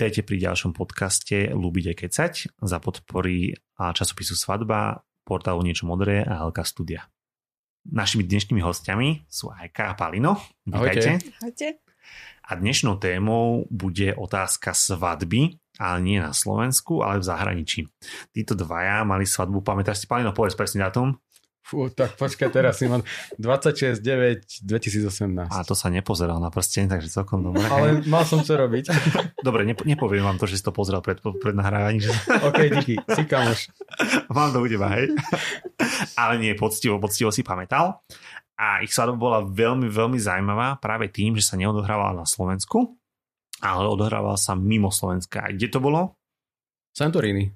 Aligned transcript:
Vítajte 0.00 0.24
pri 0.24 0.40
ďalšom 0.48 0.72
podcaste 0.72 1.52
Lúbiť 1.52 1.92
kecať 1.92 2.56
za 2.56 2.80
podpory 2.80 3.52
časopisu 3.76 4.32
Svadba, 4.32 5.04
portálu 5.28 5.60
Niečo 5.60 5.84
modré 5.84 6.24
a 6.24 6.40
Helka 6.40 6.64
Studia. 6.64 7.04
Našimi 7.84 8.24
dnešnými 8.24 8.64
hostiami 8.64 9.28
sú 9.28 9.52
Ajka 9.52 9.92
a 9.92 9.94
Palino. 10.00 10.40
Vítajte. 10.64 11.20
Ahojte. 11.44 11.84
A 12.48 12.56
dnešnou 12.56 12.96
témou 12.96 13.68
bude 13.68 14.16
otázka 14.16 14.72
svadby, 14.72 15.60
ale 15.76 15.98
nie 16.00 16.16
na 16.16 16.32
Slovensku, 16.32 17.04
ale 17.04 17.20
v 17.20 17.28
zahraničí. 17.28 17.84
Títo 18.32 18.56
dvaja 18.56 19.04
mali 19.04 19.28
svadbu, 19.28 19.60
pamätáš 19.60 20.00
si, 20.00 20.06
Palino, 20.08 20.32
povedz 20.32 20.56
presný 20.56 20.80
dátum? 20.80 21.12
Fú, 21.70 21.86
tak 21.86 22.18
počkaj, 22.18 22.50
teraz 22.50 22.82
si 22.82 22.90
mám 22.90 23.06
26, 23.38 24.02
9, 24.02 24.66
2018. 24.66 25.54
A 25.54 25.62
to 25.62 25.78
sa 25.78 25.86
nepozeral 25.86 26.42
na 26.42 26.50
prsten, 26.50 26.90
takže 26.90 27.06
celkom 27.06 27.46
dobre. 27.46 27.62
Ale 27.62 28.02
mal 28.10 28.26
som 28.26 28.42
čo 28.42 28.58
robiť. 28.58 28.90
Dobre, 29.46 29.62
nepo, 29.62 29.86
nepoviem 29.86 30.26
vám 30.26 30.34
to, 30.34 30.50
že 30.50 30.58
si 30.58 30.66
to 30.66 30.74
pozrel 30.74 30.98
pred, 30.98 31.22
pred 31.22 31.54
nahrávaním. 31.54 32.02
Že... 32.02 32.12
OK, 32.50 32.58
díky, 32.74 32.94
si 32.98 33.22
kamoš. 33.22 33.70
Mám 34.34 34.50
to 34.50 34.58
u 34.58 34.66
teba, 34.66 34.98
hej? 34.98 35.14
Ale 36.18 36.42
nie, 36.42 36.58
poctivo, 36.58 36.98
poctivo 36.98 37.30
si 37.30 37.46
pamätal. 37.46 38.02
A 38.58 38.82
ich 38.82 38.90
svadba 38.90 39.14
bola 39.14 39.38
veľmi, 39.46 39.86
veľmi 39.86 40.18
zaujímavá 40.18 40.74
práve 40.82 41.06
tým, 41.06 41.38
že 41.38 41.46
sa 41.46 41.54
neodohrávala 41.54 42.18
na 42.18 42.26
Slovensku, 42.26 42.98
ale 43.62 43.86
odohrávala 43.86 44.34
sa 44.34 44.58
mimo 44.58 44.90
Slovenska. 44.90 45.46
A 45.46 45.54
kde 45.54 45.70
to 45.70 45.78
bolo? 45.78 46.18
Santorini. 46.90 47.46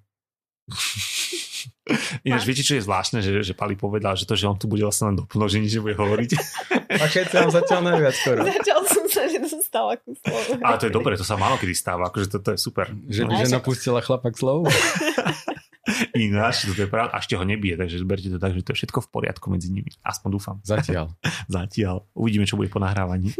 Ináč 2.25 2.49
viete, 2.49 2.65
čo 2.65 2.81
je 2.81 2.83
zvláštne, 2.85 3.21
že, 3.21 3.45
že 3.45 3.53
Pali 3.53 3.77
povedal, 3.77 4.17
že 4.17 4.25
to, 4.25 4.33
že 4.33 4.49
on 4.49 4.57
tu 4.57 4.65
bude 4.65 4.81
vlastne 4.81 5.13
len 5.13 5.17
doplnok, 5.21 5.53
že 5.53 5.61
nič 5.61 5.77
nebude 5.77 5.93
hovoriť. 6.01 6.31
A 7.03 7.05
keď 7.13 7.25
vám 7.29 7.51
zatiaľ 7.53 7.81
najviac 7.93 8.15
skoro. 8.17 8.41
Zatiaľ 8.41 8.81
som 8.89 9.05
sa 9.05 9.23
nedostala 9.29 9.93
ku 10.01 10.17
slovu. 10.17 10.65
Ale 10.65 10.77
to 10.81 10.85
je 10.89 10.93
dobré, 10.97 11.13
to 11.21 11.27
sa 11.29 11.37
málo 11.37 11.61
kedy 11.61 11.77
stáva, 11.77 12.09
akože 12.09 12.33
to, 12.33 12.39
to 12.41 12.51
je 12.57 12.59
super. 12.59 12.89
Že 12.89 13.29
by 13.29 13.33
žena 13.45 13.61
pustila 13.61 14.01
chlapa 14.01 14.33
k 14.33 14.37
slovu? 14.41 14.65
Ináč, 16.17 16.65
to 16.65 16.73
je 16.73 16.89
pravda, 16.89 17.13
a 17.13 17.21
ešte 17.21 17.37
ho 17.37 17.45
nebije, 17.45 17.77
takže 17.77 18.01
zberte 18.01 18.33
to 18.33 18.41
tak, 18.41 18.57
že 18.57 18.65
to 18.65 18.73
je 18.73 18.79
všetko 18.81 19.05
v 19.05 19.09
poriadku 19.13 19.53
medzi 19.53 19.69
nimi. 19.69 19.93
Aspoň 20.01 20.29
dúfam. 20.33 20.57
Zatiaľ. 20.65 21.13
Zatiaľ. 21.53 22.09
Uvidíme, 22.17 22.48
čo 22.48 22.57
bude 22.57 22.73
po 22.73 22.81
nahrávaní. 22.81 23.37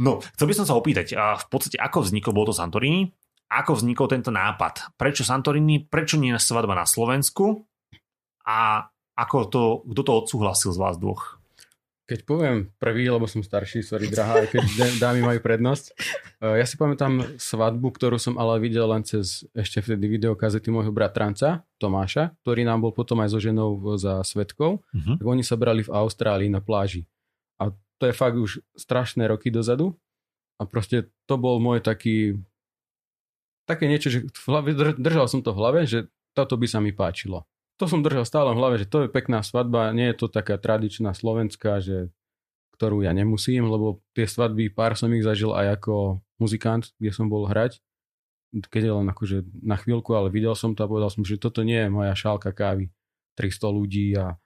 no, 0.00 0.24
chcel 0.32 0.46
by 0.48 0.54
som 0.56 0.64
sa 0.64 0.72
opýtať, 0.72 1.12
a 1.12 1.36
v 1.36 1.46
podstate 1.52 1.76
ako 1.76 2.08
vzniklo, 2.08 2.32
bolo 2.32 2.48
to 2.48 2.56
Santorini, 2.56 3.12
ako 3.46 3.78
vznikol 3.78 4.10
tento 4.10 4.34
nápad? 4.34 4.98
Prečo 4.98 5.22
Santorini? 5.22 5.86
Prečo 5.86 6.18
nie 6.18 6.34
svadba 6.34 6.74
na 6.74 6.86
Slovensku? 6.86 7.62
A 8.46 8.86
ako 9.16 9.36
to, 9.48 9.62
kto 9.90 10.00
to 10.02 10.12
odsúhlasil 10.12 10.70
z 10.74 10.78
vás 10.82 10.98
dvoch? 10.98 11.38
Keď 12.06 12.22
poviem 12.22 12.70
prvý, 12.78 13.10
lebo 13.10 13.26
som 13.26 13.42
starší, 13.42 13.82
sorry 13.82 14.06
drahá, 14.06 14.46
keď 14.46 14.62
dámy 15.02 15.26
majú 15.26 15.42
prednosť. 15.42 15.84
Eh, 16.38 16.62
ja 16.62 16.66
si 16.68 16.78
pamätám 16.78 17.34
svadbu, 17.34 17.90
ktorú 17.90 18.14
som 18.20 18.38
ale 18.38 18.62
videl 18.62 18.86
len 18.86 19.02
cez 19.02 19.42
ešte 19.50 19.82
vtedy 19.82 20.06
videokazety 20.06 20.70
môjho 20.70 20.94
bratranca 20.94 21.66
Tomáša, 21.82 22.36
ktorý 22.46 22.62
nám 22.62 22.86
bol 22.86 22.94
potom 22.94 23.18
aj 23.26 23.34
so 23.34 23.42
ženou 23.42 23.98
za 23.98 24.22
svetkou. 24.22 24.78
Uh-huh. 24.78 25.14
Tak 25.18 25.26
oni 25.26 25.42
sa 25.42 25.58
brali 25.58 25.82
v 25.82 25.90
Austrálii 25.90 26.46
na 26.46 26.62
pláži. 26.62 27.10
A 27.58 27.74
to 27.98 28.04
je 28.06 28.14
fakt 28.14 28.38
už 28.38 28.62
strašné 28.78 29.26
roky 29.26 29.50
dozadu. 29.50 29.96
A 30.56 30.64
proste 30.64 31.10
to 31.26 31.36
bol 31.36 31.58
môj 31.58 31.82
taký 31.82 32.38
také 33.66 33.90
niečo, 33.90 34.08
že 34.08 34.24
v 34.24 34.46
hlave, 34.46 34.72
držal 34.96 35.26
som 35.26 35.42
to 35.42 35.50
v 35.52 35.60
hlave, 35.60 35.80
že 35.84 36.06
toto 36.32 36.54
by 36.54 36.66
sa 36.70 36.78
mi 36.78 36.94
páčilo. 36.94 37.44
To 37.76 37.84
som 37.84 38.00
držal 38.00 38.24
stále 38.24 38.56
v 38.56 38.60
hlave, 38.62 38.76
že 38.80 38.88
to 38.88 39.04
je 39.04 39.12
pekná 39.12 39.44
svadba, 39.44 39.92
nie 39.92 40.08
je 40.14 40.16
to 40.24 40.26
taká 40.32 40.56
tradičná 40.56 41.12
slovenská, 41.12 41.84
že, 41.84 42.08
ktorú 42.78 43.04
ja 43.04 43.12
nemusím, 43.12 43.68
lebo 43.68 44.00
tie 44.16 44.24
svadby, 44.24 44.72
pár 44.72 44.96
som 44.96 45.12
ich 45.12 45.26
zažil 45.26 45.52
aj 45.52 45.82
ako 45.82 46.24
muzikant, 46.40 46.96
kde 46.96 47.12
som 47.12 47.28
bol 47.28 47.44
hrať, 47.44 47.84
keď 48.56 48.82
je 48.88 48.92
len 48.96 49.06
akože 49.12 49.36
na 49.60 49.76
chvíľku, 49.76 50.16
ale 50.16 50.32
videl 50.32 50.56
som 50.56 50.72
to 50.72 50.86
a 50.86 50.88
povedal 50.88 51.12
som, 51.12 51.26
že 51.26 51.36
toto 51.36 51.60
nie 51.60 51.76
je 51.76 51.92
moja 51.92 52.16
šálka 52.16 52.56
kávy, 52.56 52.88
300 53.36 53.68
ľudí 53.68 54.16
a 54.16 54.40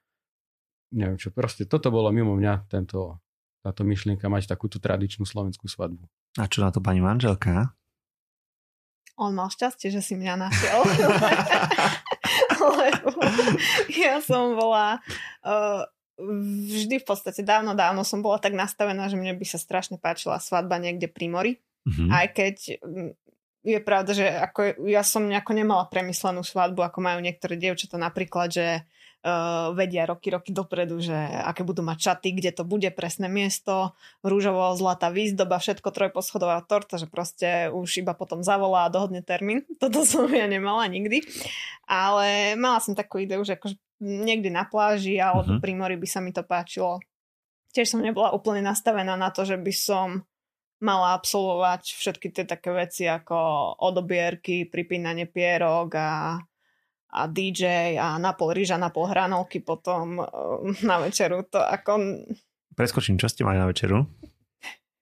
neviem 0.91 1.15
čo, 1.15 1.31
proste 1.31 1.63
toto 1.63 1.95
bolo 1.95 2.11
mimo 2.11 2.35
mňa, 2.35 2.67
tento, 2.67 3.23
táto 3.63 3.87
myšlienka 3.87 4.27
mať 4.27 4.51
takúto 4.51 4.83
tradičnú 4.83 5.23
slovenskú 5.23 5.71
svadbu. 5.71 6.03
A 6.39 6.51
čo 6.51 6.67
na 6.67 6.75
to 6.75 6.83
pani 6.83 6.99
manželka? 6.99 7.71
On 9.21 9.37
mal 9.37 9.53
šťastie, 9.53 9.93
že 9.93 10.01
si 10.01 10.17
mňa 10.17 10.35
našiel. 10.41 10.81
Lebo 12.81 13.21
ja 13.93 14.25
som 14.25 14.57
bola 14.57 15.05
uh, 15.45 15.85
vždy 16.73 17.01
v 17.01 17.07
podstate 17.07 17.45
dávno, 17.45 17.77
dávno 17.77 18.01
som 18.01 18.25
bola 18.25 18.41
tak 18.41 18.57
nastavená, 18.57 19.13
že 19.13 19.21
mne 19.21 19.37
by 19.37 19.45
sa 19.45 19.61
strašne 19.61 20.01
páčila 20.01 20.41
svadba 20.41 20.81
niekde 20.81 21.09
pri 21.09 21.27
mori. 21.29 21.53
Mm-hmm. 21.85 22.09
Aj 22.09 22.27
keď 22.33 22.57
mm, 22.81 23.11
je 23.61 23.79
pravda, 23.85 24.13
že 24.17 24.27
ako 24.29 24.89
ja 24.89 25.05
som 25.05 25.29
nejako 25.29 25.53
nemala 25.53 25.85
premyslenú 25.89 26.41
svadbu, 26.41 26.81
ako 26.81 26.99
majú 27.05 27.21
niektoré 27.21 27.61
dievčatá 27.61 28.01
napríklad, 28.01 28.49
že 28.53 28.67
uh, 29.25 29.73
vedia 29.77 30.09
roky, 30.09 30.33
roky 30.33 30.51
dopredu, 30.53 31.01
že 31.01 31.15
aké 31.45 31.65
budú 31.65 31.85
mať 31.85 31.99
čaty, 31.99 32.29
kde 32.37 32.51
to 32.57 32.63
bude 32.65 32.89
presné 32.97 33.29
miesto, 33.29 33.93
rúžovo 34.25 34.73
zlatá 34.77 35.13
výzdoba, 35.13 35.61
všetko 35.61 35.89
trojposchodová 35.93 36.65
torta, 36.65 36.97
že 36.97 37.09
proste 37.09 37.69
už 37.73 38.05
iba 38.05 38.17
potom 38.17 38.41
zavolá 38.41 38.89
a 38.89 38.93
dohodne 38.93 39.21
termín. 39.21 39.65
Toto 39.83 40.05
som 40.09 40.29
ja 40.33 40.49
nemala 40.49 40.89
nikdy. 40.89 41.25
Ale 41.85 42.55
mala 42.57 42.79
som 42.81 42.97
takú 42.97 43.21
ideu, 43.21 43.43
že 43.45 43.59
akože 43.59 43.77
niekde 44.01 44.49
na 44.49 44.65
pláži 44.65 45.21
alebo 45.21 45.57
uh-huh. 45.57 45.63
pri 45.63 45.73
mori 45.77 45.97
by 46.01 46.09
sa 46.09 46.25
mi 46.25 46.33
to 46.33 46.41
páčilo. 46.41 47.03
Tiež 47.71 47.95
som 47.95 48.03
nebola 48.03 48.35
úplne 48.35 48.65
nastavená 48.65 49.15
na 49.15 49.31
to, 49.31 49.47
že 49.47 49.61
by 49.61 49.73
som 49.75 50.09
mala 50.81 51.13
absolvovať 51.15 51.93
všetky 51.93 52.33
tie 52.33 52.45
také 52.49 52.73
veci 52.73 53.05
ako 53.05 53.37
odobierky, 53.85 54.65
pripínanie 54.65 55.29
pierok 55.29 55.93
a 55.93 56.41
a 57.11 57.27
DJ 57.27 57.95
a 57.99 58.17
na 58.23 58.33
pol 58.39 58.55
rýža, 58.55 58.79
na 58.79 58.95
pol 58.95 59.11
hranolky 59.11 59.59
potom 59.59 60.23
uh, 60.23 60.63
na 60.87 61.03
večeru. 61.03 61.43
To 61.51 61.59
ako... 61.59 62.23
Preskočím, 62.79 63.19
čo 63.19 63.27
ste 63.27 63.43
mali 63.43 63.59
na 63.59 63.67
večeru? 63.67 64.07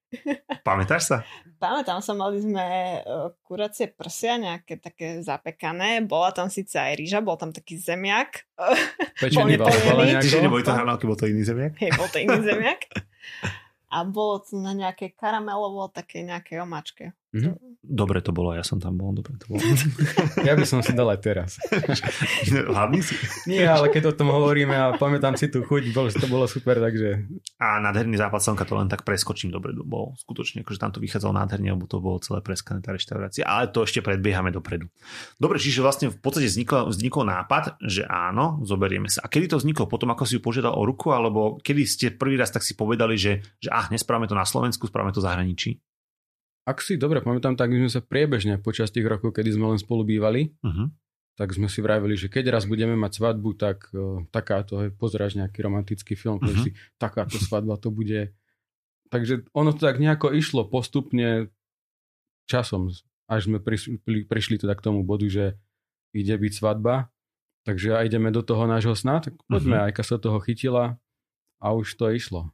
Pamätáš 0.67 1.03
sa? 1.05 1.17
Pamätám 1.59 1.99
sa, 1.99 2.15
mali 2.15 2.39
sme 2.39 2.65
uh, 3.03 3.35
kuracie 3.43 3.91
prsia, 3.91 4.39
nejaké 4.39 4.79
také 4.79 5.21
zapekané. 5.21 6.01
Bola 6.07 6.31
tam 6.31 6.47
síce 6.49 6.79
aj 6.79 6.95
rýža, 6.95 7.19
bol 7.19 7.35
tam 7.35 7.51
taký 7.51 7.77
zemiak. 7.77 8.47
Pečený 9.19 9.59
bol 9.61 9.69
Čiže 10.23 10.47
neboli 10.47 10.63
to 10.63 10.73
hranolky, 10.73 11.05
bol 11.05 11.19
to 11.19 11.27
iný 11.27 11.43
zemiak? 11.45 11.75
Hej, 11.77 11.93
bol 11.99 12.09
to 12.09 12.19
iný 12.23 12.39
zemiak. 12.49 12.87
A 13.89 14.05
bolo 14.05 14.45
to 14.45 14.61
na 14.61 14.77
nejaké 14.77 15.17
karamelovo, 15.17 15.89
také 15.89 16.21
nejaké 16.23 16.61
omačke. 16.61 17.17
Mm-hmm. 17.29 17.69
Dobre 17.79 18.19
to 18.21 18.35
bolo, 18.35 18.53
ja 18.53 18.67
som 18.67 18.83
tam 18.83 18.99
bol, 18.99 19.15
dobre 19.15 19.39
to 19.39 19.49
bolo. 19.49 19.63
ja 20.49 20.59
by 20.59 20.65
som 20.67 20.83
si 20.83 20.93
dal 20.93 21.09
aj 21.09 21.21
teraz. 21.23 21.51
Hlavný 22.75 23.01
si? 23.01 23.15
Nie, 23.47 23.71
ale 23.71 23.89
keď 23.89 24.13
o 24.13 24.17
tom 24.19 24.35
hovoríme 24.35 24.75
a 24.75 24.99
pamätám 24.99 25.39
si 25.39 25.47
tú 25.47 25.63
chuť, 25.63 25.95
bol, 25.95 26.11
to 26.11 26.27
bolo 26.27 26.51
super, 26.51 26.83
takže... 26.83 27.25
A 27.63 27.79
nádherný 27.79 28.19
západ 28.19 28.41
slnka 28.43 28.67
to 28.67 28.75
len 28.77 28.91
tak 28.91 29.07
preskočím 29.07 29.55
dobre, 29.55 29.73
bol 29.79 30.19
skutočne, 30.19 30.67
akože 30.67 30.81
tam 30.81 30.91
to 30.91 30.99
vychádzalo 30.99 31.33
nádherne, 31.39 31.71
lebo 31.71 31.87
to 31.87 32.03
bolo 32.03 32.19
celé 32.19 32.43
preskané 32.43 32.83
tá 32.83 32.91
reštaurácia, 32.91 33.47
ale 33.47 33.71
to 33.71 33.87
ešte 33.87 34.03
predbiehame 34.03 34.51
dopredu. 34.51 34.91
Dobre, 35.39 35.63
čiže 35.63 35.79
vlastne 35.79 36.11
v 36.11 36.19
podstate 36.19 36.51
vznikol, 36.51 36.91
vznikol 36.91 37.25
nápad, 37.31 37.79
že 37.85 38.05
áno, 38.05 38.59
zoberieme 38.67 39.07
sa. 39.07 39.23
A 39.23 39.31
kedy 39.31 39.55
to 39.55 39.61
vzniklo? 39.63 39.87
Potom 39.87 40.11
ako 40.11 40.27
si 40.27 40.37
ju 40.37 40.43
požiadal 40.43 40.75
o 40.75 40.83
ruku, 40.83 41.15
alebo 41.15 41.63
kedy 41.63 41.83
ste 41.87 42.07
prvý 42.11 42.37
raz 42.37 42.51
tak 42.51 42.67
si 42.67 42.75
povedali, 42.75 43.15
že, 43.15 43.41
že 43.63 43.71
ah, 43.71 43.87
nesprávame 43.89 44.27
to 44.27 44.35
na 44.35 44.45
Slovensku, 44.45 44.91
správame 44.91 45.15
to 45.15 45.23
v 45.23 45.29
zahraničí? 45.31 45.71
Ak 46.69 46.85
si 46.85 47.01
dobre 47.01 47.25
pamätám, 47.25 47.57
tak 47.57 47.73
my 47.73 47.89
sme 47.89 47.89
sa 47.89 48.05
priebežne 48.05 48.61
počas 48.61 48.93
tých 48.93 49.09
rokov, 49.09 49.33
kedy 49.33 49.57
sme 49.57 49.73
len 49.73 49.81
spolu 49.81 50.05
bývali, 50.05 50.53
uh-huh. 50.61 50.93
tak 51.41 51.57
sme 51.57 51.65
si 51.65 51.81
vravili, 51.81 52.13
že 52.13 52.29
keď 52.29 52.53
raz 52.53 52.69
budeme 52.69 52.93
mať 52.93 53.25
svadbu, 53.25 53.57
tak 53.57 53.89
uh, 53.97 54.21
takáto, 54.29 54.85
hej, 54.85 54.93
pozráš 54.93 55.41
nejaký 55.41 55.65
romantický 55.65 56.13
film, 56.13 56.37
uh-huh. 56.37 56.61
si 56.61 56.77
takáto 57.01 57.41
svadba 57.41 57.81
to 57.81 57.89
bude. 57.89 58.37
Takže 59.09 59.49
ono 59.57 59.73
to 59.73 59.81
tak 59.81 59.97
nejako 59.97 60.37
išlo 60.37 60.69
postupne 60.69 61.49
časom, 62.45 62.93
až 63.33 63.49
sme 63.49 63.65
prišli, 63.65 64.29
prišli 64.29 64.61
teda 64.61 64.77
k 64.77 64.85
tomu 64.85 65.09
bodu, 65.09 65.25
že 65.25 65.57
ide 66.13 66.37
byť 66.37 66.53
svadba, 66.53 67.09
takže 67.65 67.97
aj 67.97 68.13
ideme 68.13 68.29
do 68.29 68.45
toho 68.45 68.69
nášho 68.69 68.93
sna, 68.93 69.25
tak 69.25 69.41
poďme, 69.49 69.81
uh-huh. 69.81 69.89
Ajka 69.89 70.05
sa 70.05 70.21
toho 70.21 70.37
chytila 70.45 71.01
a 71.65 71.73
už 71.73 71.97
to 71.97 72.13
išlo. 72.13 72.53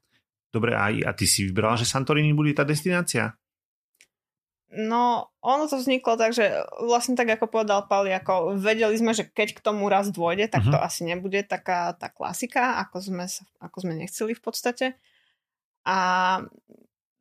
Dobre, 0.55 0.79
aj, 0.79 1.03
a 1.03 1.11
ty 1.19 1.27
si 1.27 1.51
vybral, 1.51 1.75
že 1.75 1.83
Santorini 1.83 2.31
bude 2.31 2.55
tá 2.55 2.63
destinácia? 2.63 3.35
No, 4.75 5.31
ono 5.39 5.71
to 5.71 5.79
vzniklo 5.79 6.19
tak, 6.19 6.35
že 6.35 6.51
vlastne 6.83 7.15
tak 7.15 7.31
ako 7.31 7.47
povedal 7.47 7.87
Pali, 7.87 8.11
ako 8.11 8.59
vedeli 8.59 8.99
sme, 8.99 9.15
že 9.15 9.31
keď 9.31 9.55
k 9.55 9.65
tomu 9.65 9.87
raz 9.87 10.11
dôjde, 10.11 10.51
tak 10.51 10.67
uh-huh. 10.67 10.75
to 10.75 10.79
asi 10.83 11.07
nebude 11.07 11.47
taká 11.47 11.95
tá 11.95 12.11
klasika, 12.11 12.83
ako 12.83 12.99
sme, 12.99 13.25
ako 13.63 13.77
sme 13.87 13.95
nechceli 13.95 14.35
v 14.35 14.43
podstate. 14.43 14.87
A 15.87 15.97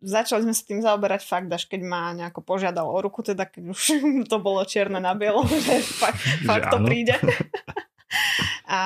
začali 0.03 0.43
sme 0.43 0.53
sa 0.53 0.63
tým 0.67 0.81
zaoberať 0.83 1.21
fakt, 1.23 1.49
až 1.53 1.69
keď 1.69 1.81
ma 1.85 2.11
nejako 2.11 2.43
požiadal 2.43 2.89
o 2.89 2.97
ruku, 2.99 3.23
teda 3.23 3.47
keď 3.47 3.71
už 3.71 3.81
to 4.31 4.37
bolo 4.41 4.65
čierne 4.67 4.99
na 4.99 5.15
bielo, 5.15 5.45
že 5.65 5.79
fakt, 5.79 6.19
fakt 6.43 6.73
to 6.73 6.83
príde. 6.83 7.15
A 8.69 8.81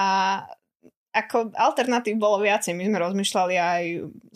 ako 1.18 1.58
alternatív 1.58 2.22
bolo 2.22 2.46
viacej. 2.46 2.78
My 2.78 2.86
sme 2.86 3.02
rozmýšľali 3.02 3.56
aj, 3.58 3.84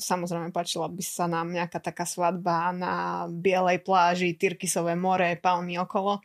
samozrejme 0.01 0.49
páčila 0.49 0.89
by 0.89 1.03
sa 1.05 1.29
nám 1.29 1.53
nejaká 1.53 1.77
taká 1.77 2.09
svadba 2.09 2.73
na 2.73 3.25
bielej 3.29 3.85
pláži, 3.85 4.33
Tyrkisové 4.33 4.97
more, 4.97 5.37
palmy 5.37 5.77
okolo. 5.77 6.17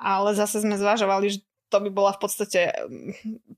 Ale 0.00 0.32
zase 0.32 0.64
sme 0.64 0.80
zvažovali, 0.80 1.26
že 1.28 1.38
to 1.68 1.78
by 1.80 1.90
bola 1.92 2.12
v 2.16 2.20
podstate, 2.20 2.60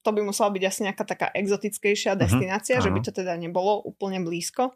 to 0.02 0.10
by 0.10 0.20
musela 0.22 0.50
byť 0.50 0.62
asi 0.66 0.80
nejaká 0.86 1.04
taká 1.06 1.26
exotickejšia 1.34 2.14
mhm, 2.14 2.18
destinácia, 2.18 2.78
uh-huh, 2.78 2.86
že 2.86 2.94
by 2.94 3.00
to 3.02 3.12
teda 3.14 3.34
nebolo 3.38 3.82
úplne 3.86 4.18
blízko. 4.22 4.74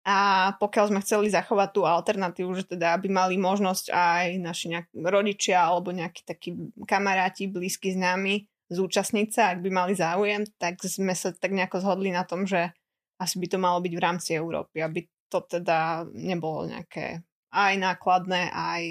A 0.00 0.50
pokiaľ 0.56 0.84
sme 0.88 1.04
chceli 1.04 1.28
zachovať 1.28 1.68
tú 1.76 1.84
alternatívu, 1.84 2.56
že 2.56 2.64
teda 2.64 2.96
aby 2.96 3.12
mali 3.12 3.36
možnosť 3.36 3.92
aj 3.92 4.26
naši 4.40 4.66
nejak, 4.72 4.88
rodičia 4.96 5.60
alebo 5.60 5.92
nejakí 5.92 6.24
takí 6.24 6.56
kamaráti 6.88 7.52
blízky 7.52 7.92
s 7.92 8.00
nami 8.00 8.48
zúčastniť 8.70 9.28
sa, 9.34 9.42
ak 9.52 9.66
by 9.66 9.70
mali 9.74 9.92
záujem, 9.98 10.46
tak 10.56 10.78
sme 10.86 11.12
sa 11.12 11.34
tak 11.34 11.50
nejako 11.50 11.82
zhodli 11.82 12.14
na 12.14 12.22
tom, 12.22 12.46
že 12.46 12.70
asi 13.18 13.36
by 13.42 13.46
to 13.50 13.58
malo 13.58 13.82
byť 13.82 13.92
v 13.92 14.02
rámci 14.02 14.30
Európy, 14.38 14.80
aby 14.80 15.04
to 15.28 15.42
teda 15.44 16.06
nebolo 16.14 16.70
nejaké 16.70 17.20
aj 17.50 17.74
nákladné, 17.76 18.50
aj 18.54 18.82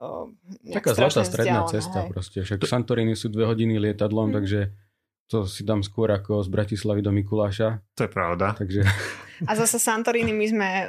o, 0.00 0.32
Taká 0.72 0.96
zlatá 0.96 1.22
stredná 1.22 1.68
cesta 1.68 2.04
hej. 2.04 2.10
proste. 2.10 2.38
Však 2.42 2.64
Santorini 2.64 3.12
sú 3.12 3.28
dve 3.28 3.44
hodiny 3.44 3.76
lietadlom, 3.76 4.32
hmm. 4.32 4.36
takže 4.40 4.60
to 5.28 5.44
si 5.44 5.62
dám 5.62 5.84
skôr 5.84 6.08
ako 6.08 6.40
z 6.40 6.48
Bratislavy 6.48 7.04
do 7.04 7.12
Mikuláša. 7.12 7.84
To 8.00 8.08
je 8.08 8.10
pravda. 8.10 8.56
Takže... 8.56 8.80
A 9.46 9.52
zase 9.54 9.78
Santorini, 9.78 10.34
my 10.34 10.46
sme 10.48 10.68
o, 10.68 10.86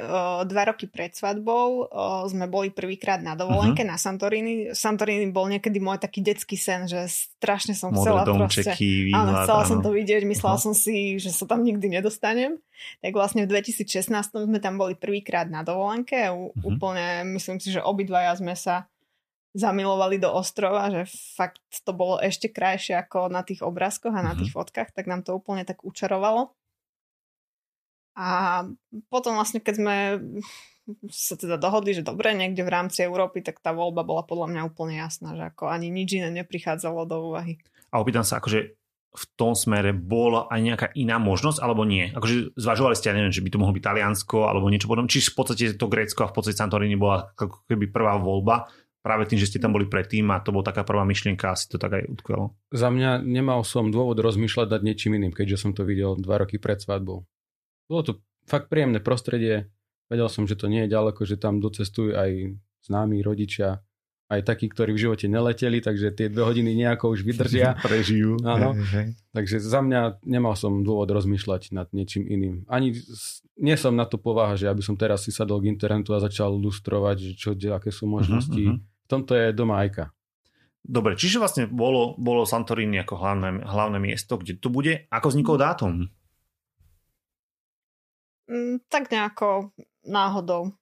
dva 0.48 0.72
roky 0.72 0.90
pred 0.90 1.14
svadbou, 1.14 1.86
o, 1.86 2.26
sme 2.26 2.50
boli 2.50 2.74
prvýkrát 2.74 3.22
na 3.22 3.38
dovolenke 3.38 3.86
uh-huh. 3.86 3.94
na 3.94 3.96
Santorini. 4.00 4.74
Santorini 4.74 5.30
bol 5.30 5.46
niekedy 5.46 5.78
môj 5.78 6.02
taký 6.02 6.24
detský 6.24 6.58
sen, 6.58 6.90
že 6.90 7.06
strašne 7.06 7.78
som 7.78 7.94
Modré 7.94 8.10
chcela 8.10 8.22
proste... 8.26 8.72
Výhľad, 8.74 9.14
áno, 9.14 9.32
chcela 9.46 9.62
áno. 9.62 9.70
som 9.70 9.78
to 9.84 9.90
vidieť, 9.94 10.22
myslela 10.26 10.56
uh-huh. 10.58 10.66
som 10.66 10.74
si, 10.74 11.20
že 11.22 11.30
sa 11.30 11.46
tam 11.46 11.62
nikdy 11.62 11.86
nedostanem. 11.86 12.58
Tak 13.04 13.12
vlastne 13.12 13.44
v 13.44 13.60
2016 13.60 14.10
sme 14.34 14.58
tam 14.58 14.80
boli 14.80 14.98
prvýkrát 14.98 15.46
na 15.46 15.62
dovolenke. 15.62 16.32
Uh-huh. 16.32 16.50
Úplne, 16.58 17.28
myslím 17.36 17.62
si, 17.62 17.70
že 17.70 17.84
obidvaja 17.84 18.34
sme 18.34 18.58
sa 18.58 18.90
zamilovali 19.54 20.22
do 20.22 20.30
ostrova, 20.30 20.86
že 20.94 21.10
fakt 21.34 21.62
to 21.82 21.90
bolo 21.90 22.22
ešte 22.22 22.46
krajšie 22.46 22.94
ako 22.94 23.26
na 23.26 23.42
tých 23.42 23.66
obrázkoch 23.66 24.14
a 24.14 24.22
na 24.22 24.38
tých 24.38 24.54
mhm. 24.54 24.56
fotkách, 24.56 24.94
tak 24.94 25.10
nám 25.10 25.26
to 25.26 25.34
úplne 25.34 25.66
tak 25.66 25.82
učarovalo. 25.82 26.54
A 28.18 28.62
potom 29.08 29.38
vlastne, 29.38 29.62
keď 29.62 29.74
sme 29.78 29.96
sa 31.10 31.38
teda 31.38 31.54
dohodli, 31.54 31.94
že 31.94 32.02
dobre, 32.02 32.34
niekde 32.34 32.66
v 32.66 32.74
rámci 32.74 33.06
Európy, 33.06 33.46
tak 33.46 33.62
tá 33.62 33.70
voľba 33.70 34.02
bola 34.02 34.26
podľa 34.26 34.50
mňa 34.50 34.62
úplne 34.66 34.98
jasná, 34.98 35.38
že 35.38 35.44
ako 35.54 35.70
ani 35.70 35.86
nič 35.86 36.18
iné 36.18 36.34
neprichádzalo 36.42 37.06
do 37.06 37.30
úvahy. 37.30 37.62
A 37.94 38.02
opýtam 38.02 38.26
sa, 38.26 38.42
akože 38.42 38.74
v 39.10 39.24
tom 39.34 39.58
smere 39.58 39.90
bola 39.90 40.46
aj 40.46 40.60
nejaká 40.62 40.86
iná 40.94 41.18
možnosť, 41.18 41.58
alebo 41.58 41.82
nie? 41.82 42.14
Akože 42.14 42.54
zvažovali 42.54 42.94
ste, 42.94 43.10
ja 43.10 43.18
neviem, 43.18 43.34
že 43.34 43.42
by 43.42 43.50
to 43.50 43.58
mohlo 43.58 43.74
byť 43.74 43.82
Taliansko, 43.82 44.46
alebo 44.46 44.70
niečo 44.70 44.86
podobné, 44.86 45.10
či 45.10 45.22
v 45.22 45.34
podstate 45.34 45.74
to 45.74 45.90
Grécko 45.90 46.26
a 46.26 46.30
v 46.30 46.34
podstate 46.34 46.58
Santorini 46.58 46.94
bola 46.94 47.26
ako 47.34 47.66
keby 47.66 47.90
prvá 47.90 48.14
voľba, 48.22 48.70
práve 49.02 49.26
tým, 49.26 49.42
že 49.42 49.50
ste 49.50 49.58
tam 49.58 49.74
boli 49.74 49.90
predtým 49.90 50.30
a 50.30 50.38
to 50.38 50.54
bola 50.54 50.62
taká 50.62 50.86
prvá 50.86 51.02
myšlienka, 51.02 51.50
asi 51.50 51.66
to 51.66 51.82
tak 51.82 51.98
aj 51.98 52.06
utkvelo. 52.06 52.54
Za 52.70 52.92
mňa 52.92 53.24
nemal 53.26 53.66
som 53.66 53.90
dôvod 53.90 54.20
rozmýšľať 54.22 54.78
nad 54.78 54.82
niečím 54.86 55.18
iným, 55.18 55.34
keďže 55.34 55.58
som 55.58 55.70
to 55.74 55.82
videl 55.82 56.14
dva 56.14 56.46
roky 56.46 56.62
pred 56.62 56.78
svadbou. 56.78 57.26
Bolo 57.90 58.02
to 58.06 58.12
fakt 58.46 58.70
príjemné 58.70 59.02
prostredie, 59.02 59.66
vedel 60.06 60.30
som, 60.30 60.46
že 60.46 60.54
to 60.54 60.70
nie 60.70 60.86
je 60.86 60.94
ďaleko, 60.94 61.26
že 61.26 61.42
tam 61.42 61.58
docestujú 61.58 62.14
aj 62.14 62.54
známi 62.86 63.18
rodičia, 63.26 63.82
aj 64.30 64.46
takí, 64.46 64.70
ktorí 64.70 64.94
v 64.94 65.02
živote 65.10 65.26
neleteli, 65.26 65.82
takže 65.82 66.14
tie 66.14 66.30
dve 66.30 66.46
hodiny 66.46 66.70
nejako 66.78 67.18
už 67.18 67.26
vydržia. 67.26 67.74
Prežijú. 67.82 68.38
Áno. 68.46 68.78
Hej, 68.78 68.86
hej. 68.94 69.06
Takže 69.34 69.58
za 69.58 69.82
mňa 69.82 70.22
nemal 70.22 70.54
som 70.54 70.86
dôvod 70.86 71.10
rozmýšľať 71.10 71.74
nad 71.74 71.90
niečím 71.90 72.30
iným. 72.30 72.62
Ani 72.70 72.94
nie 73.58 73.74
som 73.74 73.98
na 73.98 74.06
to 74.06 74.22
povaha, 74.22 74.54
že 74.54 74.70
aby 74.70 74.86
som 74.86 74.94
teraz 74.94 75.26
si 75.26 75.34
sadol 75.34 75.58
k 75.58 75.74
internetu 75.74 76.14
a 76.14 76.22
začal 76.22 76.54
lustrovať, 76.54 77.16
že 77.18 77.32
čo, 77.34 77.58
aké 77.74 77.90
sú 77.90 78.06
možnosti. 78.06 78.54
Uh-huh, 78.54 78.78
uh-huh 78.78 78.98
tomto 79.10 79.34
je 79.34 79.50
doma 79.50 79.82
Ajka. 79.82 80.14
Dobre, 80.80 81.18
čiže 81.18 81.42
vlastne 81.42 81.66
bolo, 81.68 82.16
bolo 82.16 82.48
Santorini 82.48 83.02
ako 83.02 83.20
hlavné, 83.20 83.66
hlavné 83.66 83.98
miesto, 84.00 84.38
kde 84.40 84.56
to 84.56 84.72
bude. 84.72 85.04
Ako 85.12 85.28
vznikol 85.28 85.60
dátum? 85.60 86.08
Mm, 88.50 88.82
tak 88.90 89.14
nejako 89.14 89.70
náhodou. 90.02 90.74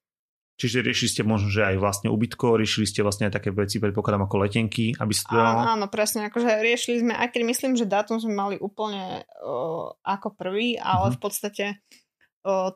Čiže 0.59 0.83
riešili 0.83 1.11
ste 1.13 1.23
možno, 1.23 1.53
že 1.53 1.63
aj 1.63 1.77
vlastne 1.79 2.09
ubytko, 2.11 2.59
riešili 2.59 2.89
ste 2.89 3.07
vlastne 3.07 3.31
aj 3.31 3.39
také 3.39 3.55
veci, 3.55 3.79
predpokladám, 3.79 4.27
ako 4.27 4.43
letenky, 4.43 4.91
aby 4.99 5.15
ste. 5.15 5.37
Áno, 5.37 5.79
áno, 5.79 5.87
presne, 5.87 6.27
akože 6.27 6.51
riešili 6.65 7.07
sme, 7.07 7.15
aj 7.15 7.31
keď 7.31 7.43
myslím, 7.47 7.73
že 7.79 7.87
dátum 7.87 8.19
sme 8.19 8.35
mali 8.35 8.57
úplne 8.59 9.23
uh, 9.39 9.95
ako 10.03 10.35
prvý, 10.35 10.75
ale 10.75 11.13
uh-huh. 11.13 11.15
v 11.15 11.21
podstate 11.23 11.65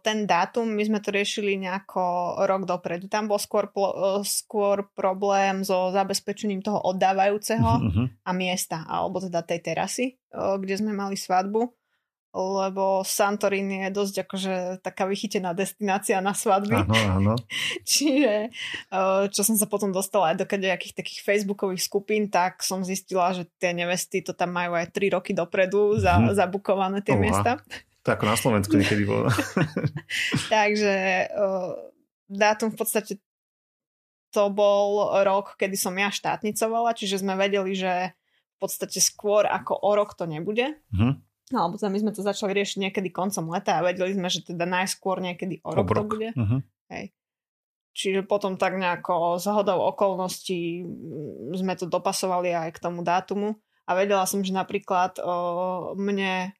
ten 0.04 0.28
dátum, 0.28 0.68
my 0.68 0.84
sme 0.84 1.00
to 1.00 1.14
riešili 1.14 1.56
nejako 1.56 2.36
rok 2.44 2.68
dopredu. 2.68 3.08
Tam 3.08 3.24
bol 3.24 3.40
skôr, 3.40 3.72
skôr 4.20 4.92
problém 4.92 5.64
so 5.64 5.88
zabezpečením 5.94 6.60
toho 6.60 6.76
oddávajúceho 6.92 7.70
uh-huh. 7.80 8.06
a 8.20 8.30
miesta, 8.36 8.84
alebo 8.84 9.22
teda 9.22 9.40
tej 9.40 9.64
terasy, 9.64 10.06
kde 10.28 10.74
sme 10.76 10.92
mali 10.92 11.16
svadbu 11.16 11.72
lebo 12.32 13.04
Santorini 13.04 13.84
je 13.86 13.90
dosť 13.92 14.14
akože 14.24 14.54
taká 14.80 15.04
vychytená 15.04 15.52
destinácia 15.52 16.16
na 16.24 16.32
svadby. 16.32 16.88
Áno, 16.88 16.96
áno. 16.96 17.34
Čiže 17.92 18.48
čo 19.28 19.42
som 19.44 19.56
sa 19.60 19.68
potom 19.68 19.92
dostala 19.92 20.32
aj 20.32 20.40
do 20.40 20.46
nejakých 20.48 20.96
takých 20.96 21.20
facebookových 21.20 21.84
skupín, 21.84 22.32
tak 22.32 22.64
som 22.64 22.80
zistila, 22.80 23.36
že 23.36 23.44
tie 23.60 23.76
nevesty 23.76 24.24
to 24.24 24.32
tam 24.32 24.56
majú 24.56 24.72
aj 24.80 24.88
3 24.96 25.12
roky 25.12 25.36
dopredu 25.36 26.00
za, 26.00 26.16
hmm. 26.16 26.32
zabukované 26.32 27.04
tie 27.04 27.12
Oha. 27.12 27.22
miesta. 27.22 27.52
To 28.02 28.08
ako 28.16 28.24
na 28.26 28.36
Slovensku 28.40 28.74
niekedy 28.80 29.04
bolo. 29.06 29.30
Takže 30.50 31.28
dátum 32.26 32.72
v 32.72 32.76
podstate 32.80 33.12
to 34.32 34.48
bol 34.48 35.12
rok, 35.20 35.60
kedy 35.60 35.76
som 35.76 35.92
ja 36.00 36.08
štátnicovala, 36.08 36.96
čiže 36.96 37.20
sme 37.20 37.36
vedeli, 37.36 37.76
že 37.76 38.16
v 38.56 38.58
podstate 38.58 38.98
skôr 38.98 39.44
ako 39.44 39.76
o 39.76 39.92
rok 39.92 40.16
to 40.16 40.24
nebude. 40.24 40.80
Uh-huh. 41.52 41.68
Alebo 41.68 41.76
my 41.76 41.98
sme 42.00 42.12
to 42.16 42.24
začali 42.24 42.56
riešiť 42.56 42.88
niekedy 42.88 43.12
koncom 43.12 43.52
leta 43.52 43.78
a 43.78 43.84
vedeli 43.84 44.16
sme, 44.16 44.32
že 44.32 44.42
teda 44.48 44.64
najskôr 44.64 45.20
niekedy 45.20 45.60
o 45.60 45.76
rok 45.76 45.84
Obrok. 45.84 46.08
to 46.08 46.12
bude. 46.16 46.30
Uh-huh. 46.32 46.60
Hej. 46.88 47.12
Čiže 47.92 48.24
potom 48.24 48.56
tak 48.56 48.80
nejako 48.80 49.36
z 49.36 49.52
hodou 49.52 49.84
okolností 49.92 50.80
mm, 50.80 51.60
sme 51.60 51.76
to 51.76 51.84
dopasovali 51.84 52.56
aj 52.56 52.80
k 52.80 52.82
tomu 52.82 53.04
dátumu 53.04 53.60
a 53.84 53.90
vedela 53.92 54.24
som, 54.24 54.40
že 54.40 54.56
napríklad 54.56 55.20
o, 55.20 55.92
mne 55.92 56.56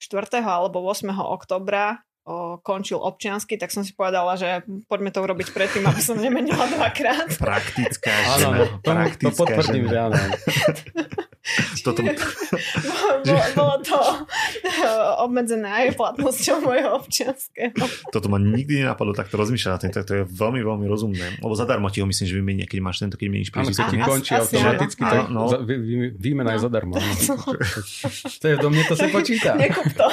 4. 0.00 0.40
alebo 0.40 0.80
8. 0.80 1.12
oktobra 1.12 2.00
o, 2.24 2.56
končil 2.64 2.96
občiansky, 2.96 3.60
tak 3.60 3.68
som 3.68 3.84
si 3.84 3.92
povedala, 3.92 4.40
že 4.40 4.64
poďme 4.88 5.12
to 5.12 5.20
urobiť 5.20 5.52
predtým, 5.52 5.84
aby 5.84 6.00
som 6.00 6.16
nemenila 6.16 6.64
dvakrát. 6.72 7.36
Praktická 7.36 8.40
žena. 8.40 8.64
Áno, 8.64 8.80
praktická 8.80 9.28
to 9.28 9.36
potvrdím, 9.36 9.84
že 9.92 9.96
áno. 10.00 10.16
Toto... 11.86 12.02
bolo, 13.26 13.42
bolo 13.54 13.76
to 13.82 13.98
obmedzené 15.22 15.68
aj 15.68 15.86
platnosťou 15.94 16.56
mojho 16.62 16.90
občianského. 17.02 17.74
Toto 18.10 18.26
ma 18.26 18.38
nikdy 18.42 18.82
nenapadlo 18.82 19.14
takto 19.14 19.38
rozmýšľať 19.38 19.70
na 19.70 19.78
tým, 19.78 19.92
tak 19.94 20.04
to 20.06 20.12
je 20.18 20.22
veľmi, 20.26 20.60
veľmi 20.62 20.86
rozumné. 20.90 21.38
Lebo 21.38 21.54
zadarmo 21.54 21.86
ti 21.90 22.02
ho 22.02 22.06
myslím, 22.10 22.26
že 22.26 22.34
vymenia, 22.34 22.66
keď 22.66 22.78
máš 22.82 22.98
tento, 23.02 23.14
keď 23.14 23.28
meníš 23.30 23.50
prísvitky. 23.54 23.96
Áno, 24.02 24.06
končí 24.10 24.32
automaticky, 24.34 25.02
tak 25.02 25.30
no. 25.30 25.46
výmena 26.18 26.54
no. 26.54 26.56
je 26.58 26.60
zadarmo. 26.62 26.94
No. 27.26 27.34
to 28.40 28.46
je 28.48 28.56
do 28.56 28.68
mne 28.70 28.86
to 28.86 28.94
sa 28.94 29.10
počíta. 29.10 29.58
Nekup 29.58 29.92
to. 29.92 30.06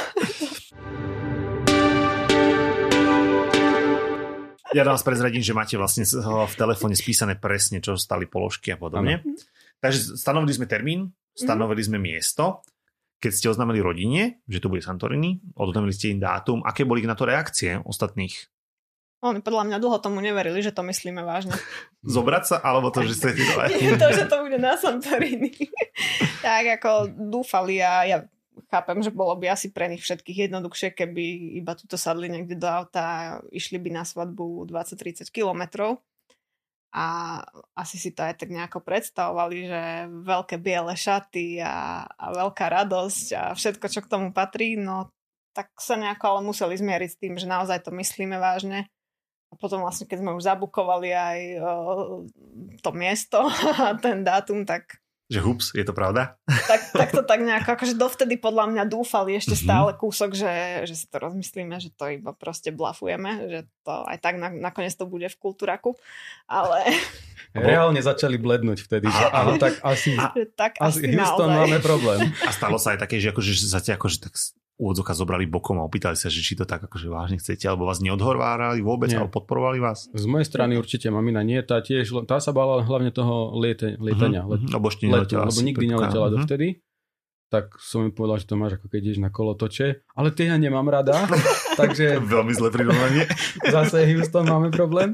Ja 4.74 4.82
vás 4.82 5.06
prezradím, 5.06 5.46
že 5.46 5.54
máte 5.54 5.78
vlastne 5.78 6.02
v 6.04 6.56
telefóne 6.58 6.98
spísané 6.98 7.38
presne, 7.38 7.78
čo 7.78 7.94
stali 7.94 8.26
položky 8.26 8.74
a 8.74 8.78
podobne. 8.82 9.22
Ano. 9.22 9.38
Takže 9.84 10.18
stanovili 10.18 10.54
sme 10.58 10.66
termín, 10.66 11.14
stanovili 11.34 11.82
sme 11.82 11.98
miesto. 12.00 12.64
Keď 13.20 13.32
ste 13.32 13.48
oznámili 13.52 13.80
rodine, 13.80 14.44
že 14.46 14.60
to 14.60 14.68
bude 14.68 14.84
Santorini, 14.84 15.40
oznámili 15.56 15.96
ste 15.96 16.12
im 16.12 16.20
dátum, 16.20 16.60
aké 16.62 16.84
boli 16.84 17.08
na 17.08 17.16
to 17.16 17.24
reakcie 17.24 17.80
ostatných? 17.88 18.36
Oni 19.24 19.40
podľa 19.40 19.72
mňa 19.72 19.78
dlho 19.80 20.04
tomu 20.04 20.20
neverili, 20.20 20.60
že 20.60 20.76
to 20.76 20.84
myslíme 20.84 21.24
vážne. 21.24 21.56
Zobrať 22.04 22.44
sa, 22.44 22.56
alebo 22.60 22.92
to, 22.92 23.08
že 23.08 23.16
to 23.24 23.32
to, 23.96 24.08
že 24.12 24.26
to 24.28 24.38
bude 24.44 24.60
na 24.60 24.76
Santorini. 24.76 25.56
tak 26.46 26.84
ako 26.84 27.08
dúfali 27.32 27.80
a 27.80 28.04
ja 28.04 28.18
chápem, 28.68 29.00
že 29.00 29.16
bolo 29.16 29.40
by 29.40 29.56
asi 29.56 29.72
pre 29.72 29.88
nich 29.88 30.04
všetkých 30.04 30.52
jednoduchšie, 30.52 30.92
keby 30.92 31.56
iba 31.64 31.72
tuto 31.80 31.96
sadli 31.96 32.28
niekde 32.28 32.60
do 32.60 32.68
auta 32.68 33.02
a 33.02 33.18
išli 33.56 33.80
by 33.80 33.90
na 33.96 34.04
svadbu 34.04 34.68
20-30 34.68 35.32
kilometrov. 35.32 36.04
A 36.94 37.42
asi 37.74 37.98
si 37.98 38.14
to 38.14 38.22
aj 38.22 38.38
tak 38.38 38.54
nejako 38.54 38.86
predstavovali, 38.86 39.58
že 39.66 39.82
veľké 40.24 40.62
biele 40.62 40.94
šaty 40.94 41.58
a, 41.58 42.06
a 42.06 42.26
veľká 42.38 42.70
radosť 42.70 43.26
a 43.34 43.44
všetko, 43.58 43.86
čo 43.90 44.00
k 44.06 44.12
tomu 44.14 44.30
patrí, 44.30 44.78
no 44.78 45.10
tak 45.54 45.70
sa 45.78 45.98
nejako 45.98 46.26
ale 46.28 46.42
museli 46.50 46.74
zmieriť 46.78 47.10
s 47.10 47.20
tým, 47.22 47.34
že 47.38 47.50
naozaj 47.50 47.86
to 47.86 47.94
myslíme 47.94 48.38
vážne. 48.42 48.90
A 49.50 49.54
potom 49.54 49.86
vlastne, 49.86 50.10
keď 50.10 50.18
sme 50.26 50.34
už 50.34 50.50
zabukovali 50.50 51.14
aj 51.14 51.40
o, 51.62 51.72
to 52.82 52.90
miesto 52.94 53.46
a 53.86 53.94
ten 53.94 54.26
dátum, 54.26 54.66
tak 54.66 55.03
Že 55.32 55.40
hups, 55.40 55.66
je 55.72 55.86
to 55.88 55.96
pravda? 55.96 56.36
Tak, 56.46 56.82
tak 56.92 57.10
to 57.16 57.24
tak 57.24 57.40
nejako, 57.40 57.80
akože 57.80 57.96
dovtedy 57.96 58.36
podľa 58.36 58.76
mňa 58.76 58.84
dúfali 58.92 59.40
ešte 59.40 59.56
mm-hmm. 59.56 59.68
stále 59.72 59.90
kúsok, 59.96 60.36
že, 60.36 60.84
že 60.84 60.96
si 61.00 61.06
to 61.08 61.18
rozmyslíme, 61.18 61.80
že 61.80 61.96
to 61.96 62.12
iba 62.12 62.36
proste 62.36 62.76
blafujeme, 62.76 63.48
že 63.48 63.60
to 63.88 64.04
aj 64.04 64.20
tak 64.20 64.36
na, 64.36 64.52
nakoniec 64.52 64.92
to 64.94 65.08
bude 65.08 65.26
v 65.32 65.40
kultúraku, 65.40 65.96
ale... 66.46 66.84
Reálne 67.54 68.02
začali 68.02 68.36
blednúť 68.42 68.84
vtedy, 68.84 69.08
že 69.08 69.24
áno, 69.30 69.56
tak 69.62 69.80
asi, 69.86 70.18
a, 70.22 70.34
tak 70.60 70.82
asi, 70.82 71.06
Houston 71.16 71.48
naozaj. 71.48 71.60
máme 71.62 71.78
problém. 71.80 72.20
A 72.44 72.52
stalo 72.52 72.76
sa 72.76 72.98
aj 72.98 73.08
také, 73.08 73.22
že 73.22 73.32
akože 73.32 73.54
sa 73.64 73.80
akože 73.80 74.18
tak 74.28 74.34
úvodzoka 74.78 75.14
zobrali 75.14 75.46
bokom 75.46 75.78
a 75.78 75.86
opýtali 75.86 76.18
sa, 76.18 76.34
že 76.34 76.42
či 76.42 76.58
to 76.58 76.66
tak 76.66 76.82
akože 76.82 77.06
vážne 77.06 77.38
chcete, 77.38 77.70
alebo 77.70 77.86
vás 77.86 78.02
neodhorvárali 78.02 78.82
vôbec, 78.82 79.14
nie. 79.14 79.18
alebo 79.22 79.38
podporovali 79.38 79.78
vás? 79.78 80.10
Z 80.10 80.26
mojej 80.26 80.50
strany 80.50 80.76
určite 80.76 81.14
mamina 81.14 81.46
nie, 81.46 81.62
tá 81.62 81.78
tiež, 81.80 82.26
tá 82.26 82.42
sa 82.42 82.52
bála 82.52 82.82
hlavne 82.82 83.14
toho 83.14 83.54
liete, 83.62 83.94
lietania. 84.02 84.44
Uh-huh, 84.44 84.58
let, 84.58 84.66
lebo 84.66 84.86
ešte 84.90 85.06
neletela. 85.06 85.46
Lebo 85.46 85.62
nikdy 85.62 85.86
neletela 85.86 86.28
uh-huh. 86.28 86.42
dovtedy. 86.42 86.82
Tak 87.54 87.78
som 87.78 88.02
mi 88.02 88.10
povedal, 88.10 88.42
že 88.42 88.50
to 88.50 88.58
máš 88.58 88.82
ako 88.82 88.90
keď 88.90 89.00
ideš 89.06 89.22
na 89.22 89.30
kolotoče, 89.30 90.10
ale 90.18 90.34
tie 90.34 90.50
ja 90.50 90.58
nemám 90.58 90.90
rada, 90.90 91.30
takže... 91.80 92.18
Veľmi 92.26 92.50
zle 92.58 92.74
prirovnanie. 92.74 93.30
Zase 93.78 94.10
Houston 94.10 94.50
máme 94.50 94.74
problém, 94.74 95.14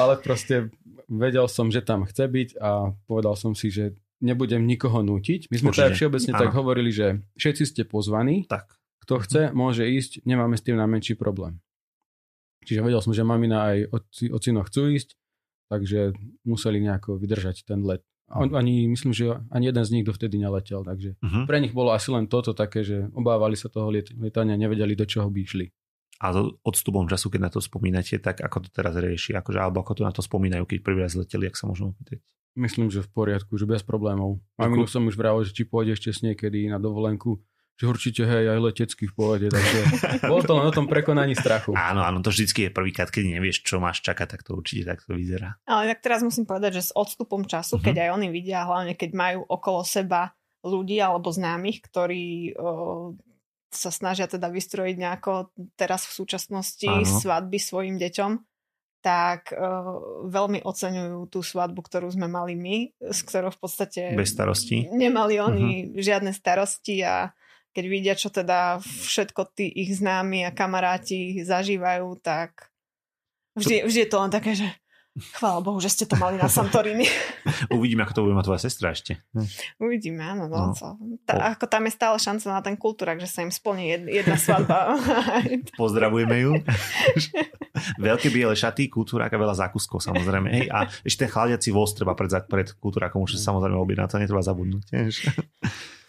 ale 0.00 0.16
proste 0.16 0.72
vedel 1.12 1.44
som, 1.44 1.68
že 1.68 1.84
tam 1.84 2.08
chce 2.08 2.24
byť 2.24 2.48
a 2.56 2.96
povedal 3.04 3.36
som 3.36 3.52
si, 3.52 3.68
že 3.68 3.96
nebudem 4.20 4.66
nikoho 4.66 5.02
nútiť. 5.02 5.50
My 5.50 5.56
sme 5.58 5.70
Určite. 5.70 5.82
tak 5.84 5.96
všeobecne 5.98 6.32
Áno. 6.34 6.40
tak 6.42 6.50
hovorili, 6.54 6.90
že 6.90 7.06
všetci 7.38 7.62
ste 7.64 7.82
pozvaní. 7.86 8.46
Tak. 8.50 8.74
Kto 9.06 9.14
chce, 9.24 9.42
môže 9.56 9.88
ísť, 9.88 10.26
nemáme 10.28 10.58
s 10.58 10.64
tým 10.66 10.76
najmenší 10.76 11.16
problém. 11.16 11.62
Čiže 12.68 12.84
vedel 12.84 13.00
som, 13.00 13.16
že 13.16 13.24
mamina 13.24 13.72
aj 13.72 13.78
ocino 14.28 14.60
chcú 14.66 14.92
ísť, 14.92 15.16
takže 15.72 16.12
museli 16.44 16.84
nejako 16.84 17.16
vydržať 17.16 17.64
ten 17.64 17.80
let. 17.80 18.04
On, 18.28 18.44
ani, 18.52 18.84
myslím, 18.92 19.16
že 19.16 19.40
ani 19.48 19.72
jeden 19.72 19.84
z 19.88 19.92
nich 19.96 20.04
dovtedy 20.04 20.36
neletel, 20.36 20.84
takže 20.84 21.16
uh-huh. 21.16 21.48
pre 21.48 21.64
nich 21.64 21.72
bolo 21.72 21.96
asi 21.96 22.12
len 22.12 22.28
toto 22.28 22.52
také, 22.52 22.84
že 22.84 23.08
obávali 23.16 23.56
sa 23.56 23.72
toho 23.72 23.88
liet- 23.88 24.12
lietania, 24.12 24.60
nevedeli, 24.60 24.92
do 24.92 25.08
čoho 25.08 25.32
by 25.32 25.40
išli. 25.48 25.72
A 26.18 26.34
odstupom 26.66 27.06
času, 27.06 27.30
keď 27.30 27.40
na 27.46 27.50
to 27.50 27.62
spomínate, 27.62 28.18
tak 28.18 28.42
ako 28.42 28.66
to 28.66 28.68
teraz 28.74 28.98
rieši, 28.98 29.38
akože, 29.38 29.58
alebo 29.62 29.86
ako 29.86 29.92
to 29.98 30.02
na 30.02 30.10
to 30.10 30.18
spomínajú, 30.18 30.66
keď 30.66 30.78
prvý 30.82 31.06
raz 31.06 31.14
leteli, 31.14 31.46
ak 31.46 31.54
sa 31.54 31.70
môžem 31.70 31.94
opýtať? 31.94 32.18
Myslím, 32.58 32.90
že 32.90 33.06
v 33.06 33.10
poriadku, 33.14 33.54
že 33.54 33.70
bez 33.70 33.86
problémov. 33.86 34.42
Maminu 34.58 34.90
som 34.90 35.06
už 35.06 35.14
vravil, 35.14 35.46
že 35.46 35.54
či 35.54 35.62
pôjde 35.62 35.94
ešte 35.94 36.10
niekedy 36.26 36.66
na 36.66 36.82
dovolenku, 36.82 37.38
že 37.78 37.86
určite 37.86 38.26
hej, 38.26 38.50
aj 38.50 38.58
letecký 38.58 39.06
v 39.06 39.14
pohode, 39.14 39.46
takže 39.46 39.78
bolo 40.30 40.42
to 40.42 40.52
len 40.58 40.66
o 40.66 40.74
tom 40.74 40.90
prekonaní 40.90 41.38
strachu. 41.38 41.70
Áno, 41.78 42.02
áno, 42.02 42.18
to 42.18 42.34
vždycky 42.34 42.66
je 42.66 42.70
prvýkrát, 42.74 43.06
keď 43.14 43.38
nevieš, 43.38 43.62
čo 43.62 43.78
máš 43.78 44.02
čakať, 44.02 44.26
tak 44.34 44.40
to 44.42 44.58
určite 44.58 44.82
takto 44.90 45.14
vyzerá. 45.14 45.54
Ale 45.62 45.94
tak 45.94 46.02
teraz 46.02 46.26
musím 46.26 46.42
povedať, 46.42 46.82
že 46.82 46.90
s 46.90 46.92
odstupom 46.98 47.46
času, 47.46 47.78
uh-huh. 47.78 47.86
keď 47.86 48.10
aj 48.10 48.18
oni 48.18 48.28
vidia, 48.34 48.66
hlavne 48.66 48.98
keď 48.98 49.10
majú 49.14 49.40
okolo 49.46 49.86
seba 49.86 50.34
ľudí 50.66 50.98
alebo 50.98 51.30
známych, 51.30 51.78
ktorí 51.86 52.58
o, 52.58 53.14
sa 53.68 53.92
snažia 53.92 54.24
teda 54.24 54.48
vystrojiť 54.48 54.96
nejako 54.96 55.52
teraz 55.76 56.08
v 56.08 56.12
súčasnosti 56.16 56.88
áno. 56.88 57.04
svadby 57.04 57.60
svojim 57.60 58.00
deťom, 58.00 58.32
tak 58.98 59.54
uh, 59.54 60.26
veľmi 60.26 60.64
oceňujú 60.64 61.30
tú 61.30 61.40
svadbu, 61.44 61.80
ktorú 61.86 62.08
sme 62.10 62.26
mali 62.26 62.58
my, 62.58 62.76
s 62.98 63.22
ktorou 63.22 63.54
v 63.54 63.60
podstate... 63.60 64.00
Bez 64.16 64.34
starostí. 64.34 64.90
Nemali 64.90 65.38
oni 65.38 65.68
uh-huh. 65.86 66.02
žiadne 66.02 66.34
starosti 66.34 67.04
a 67.06 67.30
keď 67.70 67.84
vidia, 67.86 68.14
čo 68.18 68.32
teda 68.32 68.82
všetko 68.82 69.54
tí 69.54 69.70
ich 69.70 69.94
známi 69.94 70.42
a 70.42 70.50
kamaráti 70.50 71.46
zažívajú, 71.46 72.18
tak 72.18 72.74
vždy, 73.54 73.86
vždy 73.86 74.00
je 74.02 74.10
to 74.10 74.18
len 74.18 74.32
také, 74.34 74.58
že 74.58 74.66
chvála 75.36 75.60
Bohu, 75.60 75.78
že 75.82 75.90
ste 75.92 76.04
to 76.06 76.16
mali 76.16 76.38
na 76.38 76.46
Santorini. 76.46 77.06
Uvidíme, 77.74 78.06
ako 78.06 78.12
to 78.14 78.24
bude 78.24 78.36
mať 78.36 78.46
tvoja 78.46 78.60
sestra 78.62 78.94
ešte. 78.94 79.18
Uvidíme, 79.78 80.22
áno. 80.22 80.46
No, 80.46 80.72
no. 80.72 80.94
Tá, 81.26 81.54
ako 81.54 81.66
tam 81.68 81.86
je 81.86 81.92
stále 81.92 82.16
šanca 82.16 82.46
na 82.50 82.60
ten 82.64 82.76
kultúrak, 82.78 83.18
že 83.20 83.28
sa 83.28 83.44
im 83.44 83.52
splní 83.52 83.84
jed, 83.90 84.02
jedna 84.22 84.36
svadba. 84.38 84.96
Pozdravujeme 85.80 86.36
ju. 86.42 86.52
Veľké 88.10 88.28
biele 88.34 88.54
šaty, 88.58 88.90
kultúrak 88.90 89.30
a 89.30 89.38
veľa 89.38 89.54
zákuskov 89.68 90.02
samozrejme. 90.02 90.48
Hej, 90.50 90.66
a 90.74 90.90
ešte 91.06 91.26
ten 91.26 91.30
chladiaci 91.30 91.70
voz 91.70 91.94
treba 91.94 92.18
pred, 92.18 92.30
pred 92.50 92.74
kultúrakom 92.78 93.22
už 93.22 93.38
samozrejme 93.38 93.78
obiť, 93.78 93.96
na 94.02 94.10
to 94.10 94.18
netreba 94.18 94.42
zabudnúť. 94.42 94.84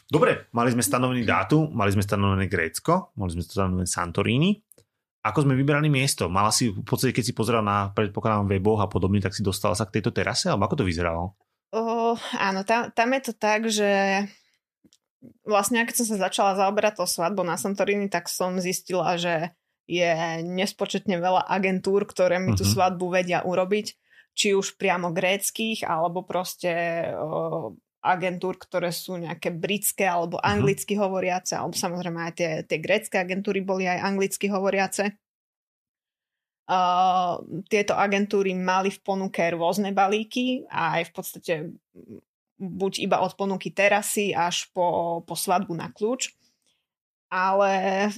Dobre, 0.09 0.49
mali 0.57 0.73
sme 0.73 0.81
stanovený 0.81 1.21
dátum, 1.21 1.69
mali 1.69 1.93
sme 1.93 2.01
stanovené 2.01 2.49
Grécko, 2.49 3.13
mali 3.13 3.29
sme 3.29 3.45
stanovené 3.45 3.85
Santorini. 3.85 4.57
Ako 5.19 5.43
sme 5.43 5.59
vybrali 5.59 5.91
miesto? 5.91 6.31
Mala 6.31 6.49
si 6.49 6.71
v 6.71 6.83
podstate, 6.87 7.11
keď 7.11 7.23
si 7.27 7.33
pozeral 7.35 7.59
na 7.59 7.91
predpokladám 7.91 8.47
weboch 8.47 8.79
a 8.79 8.87
podobne, 8.87 9.19
tak 9.19 9.35
si 9.35 9.43
dostala 9.43 9.75
sa 9.75 9.83
k 9.83 9.99
tejto 9.99 10.15
terase, 10.15 10.47
alebo 10.47 10.63
ako 10.63 10.79
to 10.79 10.87
vyzeralo? 10.87 11.35
Oh, 11.75 12.15
áno, 12.39 12.63
tam, 12.63 12.89
tam 12.95 13.09
je 13.13 13.21
to 13.27 13.33
tak, 13.35 13.67
že 13.67 14.23
vlastne 15.43 15.83
keď 15.83 15.95
som 16.01 16.07
sa 16.15 16.31
začala 16.31 16.55
zaoberať 16.55 17.03
to 17.03 17.05
svadbou 17.05 17.43
na 17.43 17.59
Santorini, 17.59 18.07
tak 18.07 18.31
som 18.31 18.63
zistila, 18.63 19.19
že 19.19 19.51
je 19.89 20.39
nespočetne 20.45 21.17
veľa 21.17 21.49
agentúr, 21.49 22.05
ktoré 22.05 22.37
mi 22.37 22.53
uh-huh. 22.53 22.61
tú 22.61 22.65
mhm. 22.65 22.73
svadbu 22.77 23.05
vedia 23.09 23.39
urobiť, 23.43 23.87
či 24.37 24.55
už 24.55 24.79
priamo 24.79 25.11
gréckých, 25.11 25.83
alebo 25.83 26.23
proste 26.23 27.03
agentúr, 27.99 28.55
ktoré 28.55 28.95
sú 28.95 29.19
nejaké 29.19 29.51
britské 29.51 30.07
alebo 30.07 30.39
mhm. 30.39 30.45
anglicky 30.45 30.95
uh-huh. 30.95 31.07
hovoriace, 31.07 31.53
alebo 31.59 31.75
samozrejme 31.75 32.19
aj 32.31 32.33
tie, 32.35 32.51
tie 32.63 32.79
grécké 32.79 33.15
agentúry 33.19 33.59
boli 33.59 33.85
aj 33.85 33.99
anglicky 34.03 34.47
hovoriace. 34.47 35.19
Uh, 36.69 37.41
tieto 37.65 37.97
agentúry 37.97 38.53
mali 38.53 38.93
v 38.93 39.01
ponuke 39.01 39.41
rôzne 39.57 39.89
balíky 39.89 40.69
a 40.69 41.01
aj 41.01 41.03
v 41.09 41.11
podstate 41.17 41.53
buď 42.61 43.09
iba 43.09 43.25
od 43.25 43.33
ponuky 43.33 43.73
terasy 43.73 44.37
až 44.37 44.69
po, 44.69 45.19
po 45.25 45.33
svadbu 45.33 45.73
na 45.73 45.89
kľúč 45.89 46.29
ale 47.29 48.09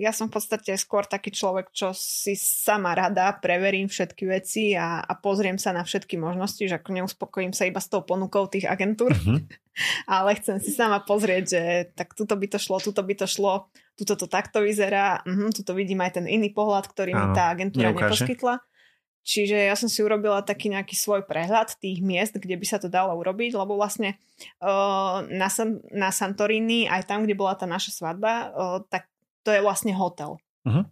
ja 0.00 0.16
som 0.16 0.32
v 0.32 0.40
podstate 0.40 0.72
skôr 0.80 1.04
taký 1.04 1.28
človek, 1.28 1.76
čo 1.76 1.92
si 1.92 2.32
sama 2.40 2.96
rada 2.96 3.36
preverím 3.36 3.84
všetky 3.84 4.24
veci 4.24 4.72
a, 4.72 5.04
a 5.04 5.12
pozriem 5.20 5.60
sa 5.60 5.76
na 5.76 5.84
všetky 5.84 6.16
možnosti, 6.16 6.64
že 6.64 6.80
ako 6.80 6.96
neuspokojím 6.96 7.52
sa 7.52 7.68
iba 7.68 7.84
s 7.84 7.92
tou 7.92 8.00
ponukou 8.00 8.48
tých 8.48 8.64
agentúr, 8.64 9.12
mm-hmm. 9.12 9.38
ale 10.16 10.40
chcem 10.40 10.56
si 10.56 10.72
sama 10.72 11.04
pozrieť, 11.04 11.44
že 11.44 11.62
tak 11.92 12.16
tuto 12.16 12.32
by 12.32 12.48
to 12.48 12.56
šlo, 12.56 12.80
tuto 12.80 13.04
by 13.04 13.12
to 13.12 13.28
šlo, 13.28 13.68
tuto 13.92 14.16
to 14.16 14.24
takto 14.24 14.64
vyzerá, 14.64 15.20
uh-huh, 15.20 15.52
tuto 15.52 15.76
vidím 15.76 16.00
aj 16.00 16.16
ten 16.16 16.24
iný 16.24 16.48
pohľad, 16.56 16.88
ktorý 16.88 17.12
mi 17.12 17.26
tá 17.36 17.52
agentúra 17.52 17.92
neukáže. 17.92 18.24
neposkytla. 18.24 18.54
Čiže 19.20 19.68
ja 19.68 19.76
som 19.76 19.86
si 19.86 20.00
urobila 20.00 20.40
taký 20.40 20.72
nejaký 20.72 20.96
svoj 20.96 21.28
prehľad 21.28 21.76
tých 21.76 22.00
miest, 22.00 22.40
kde 22.40 22.56
by 22.56 22.66
sa 22.66 22.80
to 22.80 22.88
dalo 22.88 23.12
urobiť, 23.20 23.52
lebo 23.52 23.76
vlastne 23.76 24.16
uh, 24.64 25.20
na, 25.28 25.48
San, 25.52 25.84
na 25.92 26.08
Santorini, 26.08 26.88
aj 26.88 27.04
tam, 27.04 27.28
kde 27.28 27.36
bola 27.36 27.52
tá 27.52 27.68
naša 27.68 27.92
svadba, 27.92 28.32
uh, 28.50 28.78
tak 28.88 29.12
to 29.44 29.52
je 29.52 29.60
vlastne 29.60 29.92
hotel. 29.92 30.40
Uh-huh. 30.64 30.88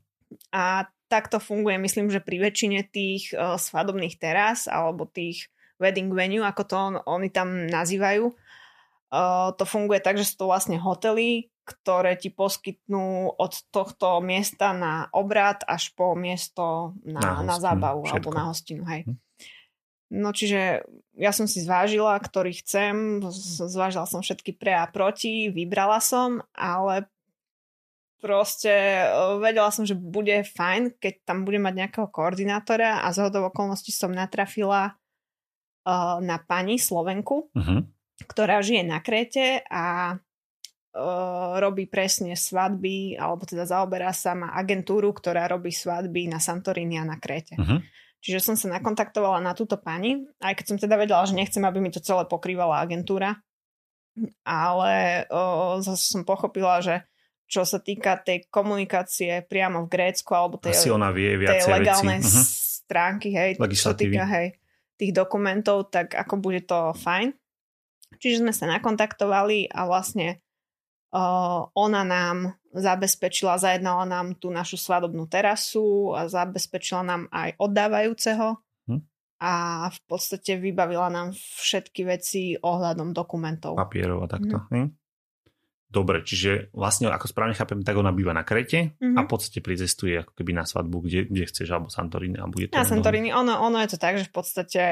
A 0.53 0.87
takto 1.09 1.41
funguje, 1.41 1.81
myslím, 1.81 2.13
že 2.13 2.21
pri 2.21 2.37
väčšine 2.37 2.85
tých 2.93 3.33
uh, 3.33 3.57
svadobných 3.57 4.21
teras 4.21 4.69
alebo 4.69 5.09
tých 5.09 5.49
wedding 5.81 6.13
venue, 6.13 6.45
ako 6.45 6.63
to 6.69 6.75
on, 6.77 6.95
oni 7.09 7.33
tam 7.33 7.65
nazývajú, 7.65 8.29
uh, 8.29 9.49
to 9.57 9.65
funguje 9.65 10.05
tak, 10.05 10.21
že 10.21 10.29
sú 10.29 10.45
to 10.45 10.53
vlastne 10.53 10.77
hotely, 10.77 11.49
ktoré 11.69 12.17
ti 12.17 12.33
poskytnú 12.33 13.37
od 13.37 13.53
tohto 13.69 14.25
miesta 14.25 14.73
na 14.73 15.13
obrad 15.13 15.61
až 15.69 15.93
po 15.93 16.17
miesto 16.17 16.97
na, 17.05 17.45
na, 17.45 17.53
na 17.53 17.57
zábavu 17.61 18.09
všetko. 18.09 18.17
alebo 18.17 18.29
na 18.33 18.43
hostinu. 18.49 18.83
Hej. 18.89 19.05
Hm. 19.05 19.17
No 20.09 20.33
čiže 20.33 20.89
ja 21.21 21.37
som 21.37 21.45
si 21.45 21.61
zvážila, 21.61 22.17
ktorý 22.17 22.57
chcem, 22.65 23.21
zvážila 23.69 24.09
som 24.09 24.25
všetky 24.25 24.57
pre 24.57 24.73
a 24.73 24.89
proti, 24.89 25.53
vybrala 25.53 26.01
som, 26.01 26.41
ale 26.57 27.13
proste 28.17 29.05
e, 29.05 29.07
vedela 29.37 29.69
som, 29.69 29.85
že 29.85 29.93
bude 29.93 30.49
fajn, 30.49 30.97
keď 30.97 31.29
tam 31.29 31.45
budem 31.45 31.69
mať 31.69 31.75
nejakého 31.77 32.09
koordinátora 32.09 33.05
a 33.05 33.13
z 33.13 33.29
hodov 33.29 33.53
okolností 33.53 33.93
som 33.93 34.09
natrafila 34.09 34.97
uh, 35.85 36.19
na 36.25 36.41
pani 36.41 36.81
Slovenku, 36.81 37.53
uh-huh. 37.53 37.85
ktorá 38.27 38.65
žije 38.65 38.83
na 38.89 38.99
Kréte 39.05 39.63
a 39.69 40.17
robí 41.63 41.87
presne 41.87 42.35
svadby, 42.35 43.15
alebo 43.15 43.47
teda 43.47 43.65
zaoberá 43.65 44.11
sa 44.11 44.35
má 44.35 44.51
agentúru, 44.55 45.15
ktorá 45.15 45.47
robí 45.47 45.71
svadby 45.71 46.27
na 46.27 46.43
Santorini 46.43 46.99
a 46.99 47.07
na 47.07 47.17
Kréte. 47.23 47.55
Uh-huh. 47.55 47.79
Čiže 48.19 48.43
som 48.43 48.57
sa 48.59 48.67
nakontaktovala 48.75 49.39
na 49.39 49.55
túto 49.55 49.79
pani, 49.79 50.27
aj 50.43 50.59
keď 50.59 50.65
som 50.67 50.79
teda 50.79 50.99
vedela, 50.99 51.23
že 51.23 51.39
nechcem, 51.39 51.63
aby 51.63 51.79
mi 51.79 51.95
to 51.95 52.03
celé 52.03 52.27
pokrývala 52.27 52.83
agentúra, 52.83 53.39
ale 54.43 55.25
o, 55.31 55.79
zase 55.79 56.19
som 56.19 56.27
pochopila, 56.27 56.83
že 56.83 57.07
čo 57.47 57.63
sa 57.63 57.79
týka 57.79 58.19
tej 58.19 58.51
komunikácie 58.51 59.47
priamo 59.47 59.87
v 59.87 59.93
Grécku, 59.95 60.35
alebo 60.35 60.59
tej, 60.59 60.75
Asi 60.75 60.91
ona 60.91 61.15
vie 61.15 61.39
tej 61.39 61.65
legálnej 61.71 62.19
uh-huh. 62.19 62.45
stránky, 62.83 63.31
hej, 63.31 63.55
čo 63.55 63.95
sa 63.95 63.97
týka 63.97 64.27
hej, 64.27 64.59
tých 64.99 65.15
dokumentov, 65.15 65.95
tak 65.95 66.19
ako 66.19 66.43
bude 66.43 66.67
to 66.67 66.91
fajn. 66.99 67.33
Čiže 68.19 68.43
sme 68.43 68.51
sa 68.51 68.67
nakontaktovali 68.67 69.71
a 69.71 69.87
vlastne 69.87 70.43
ona 71.73 72.03
nám 72.05 72.59
zabezpečila, 72.75 73.57
zajednala 73.57 74.05
nám 74.05 74.37
tú 74.37 74.53
našu 74.53 74.77
svadobnú 74.77 75.25
terasu 75.25 76.13
a 76.13 76.29
zabezpečila 76.29 77.03
nám 77.05 77.23
aj 77.33 77.57
oddávajúceho. 77.57 78.61
Hm. 78.89 79.05
a 79.39 79.53
v 79.93 80.01
podstate 80.09 80.59
vybavila 80.59 81.13
nám 81.13 81.37
všetky 81.37 82.03
veci 82.09 82.57
ohľadom 82.59 83.15
dokumentov. 83.15 83.79
Papierov 83.79 84.27
a 84.27 84.29
takto. 84.29 84.57
Mm. 84.75 84.98
Dobre, 85.89 86.21
čiže 86.21 86.69
vlastne 86.77 87.09
ako 87.09 87.33
správne 87.33 87.57
chápem, 87.57 87.81
tak 87.81 87.97
ona 87.97 88.13
býva 88.13 88.37
na 88.37 88.45
Krete 88.45 88.93
mm-hmm. 89.01 89.17
a 89.17 89.25
v 89.25 89.29
podstate 89.33 89.65
pricestuje 89.65 90.21
ako 90.21 90.37
keby 90.37 90.53
na 90.53 90.69
svadbu, 90.69 91.01
kde, 91.01 91.33
kde 91.33 91.49
chceš, 91.49 91.73
alebo 91.73 91.89
Santorini. 91.89 92.37
Alebo 92.37 92.61
je 92.61 92.69
to 92.69 92.77
na 92.77 92.85
Santorini, 92.85 93.33
ono, 93.33 93.57
ono 93.57 93.81
je 93.81 93.97
to 93.97 93.99
tak, 93.99 94.21
že 94.21 94.29
v 94.29 94.35
podstate 94.37 94.83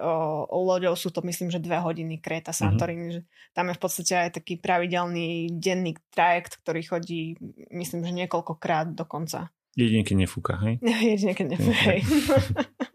o, 0.00 0.48
o 0.48 0.58
loďou 0.64 0.96
sú 0.96 1.12
to 1.12 1.20
myslím, 1.28 1.52
že 1.52 1.60
dve 1.60 1.76
hodiny 1.76 2.24
Kreta, 2.24 2.56
Santorini. 2.56 3.20
Mm-hmm. 3.20 3.52
Tam 3.52 3.68
je 3.68 3.76
v 3.76 3.82
podstate 3.84 4.12
aj 4.16 4.30
taký 4.40 4.56
pravidelný 4.56 5.52
denný 5.60 5.92
trajekt, 6.08 6.64
ktorý 6.64 6.80
chodí 6.88 7.36
myslím, 7.68 8.08
že 8.08 8.16
niekoľkokrát 8.16 8.96
dokonca. 8.96 9.52
Jedine, 9.76 10.08
keď 10.08 10.16
nefúka, 10.24 10.56
hej? 10.64 10.80
Jedine, 11.20 11.36
keď 11.36 11.46
nefúka, 11.52 11.84
hej. 11.92 12.00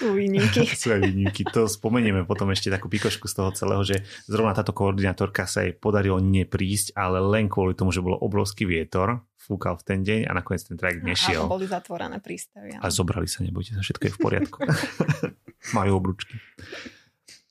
Sú 0.00 0.16
výnimky. 0.16 0.64
Sú 0.80 0.96
aj 0.96 1.04
výnimky. 1.04 1.44
To 1.52 1.68
spomenieme 1.68 2.24
potom 2.24 2.48
ešte 2.48 2.72
takú 2.72 2.88
pikošku 2.88 3.28
z 3.28 3.34
toho 3.36 3.50
celého, 3.52 3.84
že 3.84 4.00
zrovna 4.24 4.56
táto 4.56 4.72
koordinátorka 4.72 5.44
sa 5.44 5.68
jej 5.68 5.76
podarilo 5.76 6.16
neprísť, 6.16 6.96
ale 6.96 7.20
len 7.20 7.52
kvôli 7.52 7.76
tomu, 7.76 7.92
že 7.92 8.00
bolo 8.00 8.16
obrovský 8.16 8.64
vietor, 8.64 9.20
fúkal 9.36 9.76
v 9.76 9.84
ten 9.84 10.00
deň 10.00 10.20
a 10.24 10.32
nakoniec 10.32 10.64
ten 10.64 10.80
trajek 10.80 11.04
nešiel. 11.04 11.44
A 11.44 11.52
boli 11.52 11.68
zatvorené 11.68 12.16
prístavy. 12.24 12.80
A 12.80 12.88
zobrali 12.88 13.28
sa, 13.28 13.44
nebojte 13.44 13.76
sa, 13.76 13.84
všetko 13.84 14.04
je 14.08 14.12
v 14.16 14.20
poriadku. 14.20 14.58
Majú 15.76 15.92
obručky. 16.00 16.40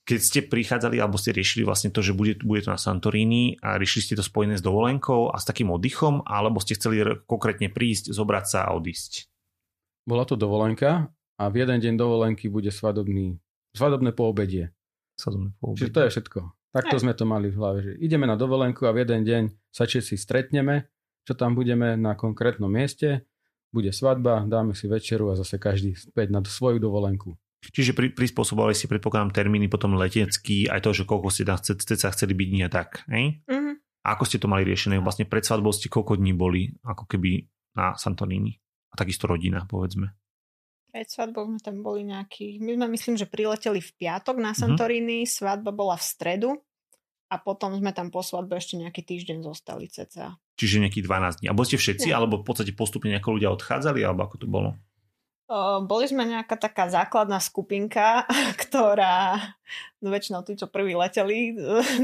Keď 0.02 0.18
ste 0.18 0.40
prichádzali 0.42 0.98
alebo 0.98 1.22
ste 1.22 1.30
riešili 1.30 1.62
vlastne 1.62 1.94
to, 1.94 2.02
že 2.02 2.18
bude, 2.18 2.42
bude 2.42 2.66
to 2.66 2.74
na 2.74 2.80
Santorini 2.82 3.62
a 3.62 3.78
riešili 3.78 4.10
ste 4.10 4.18
to 4.18 4.26
spojené 4.26 4.58
s 4.58 4.64
dovolenkou 4.64 5.30
a 5.30 5.38
s 5.38 5.46
takým 5.46 5.70
oddychom, 5.70 6.26
alebo 6.26 6.58
ste 6.58 6.74
chceli 6.74 7.22
konkrétne 7.30 7.70
prísť, 7.70 8.10
zobrať 8.10 8.44
sa 8.50 8.66
a 8.66 8.74
odísť? 8.74 9.30
Bola 10.02 10.26
to 10.26 10.34
dovolenka 10.34 11.14
a 11.40 11.48
v 11.48 11.64
jeden 11.64 11.80
deň 11.80 11.94
dovolenky 11.96 12.52
bude 12.52 12.68
svadobný, 12.68 13.40
svadobné 13.72 14.12
poobedie. 14.12 14.76
Svadobné 15.16 15.56
poobedie. 15.56 15.88
Čiže 15.88 15.94
to 15.96 16.00
je 16.04 16.10
všetko. 16.12 16.38
Takto 16.70 16.96
sme 17.00 17.16
to 17.16 17.24
mali 17.24 17.48
v 17.48 17.56
hlave, 17.56 17.78
že 17.82 17.92
ideme 17.98 18.28
na 18.28 18.36
dovolenku 18.36 18.84
a 18.84 18.92
v 18.92 19.08
jeden 19.08 19.24
deň 19.24 19.42
sa 19.72 19.88
si 19.88 20.14
stretneme, 20.14 20.86
čo 21.24 21.32
tam 21.34 21.56
budeme 21.56 21.96
na 21.96 22.14
konkrétnom 22.14 22.70
mieste, 22.70 23.26
bude 23.72 23.90
svadba, 23.90 24.44
dáme 24.46 24.76
si 24.76 24.86
večeru 24.86 25.32
a 25.32 25.38
zase 25.38 25.56
každý 25.58 25.96
späť 25.96 26.30
na 26.30 26.44
svoju 26.44 26.78
dovolenku. 26.78 27.34
Čiže 27.60 27.92
pri, 27.92 28.12
prispôsobovali 28.14 28.72
si, 28.72 28.88
predpokladám, 28.88 29.34
termíny 29.34 29.68
potom 29.68 29.98
letecký, 29.98 30.66
aj 30.70 30.80
to, 30.80 30.90
že 30.96 31.04
koľko 31.04 31.28
ste 31.28 31.44
tam 31.44 31.60
chce, 31.60 31.76
chce, 31.76 32.08
chceli 32.08 32.34
byť 32.34 32.48
nie 32.50 32.66
tak, 32.72 33.04
hej? 33.12 33.44
Mm-hmm. 33.46 33.74
A 34.00 34.06
ako 34.16 34.24
ste 34.24 34.40
to 34.40 34.48
mali 34.48 34.64
riešené? 34.64 34.96
Vlastne 34.98 35.28
pred 35.28 35.44
svadbou 35.44 35.70
ste 35.70 35.92
koľko 35.92 36.16
dní 36.16 36.32
boli, 36.32 36.72
ako 36.82 37.04
keby 37.04 37.46
na 37.76 37.94
Santorini? 38.00 38.56
A 38.90 38.98
takisto 38.98 39.28
rodina, 39.28 39.68
povedzme. 39.68 40.16
Pred 40.90 41.06
svadbou 41.06 41.46
sme 41.46 41.62
tam 41.62 41.86
boli 41.86 42.02
nejaký... 42.02 42.58
My 42.58 42.74
sme 42.74 42.86
myslím, 42.98 43.14
že 43.14 43.30
prileteli 43.30 43.78
v 43.78 43.90
piatok 43.94 44.36
na 44.42 44.50
mhm. 44.50 44.58
Santorini, 44.58 45.22
mm-hmm. 45.22 45.34
svadba 45.38 45.70
bola 45.70 45.94
v 45.94 46.04
stredu 46.04 46.50
a 47.30 47.38
potom 47.38 47.78
sme 47.78 47.94
tam 47.94 48.10
po 48.10 48.26
svadbe 48.26 48.58
ešte 48.58 48.74
nejaký 48.74 49.06
týždeň 49.06 49.46
zostali 49.46 49.86
cca. 49.86 50.34
Čiže 50.58 50.82
nejakých 50.82 51.06
12 51.06 51.38
dní. 51.40 51.46
A 51.46 51.54
boli 51.54 51.66
ste 51.70 51.78
všetci, 51.78 52.10
ja. 52.10 52.18
alebo 52.18 52.42
v 52.42 52.46
podstate 52.50 52.74
postupne 52.74 53.14
nejakí 53.14 53.30
ľudia 53.30 53.54
odchádzali, 53.54 54.02
alebo 54.02 54.26
ako 54.26 54.36
to 54.42 54.46
bolo? 54.50 54.74
Boli 55.82 56.06
sme 56.06 56.22
nejaká 56.22 56.54
taká 56.54 56.86
základná 56.86 57.42
skupinka, 57.42 58.22
ktorá, 58.62 59.34
no 59.98 60.14
väčšinou 60.14 60.46
tí, 60.46 60.54
čo 60.54 60.70
prví 60.70 60.94
leteli. 60.94 61.58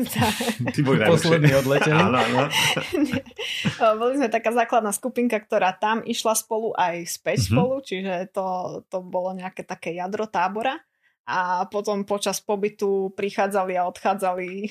Tí 0.75 0.81
boli 0.83 1.07
poslední 1.07 1.55
odleteli. 1.55 1.95
áno, 1.95 2.19
áno. 2.19 2.51
boli 4.03 4.19
sme 4.19 4.29
taká 4.29 4.51
základná 4.51 4.91
skupinka, 4.91 5.39
ktorá 5.39 5.71
tam 5.79 6.03
išla 6.03 6.35
spolu 6.35 6.75
aj 6.75 7.07
späť 7.07 7.47
mm-hmm. 7.47 7.55
spolu, 7.55 7.75
čiže 7.87 8.15
to, 8.35 8.47
to 8.91 8.99
bolo 8.99 9.31
nejaké 9.31 9.63
také 9.63 9.95
jadro 9.95 10.27
tábora. 10.27 10.75
A 11.27 11.67
potom 11.67 12.07
počas 12.07 12.39
pobytu 12.39 13.11
prichádzali 13.19 13.75
a 13.75 13.91
odchádzali 13.91 14.71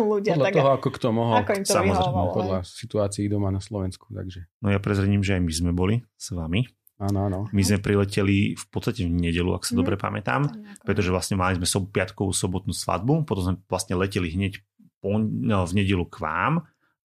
ľudia. 0.00 0.32
Podľa 0.32 0.48
tak, 0.48 0.56
toho, 0.56 0.72
ako 0.80 0.88
kto 0.96 1.08
mohol. 1.12 1.36
Ako 1.44 1.52
im 1.60 1.64
to 1.68 1.76
Samozrejme, 1.76 2.24
podľa 2.32 2.58
situácií 2.64 3.28
doma 3.28 3.52
na 3.52 3.60
Slovensku. 3.60 4.08
Takže. 4.08 4.48
No 4.64 4.72
ja 4.72 4.80
prezrením, 4.80 5.20
že 5.20 5.36
aj 5.36 5.44
my 5.44 5.52
sme 5.52 5.72
boli 5.76 6.00
s 6.16 6.32
vami. 6.32 6.64
Áno, 7.00 7.18
áno. 7.32 7.38
My 7.56 7.62
sme 7.64 7.80
prileteli 7.80 8.52
v 8.52 8.64
podstate 8.68 9.08
v 9.08 9.12
nedelu, 9.12 9.56
ak 9.56 9.64
sa 9.64 9.72
mm. 9.72 9.78
dobre 9.80 9.96
pamätám, 9.96 10.52
pretože 10.84 11.08
vlastne 11.08 11.40
mali 11.40 11.56
sme 11.56 11.64
sob, 11.64 11.88
piatkovú 11.88 12.36
sobotnú 12.36 12.76
svadbu, 12.76 13.24
potom 13.24 13.42
sme 13.42 13.54
vlastne 13.64 13.96
leteli 13.96 14.28
hneď 14.28 14.60
po, 15.00 15.16
no, 15.16 15.64
v 15.64 15.72
nedelu 15.80 16.04
k 16.04 16.16
vám, 16.20 16.60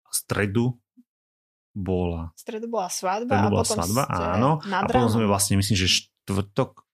a 0.04 0.10
stredu 0.12 0.76
bola... 1.72 2.36
Stredu 2.36 2.68
bola 2.68 2.92
svadba 2.92 3.32
stredu 3.32 3.48
bola 3.48 3.60
a 3.60 3.64
potom 3.64 3.76
svadba, 3.80 4.02
áno. 4.12 4.50
A 4.60 4.84
potom 4.84 5.08
sme 5.08 5.24
vlastne, 5.24 5.56
myslím, 5.56 5.76
že 5.80 5.88
štvrtok 5.88 6.87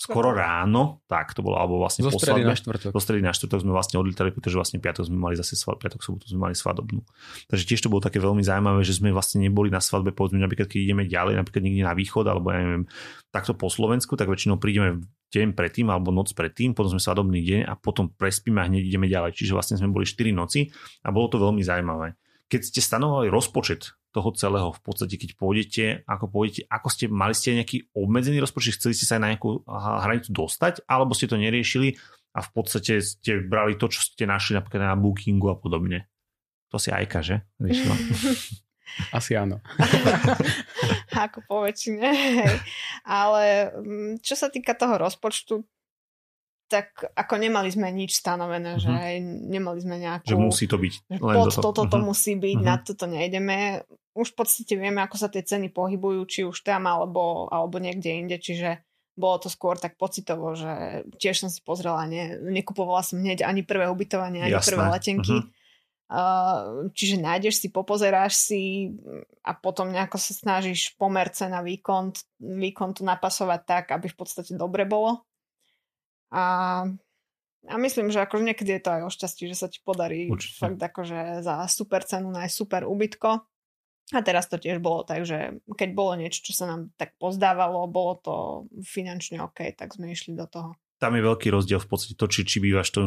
skoro 0.00 0.32
ráno, 0.32 1.04
tak 1.04 1.36
to 1.36 1.44
bolo, 1.44 1.60
alebo 1.60 1.76
vlastne 1.76 2.08
zo 2.08 2.16
stredy 2.16 2.40
na 2.40 2.56
štvrtok. 2.56 2.96
Zo 2.96 3.00
stredy 3.04 3.20
na 3.20 3.36
štvrtok 3.36 3.60
sme 3.60 3.72
vlastne 3.76 4.00
odlietali, 4.00 4.32
pretože 4.32 4.56
vlastne 4.56 4.80
piatok 4.80 5.12
sme 5.12 5.20
mali 5.20 5.36
zase 5.36 5.60
svadbu, 5.60 5.76
piatok 5.84 6.00
sobotu 6.00 6.24
sme 6.24 6.48
mali 6.48 6.56
svadobnú. 6.56 7.04
Takže 7.52 7.64
tiež 7.68 7.84
to 7.84 7.92
bolo 7.92 8.00
také 8.00 8.16
veľmi 8.16 8.40
zaujímavé, 8.40 8.80
že 8.80 8.96
sme 8.96 9.12
vlastne 9.12 9.44
neboli 9.44 9.68
na 9.68 9.84
svadbe, 9.84 10.16
povedzme 10.16 10.40
napríklad, 10.40 10.72
keď 10.72 10.80
ideme 10.80 11.04
ďalej, 11.04 11.36
napríklad 11.36 11.62
niekde 11.68 11.84
na 11.84 11.92
východ, 11.92 12.24
alebo 12.24 12.48
ja 12.48 12.64
neviem, 12.64 12.88
takto 13.28 13.52
po 13.52 13.68
Slovensku, 13.68 14.16
tak 14.16 14.32
väčšinou 14.32 14.56
prídeme 14.56 15.04
deň 15.36 15.52
predtým 15.52 15.92
alebo 15.92 16.10
noc 16.10 16.32
predtým, 16.32 16.72
potom 16.72 16.96
sme 16.96 17.02
svadobný 17.04 17.44
deň 17.44 17.60
a 17.68 17.76
potom 17.76 18.08
prespíme 18.08 18.64
a 18.64 18.66
hneď 18.66 18.88
ideme 18.88 19.04
ďalej. 19.04 19.36
Čiže 19.36 19.52
vlastne 19.52 19.76
sme 19.76 19.92
boli 19.92 20.08
4 20.08 20.32
noci 20.32 20.72
a 21.04 21.12
bolo 21.12 21.28
to 21.28 21.36
veľmi 21.36 21.60
zaujímavé. 21.60 22.16
Keď 22.48 22.72
ste 22.72 22.80
stanovali 22.82 23.28
rozpočet 23.30 23.99
toho 24.10 24.34
celého 24.34 24.74
v 24.74 24.80
podstate, 24.82 25.14
keď 25.14 25.30
pôjdete, 25.38 25.84
ako 26.06 26.26
pôjdete, 26.26 26.66
ako 26.66 26.88
ste, 26.90 27.04
mali 27.06 27.34
ste 27.34 27.54
nejaký 27.54 27.94
obmedzený 27.94 28.42
rozpočet, 28.42 28.78
chceli 28.78 28.98
ste 28.98 29.06
sa 29.06 29.16
aj 29.18 29.22
na 29.22 29.28
nejakú 29.34 29.62
hranicu 29.70 30.30
dostať, 30.34 30.82
alebo 30.90 31.14
ste 31.14 31.30
to 31.30 31.38
neriešili 31.38 31.94
a 32.34 32.42
v 32.42 32.50
podstate 32.50 32.98
ste 33.02 33.42
brali 33.42 33.78
to, 33.78 33.86
čo 33.86 34.02
ste 34.02 34.26
našli 34.26 34.58
napríklad 34.58 34.82
na 34.82 34.98
bookingu 34.98 35.50
a 35.50 35.56
podobne. 35.58 36.10
To 36.70 36.78
si 36.78 36.94
Ajka, 36.94 37.22
že? 37.22 37.42
Riešila. 37.58 37.94
Asi 39.16 39.38
áno. 39.38 39.62
ako 41.14 41.38
po 41.46 41.56
väčšine. 41.62 42.10
Ale 43.06 43.74
mm, 43.74 44.12
čo 44.22 44.34
sa 44.34 44.50
týka 44.50 44.74
toho 44.74 44.98
rozpočtu, 44.98 45.62
tak 46.70 47.02
ako 47.18 47.34
nemali 47.42 47.66
sme 47.66 47.90
nič 47.90 48.22
stanovené, 48.22 48.78
uh-huh. 48.78 48.86
že 48.86 48.94
mhm. 49.18 49.50
nemali 49.50 49.78
sme 49.82 49.96
nejakú... 49.98 50.30
Že 50.30 50.38
musí 50.38 50.64
to 50.70 50.78
byť. 50.78 50.94
Len 51.18 51.18
pod 51.18 51.50
toto, 51.50 51.70
toto 51.82 51.98
uh-huh. 51.98 52.08
musí 52.14 52.38
byť, 52.38 52.58
uh-huh. 52.62 52.70
na 52.70 52.76
toto 52.78 53.04
nejdeme. 53.10 53.82
Už 54.14 54.30
v 54.32 54.36
podstate 54.38 54.78
vieme, 54.78 55.02
ako 55.02 55.16
sa 55.18 55.26
tie 55.26 55.42
ceny 55.42 55.74
pohybujú, 55.74 56.20
či 56.30 56.40
už 56.46 56.62
tam, 56.62 56.86
alebo, 56.86 57.50
alebo 57.50 57.82
niekde 57.82 58.14
inde, 58.14 58.38
čiže 58.38 58.86
bolo 59.18 59.42
to 59.42 59.50
skôr 59.50 59.74
tak 59.76 59.98
pocitovo, 59.98 60.54
že 60.54 61.04
tiež 61.18 61.44
som 61.44 61.50
si 61.50 61.60
pozrela, 61.60 62.06
ne, 62.06 62.38
nekupovala 62.38 63.02
som 63.02 63.18
hneď 63.18 63.42
ani 63.42 63.66
prvé 63.66 63.90
ubytovanie, 63.90 64.46
ani 64.46 64.54
Jasné. 64.54 64.70
prvé 64.70 64.84
letenky. 64.94 65.36
Uh-huh. 65.42 65.58
Uh, 66.10 66.90
čiže 66.90 67.22
nájdeš 67.22 67.62
si, 67.62 67.68
popozeráš 67.70 68.34
si 68.34 68.62
a 69.46 69.54
potom 69.54 69.94
nejako 69.94 70.18
sa 70.18 70.34
snažíš 70.34 70.98
pomer 70.98 71.30
cena 71.30 71.62
výkon, 71.62 72.10
výkon 72.42 72.98
tu 72.98 73.06
napasovať 73.06 73.60
tak, 73.62 73.84
aby 73.94 74.10
v 74.10 74.18
podstate 74.18 74.58
dobre 74.58 74.90
bolo. 74.90 75.22
A, 76.30 76.44
a 77.66 77.74
myslím, 77.76 78.14
že 78.14 78.22
akože 78.22 78.46
niekedy 78.46 78.78
je 78.78 78.82
to 78.82 78.90
aj 78.90 79.02
o 79.06 79.10
šťastí, 79.10 79.50
že 79.50 79.56
sa 79.58 79.66
ti 79.66 79.82
podarí 79.82 80.30
Určite. 80.30 80.62
fakt 80.62 80.80
akože 80.80 81.42
za 81.42 81.66
super 81.66 82.06
cenu 82.06 82.30
nájsť 82.30 82.54
super 82.54 82.82
ubytko. 82.86 83.44
A 84.10 84.26
teraz 84.26 84.50
to 84.50 84.58
tiež 84.58 84.82
bolo 84.82 85.06
tak, 85.06 85.22
že 85.22 85.62
keď 85.70 85.88
bolo 85.94 86.18
niečo, 86.18 86.42
čo 86.42 86.52
sa 86.54 86.66
nám 86.66 86.90
tak 86.98 87.14
pozdávalo, 87.22 87.86
bolo 87.86 88.18
to 88.18 88.34
finančne 88.82 89.38
OK, 89.38 89.70
tak 89.78 89.94
sme 89.94 90.10
išli 90.10 90.34
do 90.34 90.50
toho. 90.50 90.74
Tam 91.00 91.16
je 91.16 91.24
veľký 91.24 91.48
rozdiel 91.48 91.80
v 91.80 91.88
podstate 91.88 92.12
to, 92.18 92.28
či, 92.28 92.44
či 92.44 92.60
bývaš 92.60 92.92
to 92.92 93.06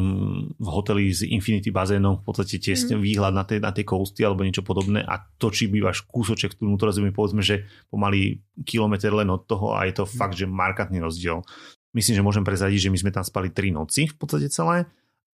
v 0.57 0.67
hoteli 0.71 1.13
s 1.13 1.21
Infinity 1.21 1.69
bazénom, 1.69 2.23
v 2.23 2.25
podstate 2.25 2.57
tiež 2.57 2.89
mm. 2.89 3.03
výhľad 3.03 3.35
na 3.37 3.45
tie, 3.45 3.61
na 3.61 3.69
tie 3.69 3.85
kousty 3.85 4.25
alebo 4.25 4.41
niečo 4.41 4.65
podobné 4.65 5.05
a 5.05 5.21
to, 5.37 5.53
či 5.53 5.69
bývaš 5.69 6.01
kúsoček 6.09 6.57
vnútrozemí, 6.57 7.13
povedzme, 7.13 7.45
že 7.45 7.69
pomaly 7.93 8.41
kilometr 8.65 9.13
len 9.13 9.29
od 9.29 9.45
toho 9.45 9.77
a 9.77 9.85
je 9.85 9.93
to 9.93 10.09
mm. 10.09 10.13
fakt, 10.17 10.39
že 10.39 10.49
markantný 10.49 11.03
rozdiel. 11.03 11.45
Myslím, 11.93 12.19
že 12.19 12.25
môžem 12.25 12.43
prezadiť, 12.45 12.89
že 12.89 12.91
my 12.91 12.97
sme 12.99 13.11
tam 13.13 13.25
spali 13.25 13.53
3 13.53 13.73
noci 13.73 14.09
v 14.09 14.15
podstate 14.17 14.49
celé 14.49 14.89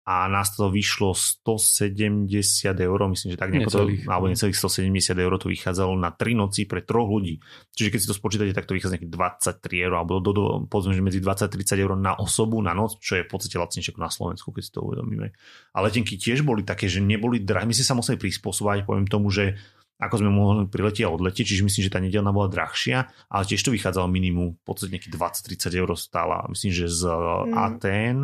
a 0.06 0.30
nás 0.30 0.54
to 0.54 0.70
vyšlo 0.70 1.18
170 1.18 2.30
eur, 2.78 2.98
myslím, 3.10 3.34
že 3.34 3.38
tak 3.42 3.50
nejako 3.50 3.70
to, 3.74 3.82
alebo 4.06 4.30
necelých 4.30 4.54
170 4.54 5.18
eur 5.18 5.34
to 5.34 5.50
vychádzalo 5.50 5.98
na 5.98 6.14
3 6.14 6.30
noci 6.38 6.62
pre 6.62 6.78
troch 6.86 7.10
ľudí. 7.10 7.42
Čiže 7.74 7.90
keď 7.90 7.98
si 7.98 8.06
to 8.06 8.14
spočítate, 8.14 8.54
tak 8.54 8.70
to 8.70 8.78
vychádza 8.78 9.02
nejakých 9.02 9.58
23 9.58 9.66
eur, 9.82 9.94
alebo 9.98 10.22
do, 10.22 10.30
do, 10.30 10.42
povedzme, 10.70 10.94
že 10.94 11.02
medzi 11.02 11.18
20-30 11.18 11.82
eur 11.82 11.92
na 11.98 12.14
osobu 12.22 12.62
na 12.62 12.70
noc, 12.70 13.02
čo 13.02 13.18
je 13.18 13.26
v 13.26 13.30
podstate 13.34 13.58
lacnejšie 13.58 13.90
ako 13.90 14.00
na 14.06 14.14
Slovensku, 14.14 14.54
keď 14.54 14.62
si 14.62 14.70
to 14.70 14.86
uvedomíme. 14.86 15.34
A 15.74 15.78
letenky 15.82 16.14
tiež 16.14 16.46
boli 16.46 16.62
také, 16.62 16.86
že 16.86 17.02
neboli 17.02 17.42
drahé. 17.42 17.66
My 17.66 17.74
sme 17.74 17.90
sa 17.90 17.98
museli 17.98 18.14
prispôsobovať, 18.14 18.86
poviem 18.86 19.10
tomu, 19.10 19.34
že 19.34 19.58
ako 19.96 20.20
sme 20.20 20.28
mohli 20.28 20.68
priletieť 20.68 21.09
a 21.09 21.14
odletieť, 21.14 21.56
čiže 21.56 21.64
myslím, 21.64 21.82
že 21.88 21.92
tá 21.92 22.00
nedelná 22.04 22.28
bola 22.28 22.52
drahšia, 22.52 23.09
ale 23.32 23.48
tiež 23.48 23.64
to 23.64 23.72
vychádzalo 23.72 24.09
minimum, 24.12 24.61
v 24.61 24.62
podstate 24.64 24.92
nejakých 24.92 25.16
20-30 25.16 25.80
eur 25.80 25.90
stála, 25.96 26.44
myslím, 26.52 26.72
že 26.72 26.87
z 26.92 27.02
mm. 27.09 27.52
Atén. 27.56 28.18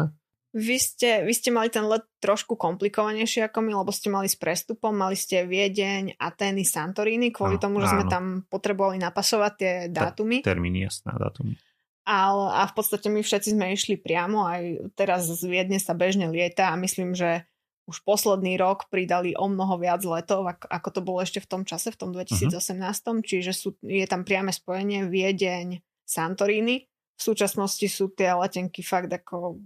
Vy 0.53 0.77
ste, 0.77 1.25
vy 1.25 1.33
ste 1.33 1.49
mali 1.49 1.73
ten 1.73 1.89
let 1.89 2.05
trošku 2.21 2.61
komplikovanejší 2.61 3.49
ako 3.49 3.65
my, 3.65 3.73
lebo 3.73 3.89
ste 3.89 4.13
mali 4.13 4.29
s 4.29 4.37
prestupom, 4.37 4.93
mali 4.93 5.17
ste 5.17 5.49
Viedeň, 5.49 6.21
Atény, 6.21 6.69
Santorini, 6.69 7.33
kvôli 7.33 7.57
áno, 7.57 7.65
tomu, 7.65 7.77
že 7.81 7.89
áno. 7.89 7.93
sme 7.97 8.05
tam 8.13 8.25
potrebovali 8.53 9.01
napasovať 9.01 9.53
tie 9.57 9.75
dátumy. 9.89 10.45
termíny, 10.45 10.85
jasná, 10.85 11.17
dátumy. 11.17 11.57
Ale, 12.05 12.53
a 12.53 12.69
v 12.69 12.75
podstate 12.77 13.09
my 13.09 13.25
všetci 13.25 13.57
sme 13.57 13.73
išli 13.73 13.97
priamo, 13.97 14.45
aj 14.45 14.93
teraz 14.93 15.25
z 15.25 15.41
Viedne 15.49 15.81
sa 15.81 15.97
bežne 15.97 16.29
lieta 16.29 16.69
a 16.69 16.77
myslím, 16.77 17.17
že 17.17 17.49
už 17.87 18.07
posledný 18.07 18.55
rok 18.63 18.87
pridali 18.87 19.35
o 19.35 19.51
mnoho 19.51 19.75
viac 19.79 20.07
letov, 20.07 20.47
ako, 20.47 20.67
ako 20.71 20.89
to 20.95 21.01
bolo 21.03 21.19
ešte 21.19 21.43
v 21.43 21.51
tom 21.51 21.63
čase, 21.67 21.91
v 21.91 21.99
tom 21.99 22.11
2018. 22.15 22.79
Uh-huh. 22.79 23.19
Čiže 23.21 23.53
sú, 23.53 23.75
je 23.83 24.07
tam 24.07 24.23
priame 24.23 24.55
spojenie 24.55 25.11
Viedeň 25.11 25.83
Santorini. 26.07 26.87
V 27.19 27.23
súčasnosti 27.23 27.87
sú 27.91 28.11
tie 28.15 28.35
letenky 28.35 28.83
fakt 28.83 29.11
ako 29.11 29.59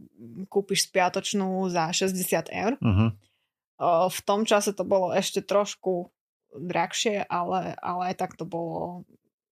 kúpiš 0.49 0.89
spiatočnú 0.89 1.69
za 1.69 1.93
60 1.93 2.53
eur. 2.53 2.73
Uh-huh. 2.81 3.11
V 4.09 4.21
tom 4.25 4.49
čase 4.49 4.73
to 4.73 4.89
bolo 4.89 5.13
ešte 5.13 5.45
trošku 5.45 6.09
drahšie, 6.57 7.29
ale, 7.29 7.77
ale 7.81 8.03
aj 8.13 8.15
tak 8.17 8.33
to 8.41 8.49
bolo 8.49 9.05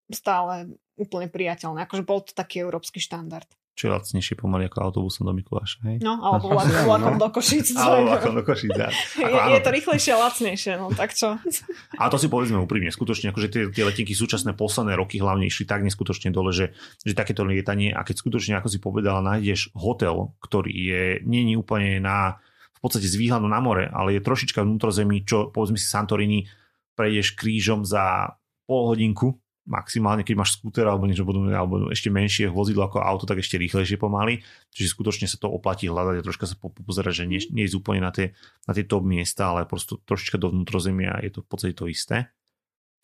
stále 0.08 0.72
úplne 0.96 1.28
priateľné. 1.28 1.84
Akože 1.84 2.04
bol 2.04 2.24
to 2.24 2.32
taký 2.32 2.64
európsky 2.64 3.00
štandard. 3.00 3.48
Čo 3.74 3.90
je 3.90 3.94
lacnejšie 3.98 4.38
pomaly 4.38 4.70
ako 4.70 4.86
autobusom 4.86 5.26
do 5.26 5.34
Mikuláša, 5.34 5.82
hej? 5.90 5.96
No, 5.98 6.14
alebo 6.22 6.54
vlakom 6.88 7.18
do 7.18 7.26
Košíc. 7.26 7.74
Alebo 7.74 8.06
vlakom 8.06 8.34
do 8.38 8.42
Košíc, 8.46 8.70
je, 8.70 9.26
je 9.26 9.60
to 9.60 9.70
rýchlejšie 9.74 10.14
a 10.14 10.18
lacnejšie, 10.30 10.72
no 10.78 10.94
tak 10.94 11.10
čo? 11.10 11.34
A 12.02 12.06
to 12.06 12.14
si 12.14 12.30
povedzme 12.30 12.54
úprimne, 12.62 12.94
skutočne, 12.94 13.34
akože 13.34 13.48
tie, 13.50 13.62
tie 13.74 13.82
letenky 13.82 14.14
súčasné 14.14 14.54
posledné 14.54 14.94
roky 14.94 15.18
hlavne 15.18 15.50
išli 15.50 15.66
tak 15.66 15.82
neskutočne 15.82 16.30
dole, 16.30 16.54
že, 16.54 16.70
že 17.02 17.18
takéto 17.18 17.42
lietanie, 17.42 17.90
a 17.90 18.06
keď 18.06 18.22
skutočne, 18.22 18.54
ako 18.62 18.68
si 18.70 18.78
povedala, 18.78 19.18
nájdeš 19.26 19.74
hotel, 19.74 20.30
ktorý 20.38 20.70
je, 20.70 21.04
není 21.26 21.58
úplne 21.58 21.98
na, 21.98 22.38
v 22.78 22.80
podstate 22.80 23.10
z 23.10 23.18
výhľadu 23.18 23.50
na 23.50 23.58
more, 23.58 23.90
ale 23.90 24.14
je 24.14 24.22
trošička 24.22 24.62
vnútrozemí, 24.62 25.26
čo 25.26 25.50
povedzme 25.50 25.78
si 25.78 25.90
Santorini, 25.90 26.46
prejdeš 26.94 27.34
krížom 27.34 27.82
za 27.82 28.38
pol 28.70 28.94
hodinku, 28.94 29.34
maximálne, 29.64 30.22
keď 30.22 30.36
máš 30.36 30.60
skúter 30.60 30.84
alebo 30.84 31.08
niečo 31.08 31.24
podobné, 31.24 31.56
alebo 31.56 31.88
ešte 31.88 32.12
menšie 32.12 32.52
vozidlo 32.52 32.84
ako 32.84 33.00
auto, 33.00 33.24
tak 33.24 33.40
ešte 33.40 33.56
rýchlejšie 33.56 33.96
pomaly. 33.96 34.44
Čiže 34.76 34.92
skutočne 34.92 35.26
sa 35.26 35.40
to 35.40 35.48
oplatí 35.48 35.88
hľadať 35.88 36.20
a 36.20 36.26
troška 36.26 36.44
sa 36.44 36.56
pozerať, 36.60 37.24
že 37.24 37.24
nie, 37.24 37.40
nie 37.50 37.64
je 37.64 37.76
úplne 37.76 38.04
na 38.04 38.12
tie, 38.12 38.36
na 38.68 38.72
tie 38.76 38.84
top 38.84 39.08
miesta, 39.08 39.50
ale 39.50 39.64
prosto 39.64 40.00
trošička 40.04 40.36
do 40.36 40.52
vnútrozemia 40.52 41.16
je 41.24 41.32
to 41.32 41.40
v 41.40 41.48
podstate 41.48 41.74
to 41.74 41.88
isté. 41.88 42.28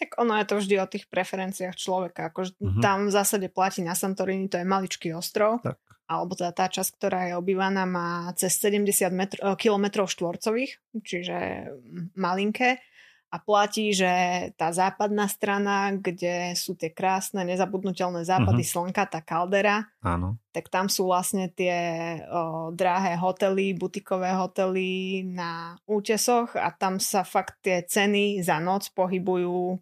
Tak 0.00 0.16
ono 0.16 0.32
je 0.40 0.48
to 0.48 0.54
vždy 0.56 0.74
o 0.80 0.88
tých 0.88 1.04
preferenciách 1.12 1.76
človeka. 1.76 2.32
Akože 2.32 2.56
uh-huh. 2.56 2.80
Tam 2.80 3.08
v 3.08 3.12
zásade 3.12 3.52
platí 3.52 3.84
na 3.84 3.92
Santorini, 3.92 4.48
to 4.48 4.56
je 4.56 4.64
maličký 4.64 5.12
ostrov. 5.12 5.60
Tak. 5.60 5.76
Alebo 6.10 6.34
teda 6.34 6.50
tá 6.50 6.66
časť, 6.66 6.90
ktorá 6.96 7.20
je 7.30 7.38
obývaná, 7.38 7.86
má 7.86 8.32
cez 8.34 8.58
70 8.58 9.12
metr- 9.14 9.40
kilometrov 9.54 10.10
štvorcových, 10.10 10.82
čiže 11.06 11.70
malinké 12.18 12.82
a 13.30 13.38
platí, 13.38 13.94
že 13.94 14.10
tá 14.58 14.74
západná 14.74 15.30
strana, 15.30 15.94
kde 15.94 16.58
sú 16.58 16.74
tie 16.74 16.90
krásne, 16.90 17.46
nezabudnutelné 17.46 18.26
západy 18.26 18.66
uh-huh. 18.66 18.90
slnka, 18.90 19.06
tá 19.06 19.22
kaldera, 19.22 19.86
Áno. 20.02 20.42
tak 20.50 20.66
tam 20.66 20.90
sú 20.90 21.06
vlastne 21.06 21.46
tie 21.54 21.78
o, 22.26 22.74
drahé 22.74 23.14
hotely, 23.14 23.78
butikové 23.78 24.34
hotely 24.34 25.22
na 25.22 25.78
útesoch 25.86 26.58
a 26.58 26.74
tam 26.74 26.98
sa 26.98 27.22
fakt 27.22 27.62
tie 27.62 27.86
ceny 27.86 28.42
za 28.42 28.58
noc 28.58 28.90
pohybujú 28.98 29.78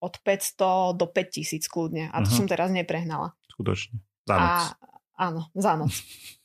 od 0.00 0.14
500 0.20 1.00
do 1.00 1.08
5000 1.08 1.72
kľudne. 1.72 2.12
A 2.12 2.20
to 2.20 2.28
uh-huh. 2.28 2.44
som 2.44 2.46
teraz 2.48 2.68
neprehnala. 2.68 3.32
Skutočne. 3.48 3.96
Za 4.28 4.36
noc. 4.36 4.60
A, 4.60 4.76
áno, 5.16 5.40
za 5.56 5.72
noc. 5.80 5.92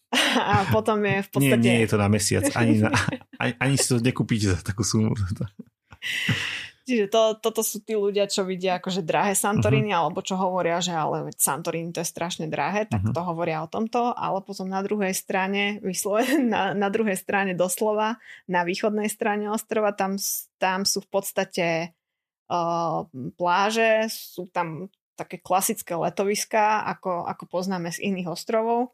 a 0.40 0.72
potom 0.72 1.04
je 1.04 1.20
v 1.20 1.30
podstate... 1.36 1.60
Nie, 1.60 1.68
nie 1.68 1.78
je 1.84 1.90
to 1.92 1.98
na 2.00 2.08
mesiac. 2.08 2.48
Ani, 2.56 2.80
na, 2.80 2.96
ani, 3.44 3.54
ani 3.60 3.76
si 3.76 3.92
to 3.92 4.00
nekúpite 4.00 4.56
za 4.56 4.64
takú 4.64 4.88
sumu. 4.88 5.12
Čiže 6.86 7.10
to, 7.10 7.42
toto 7.42 7.66
sú 7.66 7.82
tí 7.82 7.98
ľudia, 7.98 8.30
čo 8.30 8.46
vidia 8.46 8.78
akože 8.78 9.02
drahé 9.02 9.34
Santorini, 9.34 9.90
uh-huh. 9.90 10.06
alebo 10.06 10.22
čo 10.22 10.38
hovoria, 10.38 10.78
že 10.78 10.94
ale 10.94 11.34
Santorini 11.34 11.90
to 11.90 12.06
je 12.06 12.14
strašne 12.14 12.46
drahé, 12.46 12.86
tak 12.86 13.02
uh-huh. 13.02 13.16
to 13.18 13.22
hovoria 13.26 13.66
o 13.66 13.72
tomto, 13.72 14.14
ale 14.14 14.46
potom 14.46 14.70
na 14.70 14.86
druhej 14.86 15.18
strane, 15.18 15.82
vyslovene, 15.82 16.46
na, 16.54 16.78
na 16.78 16.94
druhej 16.94 17.18
strane 17.18 17.58
doslova, 17.58 18.22
na 18.46 18.62
východnej 18.62 19.10
strane 19.10 19.50
ostrova, 19.50 19.98
tam, 19.98 20.22
tam 20.62 20.86
sú 20.86 21.02
v 21.02 21.10
podstate 21.10 21.68
uh, 22.54 23.10
pláže, 23.34 24.06
sú 24.14 24.46
tam 24.54 24.94
také 25.18 25.42
klasické 25.42 25.98
letoviská, 25.98 26.86
ako, 26.86 27.26
ako 27.26 27.44
poznáme 27.50 27.90
z 27.90 28.14
iných 28.14 28.30
ostrovov 28.30 28.94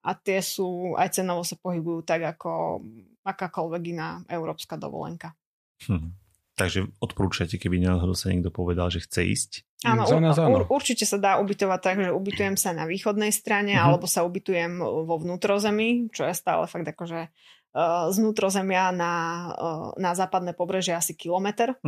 a 0.00 0.16
tie 0.16 0.40
sú, 0.40 0.96
aj 0.96 1.20
cenovo 1.20 1.44
sa 1.44 1.60
pohybujú 1.60 2.00
tak 2.00 2.24
ako 2.24 2.80
akákoľvek 3.28 3.82
iná 3.92 4.24
európska 4.30 4.80
dovolenka. 4.80 5.36
Hm. 5.84 6.25
Takže 6.56 6.88
odporúčate, 7.04 7.60
keby 7.60 7.84
náhodou 7.84 8.16
sa 8.16 8.32
niekto 8.32 8.48
povedal, 8.48 8.88
že 8.88 9.04
chce 9.04 9.20
ísť? 9.28 9.50
Áno, 9.84 10.08
ur, 10.08 10.64
určite 10.72 11.04
sa 11.04 11.20
dá 11.20 11.36
ubytovať 11.36 11.80
tak, 11.84 11.96
že 12.00 12.08
ubytujem 12.08 12.56
sa 12.56 12.72
na 12.72 12.88
východnej 12.88 13.28
strane, 13.28 13.76
uh-huh. 13.76 13.92
alebo 13.92 14.08
sa 14.08 14.24
ubytujem 14.24 14.80
vo 14.80 15.20
vnútrozemí, 15.20 16.08
čo 16.16 16.24
je 16.24 16.32
stále 16.32 16.64
fakt 16.64 16.88
akože 16.88 17.28
uh, 17.28 18.08
z 18.08 18.16
vnútrozemia 18.24 18.88
na, 18.96 19.14
uh, 19.52 19.88
na 20.00 20.16
západné 20.16 20.56
pobrežie 20.56 20.96
asi 20.96 21.12
kilometr. 21.12 21.76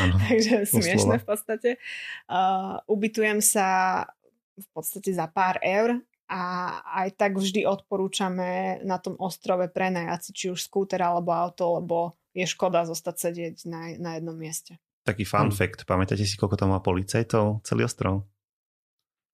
Uh-huh. 0.00 0.16
Takže 0.28 0.64
smiešne 0.70 1.16
v 1.20 1.26
podstate. 1.26 1.70
Uh, 2.28 2.80
ubytujem 2.88 3.40
sa 3.40 4.04
v 4.56 4.68
podstate 4.76 5.12
za 5.12 5.24
pár 5.28 5.60
eur 5.60 6.00
a 6.30 6.40
aj 7.02 7.18
tak 7.18 7.32
vždy 7.36 7.66
odporúčame 7.66 8.80
na 8.86 9.02
tom 9.02 9.18
ostrove 9.18 9.66
prenajať 9.66 10.20
si 10.22 10.30
či 10.30 10.46
už 10.52 10.62
skúter 10.62 11.02
alebo 11.02 11.34
auto, 11.34 11.82
lebo 11.82 12.19
je 12.34 12.44
škoda 12.46 12.86
zostať 12.86 13.30
sedieť 13.30 13.54
na, 13.66 13.94
na 13.98 14.10
jednom 14.18 14.36
mieste. 14.36 14.78
Taký 15.02 15.24
fun 15.24 15.50
hmm. 15.50 15.56
fact, 15.56 15.80
pamätáte 15.88 16.22
si, 16.22 16.36
koľko 16.36 16.60
tam 16.60 16.76
má 16.76 16.78
policajtov 16.84 17.64
celý 17.64 17.88
ostrov? 17.88 18.28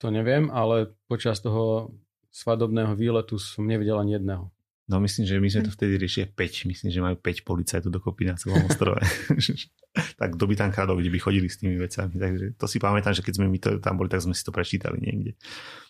To 0.05 0.13
neviem, 0.13 0.53
ale 0.53 0.93
počas 1.09 1.41
toho 1.41 1.97
svadobného 2.29 2.93
výletu 2.93 3.41
som 3.41 3.65
nevidel 3.65 3.97
ani 3.97 4.21
jedného. 4.21 4.53
No 4.87 5.03
myslím, 5.03 5.27
že 5.27 5.43
my 5.43 5.49
sme 5.51 5.67
to 5.67 5.73
hm. 5.75 5.77
vtedy 5.83 5.93
riešili 5.99 6.27
5. 6.31 6.71
Myslím, 6.71 6.91
že 6.95 7.03
majú 7.03 7.19
5 7.19 7.43
policajtov 7.43 7.91
dokopy 7.91 8.23
na 8.31 8.39
celom 8.39 8.63
ostrove. 8.71 9.03
tak 10.21 10.39
kto 10.39 10.45
by 10.47 10.55
tam 10.55 10.71
kradol, 10.71 11.03
kde 11.03 11.11
by 11.11 11.19
chodili 11.19 11.51
s 11.51 11.59
tými 11.59 11.75
vecami. 11.75 12.15
Takže 12.15 12.45
to 12.55 12.67
si 12.71 12.79
pamätám, 12.79 13.11
že 13.11 13.27
keď 13.27 13.35
sme 13.35 13.51
my 13.51 13.59
to, 13.59 13.83
tam 13.83 13.99
boli, 13.99 14.07
tak 14.07 14.23
sme 14.23 14.31
si 14.31 14.47
to 14.47 14.55
prečítali 14.55 15.03
niekde. 15.03 15.35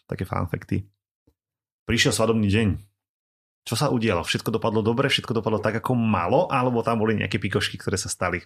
Také 0.08 0.24
fun 0.24 0.48
facty. 0.48 0.88
Prišiel 1.84 2.16
svadobný 2.16 2.48
deň 2.48 2.68
čo 3.66 3.74
sa 3.74 3.90
udialo? 3.90 4.22
Všetko 4.22 4.54
dopadlo 4.54 4.78
dobre, 4.78 5.10
všetko 5.10 5.42
dopadlo 5.42 5.58
tak, 5.58 5.82
ako 5.82 5.98
malo, 5.98 6.46
alebo 6.46 6.86
tam 6.86 7.02
boli 7.02 7.18
nejaké 7.18 7.42
pikošky, 7.42 7.74
ktoré 7.74 7.98
sa 7.98 8.06
stali? 8.06 8.38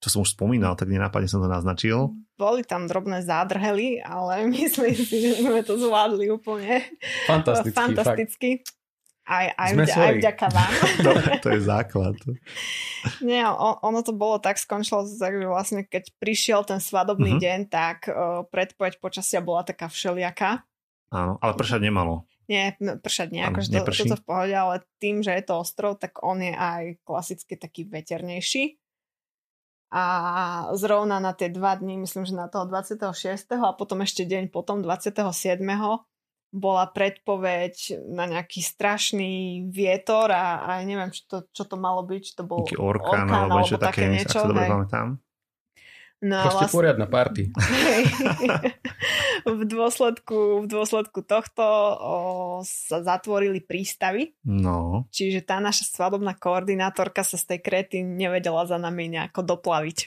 Čo 0.00 0.08
som 0.08 0.20
už 0.22 0.38
spomínal, 0.38 0.78
tak 0.78 0.88
nenápadne 0.88 1.26
som 1.26 1.42
to 1.42 1.50
naznačil. 1.50 2.14
Boli 2.38 2.62
tam 2.62 2.86
drobné 2.86 3.20
zádrhely, 3.26 3.98
ale 4.00 4.46
myslím 4.54 4.94
si, 4.94 5.16
že 5.26 5.42
sme 5.42 5.66
to 5.66 5.74
zvládli 5.74 6.30
úplne 6.30 6.86
fantasticky. 7.26 7.74
fantasticky. 7.74 8.50
Aj, 9.30 9.46
aj, 9.54 9.70
vďa, 9.78 9.94
aj 9.94 10.14
vďaka 10.22 10.46
vám. 10.50 10.72
to, 11.06 11.10
to 11.44 11.48
je 11.54 11.60
základ. 11.62 12.16
Nie, 13.22 13.46
on, 13.46 13.78
ono 13.78 14.00
to 14.02 14.10
bolo 14.10 14.42
tak, 14.42 14.58
skončilo 14.58 15.06
to 15.06 15.14
tak, 15.18 15.38
že 15.38 15.46
vlastne 15.46 15.80
keď 15.86 16.14
prišiel 16.18 16.66
ten 16.66 16.82
svadobný 16.82 17.38
uh-huh. 17.38 17.42
deň, 17.42 17.60
tak 17.70 18.10
uh, 18.10 18.42
predpoveď 18.50 18.98
počasia 18.98 19.38
bola 19.38 19.62
taká 19.62 19.86
všelijaká. 19.86 20.66
Áno, 21.14 21.38
ale 21.42 21.52
pršať 21.54 21.78
nemalo. 21.82 22.26
Nie, 22.50 22.74
pršať 22.74 23.28
nie, 23.30 23.46
akože 23.46 23.70
to, 23.70 23.86
toto 23.86 24.18
v 24.18 24.26
pohode, 24.26 24.54
ale 24.58 24.82
tým, 24.98 25.22
že 25.22 25.38
je 25.38 25.44
to 25.46 25.62
ostrov, 25.62 26.02
tak 26.02 26.18
on 26.26 26.42
je 26.42 26.50
aj 26.50 26.98
klasicky 27.06 27.54
taký 27.54 27.86
veternejší. 27.86 28.74
A 29.90 30.04
zrovna 30.74 31.22
na 31.22 31.30
tie 31.30 31.46
dva 31.50 31.78
dní, 31.78 31.98
myslím, 32.02 32.26
že 32.26 32.34
na 32.34 32.50
toho 32.50 32.66
26. 32.66 33.06
a 33.54 33.70
potom 33.74 34.02
ešte 34.02 34.26
deň 34.26 34.50
potom 34.50 34.82
27. 34.82 35.62
bola 36.50 36.84
predpoveď 36.90 37.74
na 38.10 38.26
nejaký 38.26 38.66
strašný 38.66 39.66
vietor 39.70 40.34
a, 40.34 40.66
a 40.66 40.82
neviem, 40.82 41.14
čo 41.14 41.22
to, 41.30 41.38
čo 41.54 41.62
to 41.70 41.78
malo 41.78 42.02
byť, 42.02 42.20
či 42.22 42.32
to 42.34 42.42
bol 42.42 42.66
orkán, 42.66 43.30
orkán 43.30 43.46
alebo, 43.46 43.62
alebo 43.62 43.78
také, 43.78 43.86
také 43.86 44.02
niečo. 44.10 44.42
Ak 44.42 44.46
sa 44.46 44.50
dobre 44.50 44.66
pamätám. 44.66 45.08
No, 46.20 46.36
Proste 46.44 46.68
vlastne... 46.68 46.76
poriadna 46.76 47.06
party. 47.08 47.48
v, 49.48 49.62
dôsledku, 49.64 50.64
v 50.64 50.66
dôsledku 50.68 51.24
tohto 51.24 51.64
o, 51.64 52.16
sa 52.60 53.00
zatvorili 53.00 53.64
prístavy. 53.64 54.36
No. 54.44 55.08
Čiže 55.08 55.48
tá 55.48 55.56
naša 55.64 55.88
svadobná 55.88 56.36
koordinátorka 56.36 57.24
sa 57.24 57.40
z 57.40 57.56
tej 57.56 57.60
krety 57.64 58.04
nevedela 58.04 58.68
za 58.68 58.76
nami 58.76 59.08
nejako 59.08 59.56
doplaviť. 59.56 59.98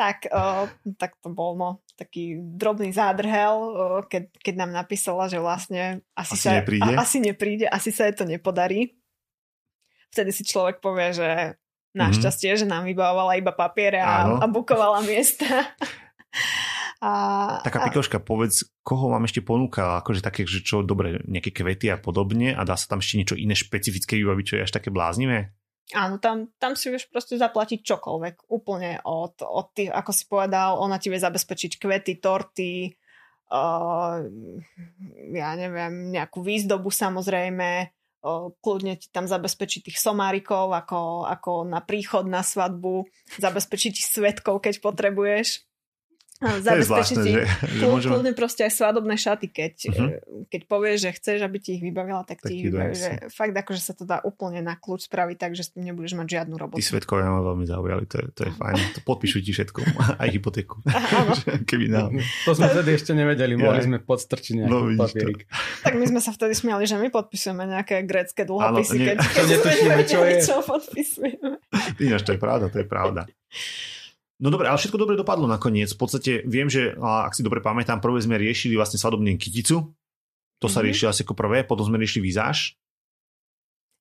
tak, 0.00 0.24
o, 0.32 0.72
tak 0.96 1.20
to 1.20 1.28
bol 1.28 1.60
no, 1.60 1.84
taký 2.00 2.40
drobný 2.40 2.96
zádrhel, 2.96 3.56
o, 3.60 3.72
keď, 4.08 4.32
keď 4.40 4.54
nám 4.56 4.72
napísala, 4.72 5.28
že 5.28 5.36
vlastne 5.36 6.00
asi, 6.16 6.32
asi, 6.32 6.44
sa, 6.48 6.52
nepríde. 6.64 6.92
A, 6.96 6.96
asi 6.96 7.18
nepríde, 7.20 7.66
asi 7.68 7.92
sa 7.92 8.08
jej 8.08 8.16
to 8.16 8.24
nepodarí. 8.24 8.96
Vtedy 10.08 10.32
si 10.32 10.48
človek 10.48 10.80
povie, 10.80 11.12
že 11.12 11.60
Našťastie, 11.90 12.54
mm-hmm. 12.54 12.62
že 12.62 12.70
nám 12.70 12.86
vybavovala 12.86 13.34
iba 13.34 13.50
papiere 13.50 13.98
a, 13.98 14.38
a 14.38 14.46
bukovala 14.46 15.02
miesta. 15.02 15.46
A, 17.00 17.64
Taká 17.64 17.88
pikoška, 17.88 18.20
povedz, 18.20 18.68
koho 18.84 19.08
vám 19.08 19.24
ešte 19.24 19.40
ponúkala, 19.40 20.04
akože 20.04 20.20
také, 20.20 20.44
že 20.44 20.60
čo, 20.60 20.84
dobre, 20.84 21.24
nejaké 21.24 21.48
kvety 21.48 21.88
a 21.88 21.96
podobne 21.96 22.52
a 22.52 22.60
dá 22.68 22.76
sa 22.76 22.92
tam 22.92 23.00
ešte 23.00 23.16
niečo 23.16 23.36
iné 23.40 23.56
špecifické 23.56 24.20
vybaviť, 24.20 24.44
čo 24.44 24.56
je 24.60 24.64
až 24.68 24.72
také 24.76 24.92
bláznivé? 24.92 25.48
Áno, 25.96 26.20
tam, 26.20 26.52
tam 26.60 26.76
si 26.76 26.92
vieš 26.92 27.08
proste 27.08 27.40
zaplatiť 27.40 27.80
čokoľvek, 27.82 28.52
úplne 28.52 29.00
od, 29.02 29.40
od 29.40 29.66
tých, 29.72 29.88
ako 29.90 30.10
si 30.12 30.28
povedal, 30.28 30.76
ona 30.76 31.00
ti 31.00 31.08
vie 31.08 31.16
zabezpečiť 31.16 31.80
kvety, 31.80 32.20
torty, 32.20 32.92
uh, 33.48 34.20
ja 35.34 35.50
neviem, 35.56 36.12
nejakú 36.12 36.44
výzdobu 36.44 36.92
samozrejme, 36.92 37.96
kľudne 38.60 39.00
ti 39.00 39.08
tam 39.08 39.24
zabezpečiť 39.24 39.88
tých 39.88 39.98
somárikov 39.98 40.72
ako, 40.76 41.24
ako 41.24 41.52
na 41.64 41.80
príchod 41.80 42.28
na 42.28 42.44
svadbu, 42.44 43.08
zabezpečiť 43.40 43.94
svetkov, 43.96 44.60
keď 44.60 44.84
potrebuješ 44.84 45.69
zabezpečiť 46.40 47.16
ti 47.20 47.32
môžeme... 47.84 48.16
kľudne 48.16 48.32
proste 48.32 48.64
aj 48.64 48.72
svadobné 48.72 49.20
šaty, 49.20 49.52
keď, 49.52 49.74
uh-huh. 49.92 50.08
keď 50.48 50.60
povieš, 50.64 50.98
že 51.04 51.10
chceš, 51.20 51.38
aby 51.44 51.60
ti 51.60 51.76
ich 51.76 51.84
vybavila, 51.84 52.24
tak, 52.24 52.40
tak 52.40 52.48
ti 52.48 52.64
ich 52.64 52.72
vybaví. 52.72 52.96
Že 52.96 53.28
fakt 53.28 53.52
akože 53.52 53.80
sa 53.84 53.92
to 53.92 54.08
dá 54.08 54.24
úplne 54.24 54.64
na 54.64 54.80
kľúč 54.80 55.04
spraviť 55.04 55.36
tak, 55.36 55.52
že 55.52 55.68
s 55.68 55.76
tým 55.76 55.84
nebudeš 55.92 56.16
mať 56.16 56.40
žiadnu 56.40 56.56
robotu. 56.56 56.80
Tí 56.80 56.84
svetkovia 56.88 57.28
ma 57.28 57.44
veľmi 57.44 57.68
zaujali, 57.68 58.04
to 58.08 58.16
je, 58.24 58.26
to 58.32 58.40
je 58.48 58.52
fajn. 58.56 58.76
To 58.96 59.00
podpíšu 59.04 59.44
ti 59.44 59.52
všetko, 59.52 59.78
aj 60.24 60.28
hypotéku. 60.32 60.80
Keby 61.68 61.86
nám... 61.92 62.16
To 62.48 62.56
sme 62.56 62.72
vtedy 62.72 62.90
ešte 62.96 63.12
nevedeli, 63.12 63.60
mohli 63.60 63.84
sme 63.84 64.00
podstrčiť 64.00 64.64
nejaký 64.64 64.72
no, 64.72 64.96
papierik. 64.96 65.44
Tak 65.84 65.92
my 66.00 66.04
sme 66.08 66.20
sa 66.24 66.32
vtedy 66.32 66.56
smiali, 66.56 66.88
že 66.88 66.96
my 66.96 67.12
podpisujeme 67.12 67.68
nejaké 67.68 68.00
grecké 68.08 68.48
dlhopisy, 68.48 68.96
keď, 68.96 69.16
keď 69.20 69.44
netušíme, 69.44 70.02
čo 70.08 70.18
je. 70.24 70.36
Čo 70.40 70.56
podpisujeme. 70.64 71.60
Ináč, 72.00 72.24
to 72.24 72.32
je 72.32 72.40
pravda, 72.40 72.72
to 72.72 72.80
je 72.80 72.86
pravda. 72.88 73.28
No 74.40 74.48
dobre, 74.48 74.72
ale 74.72 74.80
všetko 74.80 74.96
dobre 74.96 75.20
dopadlo 75.20 75.44
nakoniec. 75.44 75.92
V 75.92 76.00
podstate 76.00 76.32
viem, 76.48 76.72
že 76.72 76.96
ak 76.96 77.36
si 77.36 77.44
dobre 77.44 77.60
pamätám, 77.60 78.00
prvé 78.00 78.24
sme 78.24 78.40
riešili 78.40 78.72
vlastne 78.72 78.96
svadobnú 78.96 79.28
kyticu. 79.36 79.84
To 79.84 80.66
mm-hmm. 80.66 80.72
sa 80.72 80.80
mhm. 80.80 80.86
riešilo 80.88 81.08
asi 81.12 81.22
ako 81.28 81.34
prvé, 81.36 81.68
potom 81.68 81.84
sme 81.84 82.00
riešili 82.00 82.24
vizáž. 82.32 82.80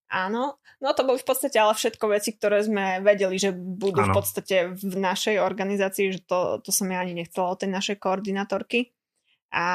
Áno, 0.10 0.58
no 0.82 0.90
to 0.98 1.06
boli 1.06 1.22
v 1.22 1.28
podstate 1.28 1.62
ale 1.62 1.78
všetko 1.78 2.06
veci, 2.10 2.34
ktoré 2.34 2.66
sme 2.66 2.98
vedeli, 3.06 3.38
že 3.38 3.54
budú 3.54 4.02
Áno. 4.02 4.10
v 4.10 4.18
podstate 4.18 4.74
v 4.74 4.96
našej 4.98 5.38
organizácii, 5.38 6.18
že 6.18 6.26
to, 6.26 6.58
to 6.66 6.74
som 6.74 6.90
ja 6.90 7.06
ani 7.06 7.14
nechcela 7.14 7.54
od 7.54 7.62
tej 7.62 7.70
našej 7.70 8.02
koordinátorky. 8.02 8.90
A 9.54 9.68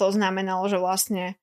to 0.00 0.06
znamenalo, 0.08 0.64
že 0.64 0.80
vlastne 0.80 1.36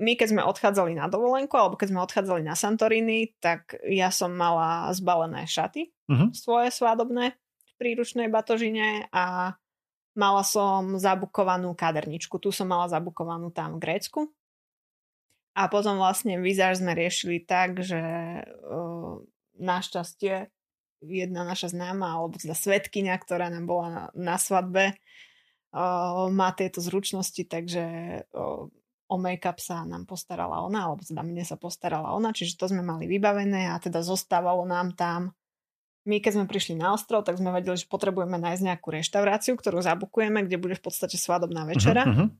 my 0.00 0.16
keď 0.16 0.28
sme 0.32 0.42
odchádzali 0.48 0.96
na 0.96 1.12
dovolenku, 1.12 1.52
alebo 1.60 1.76
keď 1.76 1.92
sme 1.92 2.00
odchádzali 2.00 2.42
na 2.42 2.56
Santorini, 2.56 3.36
tak 3.36 3.76
ja 3.84 4.08
som 4.08 4.32
mala 4.32 4.88
zbalené 4.96 5.44
šaty 5.44 5.92
uh-huh. 6.08 6.32
svoje 6.32 6.72
svadobné 6.72 7.36
príručnej 7.82 8.30
batožine 8.30 9.10
a 9.10 9.58
mala 10.14 10.46
som 10.46 11.02
zabukovanú 11.02 11.74
kaderničku. 11.74 12.38
Tu 12.38 12.54
som 12.54 12.70
mala 12.70 12.86
zabukovanú 12.86 13.50
tam 13.50 13.82
v 13.82 13.82
Grécku. 13.82 14.20
A 15.58 15.66
potom 15.66 15.98
vlastne 15.98 16.38
vizáž 16.38 16.78
sme 16.78 16.94
riešili 16.94 17.42
tak, 17.42 17.82
že 17.82 17.98
uh, 18.46 19.18
našťastie 19.58 20.48
jedna 21.02 21.42
naša 21.42 21.74
známa, 21.74 22.14
alebo 22.14 22.38
teda 22.38 22.54
svetkynia, 22.54 23.18
ktorá 23.18 23.50
nám 23.50 23.66
bola 23.66 23.88
na, 23.90 24.04
na 24.14 24.36
svadbe, 24.38 24.94
uh, 25.74 26.30
má 26.30 26.54
tieto 26.54 26.78
zručnosti, 26.78 27.42
takže 27.42 27.84
uh, 28.30 28.64
o 29.12 29.16
make-up 29.20 29.60
sa 29.60 29.84
nám 29.84 30.08
postarala 30.08 30.64
ona, 30.64 30.88
alebo 30.88 31.04
teda 31.04 31.20
mne 31.20 31.44
sa 31.44 31.60
postarala 31.60 32.16
ona, 32.16 32.32
čiže 32.32 32.56
to 32.56 32.70
sme 32.72 32.80
mali 32.80 33.04
vybavené 33.04 33.68
a 33.68 33.76
teda 33.76 34.00
zostávalo 34.00 34.64
nám 34.64 34.96
tam 34.96 35.36
my 36.02 36.18
keď 36.18 36.32
sme 36.38 36.44
prišli 36.50 36.74
na 36.74 36.94
ostrov, 36.94 37.22
tak 37.22 37.38
sme 37.38 37.54
vedeli, 37.54 37.78
že 37.78 37.86
potrebujeme 37.86 38.34
nájsť 38.38 38.62
nejakú 38.62 38.88
reštauráciu, 38.90 39.54
ktorú 39.54 39.78
zabukujeme, 39.82 40.42
kde 40.46 40.58
bude 40.58 40.74
v 40.74 40.82
podstate 40.82 41.14
svadobná 41.14 41.62
večera. 41.62 42.02
Uh-huh, 42.02 42.26
uh-huh. 42.26 42.30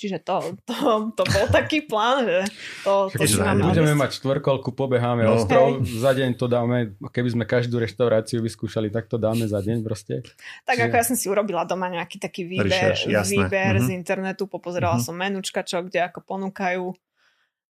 Čiže 0.00 0.24
to, 0.24 0.56
to, 0.64 1.12
to 1.12 1.22
bol 1.28 1.44
taký 1.52 1.84
plán, 1.84 2.24
že 2.24 2.48
to, 2.88 3.12
to 3.12 3.20
si 3.28 3.36
nám 3.36 3.60
Budeme 3.60 3.92
mať 3.92 4.16
štvorkolku, 4.16 4.72
pobeháme 4.72 5.28
no. 5.28 5.36
ostrov, 5.36 5.84
Hej. 5.84 6.00
za 6.00 6.16
deň 6.16 6.30
to 6.40 6.48
dáme, 6.48 6.96
keby 7.12 7.28
sme 7.36 7.44
každú 7.44 7.76
reštauráciu 7.76 8.40
vyskúšali, 8.40 8.88
tak 8.88 9.12
to 9.12 9.20
dáme 9.20 9.44
za 9.44 9.60
deň 9.60 9.84
proste. 9.84 10.24
Tak 10.64 10.80
Čiže... 10.80 10.84
ako 10.88 10.94
ja 10.96 11.04
som 11.04 11.16
si 11.20 11.28
urobila 11.28 11.68
doma 11.68 11.92
nejaký 11.92 12.16
taký 12.16 12.48
výber, 12.48 12.96
výber 13.28 13.76
uh-huh. 13.76 13.84
z 13.84 13.88
internetu, 13.92 14.48
popozerala 14.48 14.96
uh-huh. 14.96 15.04
som 15.04 15.12
menučka, 15.12 15.60
čo 15.60 15.84
kde 15.84 16.08
ako 16.08 16.24
ponúkajú 16.24 16.96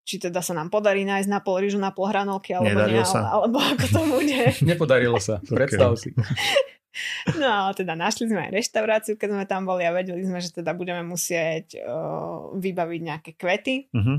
či 0.07 0.23
teda 0.23 0.39
sa 0.39 0.55
nám 0.55 0.71
podarí 0.71 1.03
nájsť 1.03 1.27
na 1.27 1.43
pol 1.43 1.59
rýžu, 1.59 1.75
na 1.75 1.91
pol 1.91 2.07
hranolky, 2.07 2.55
alebo 2.55 2.71
Nedarilo 2.71 3.03
nie, 3.03 3.11
sa. 3.11 3.27
alebo 3.27 3.59
ako 3.59 3.85
to 3.91 4.01
bude. 4.07 4.41
Nepodarilo 4.71 5.19
sa, 5.19 5.43
predstav 5.51 5.99
si. 5.99 6.15
No 7.37 7.69
teda 7.77 7.93
našli 7.93 8.25
sme 8.25 8.49
aj 8.49 8.57
reštauráciu, 8.57 9.21
keď 9.21 9.29
sme 9.29 9.45
tam 9.45 9.69
boli 9.69 9.85
a 9.85 9.93
vedeli 9.93 10.17
sme, 10.25 10.41
že 10.41 10.49
teda 10.49 10.73
budeme 10.73 11.05
musieť 11.05 11.77
uh, 11.77 12.49
vybaviť 12.57 13.01
nejaké 13.05 13.31
kvety 13.37 13.93
uh-huh. 13.93 14.17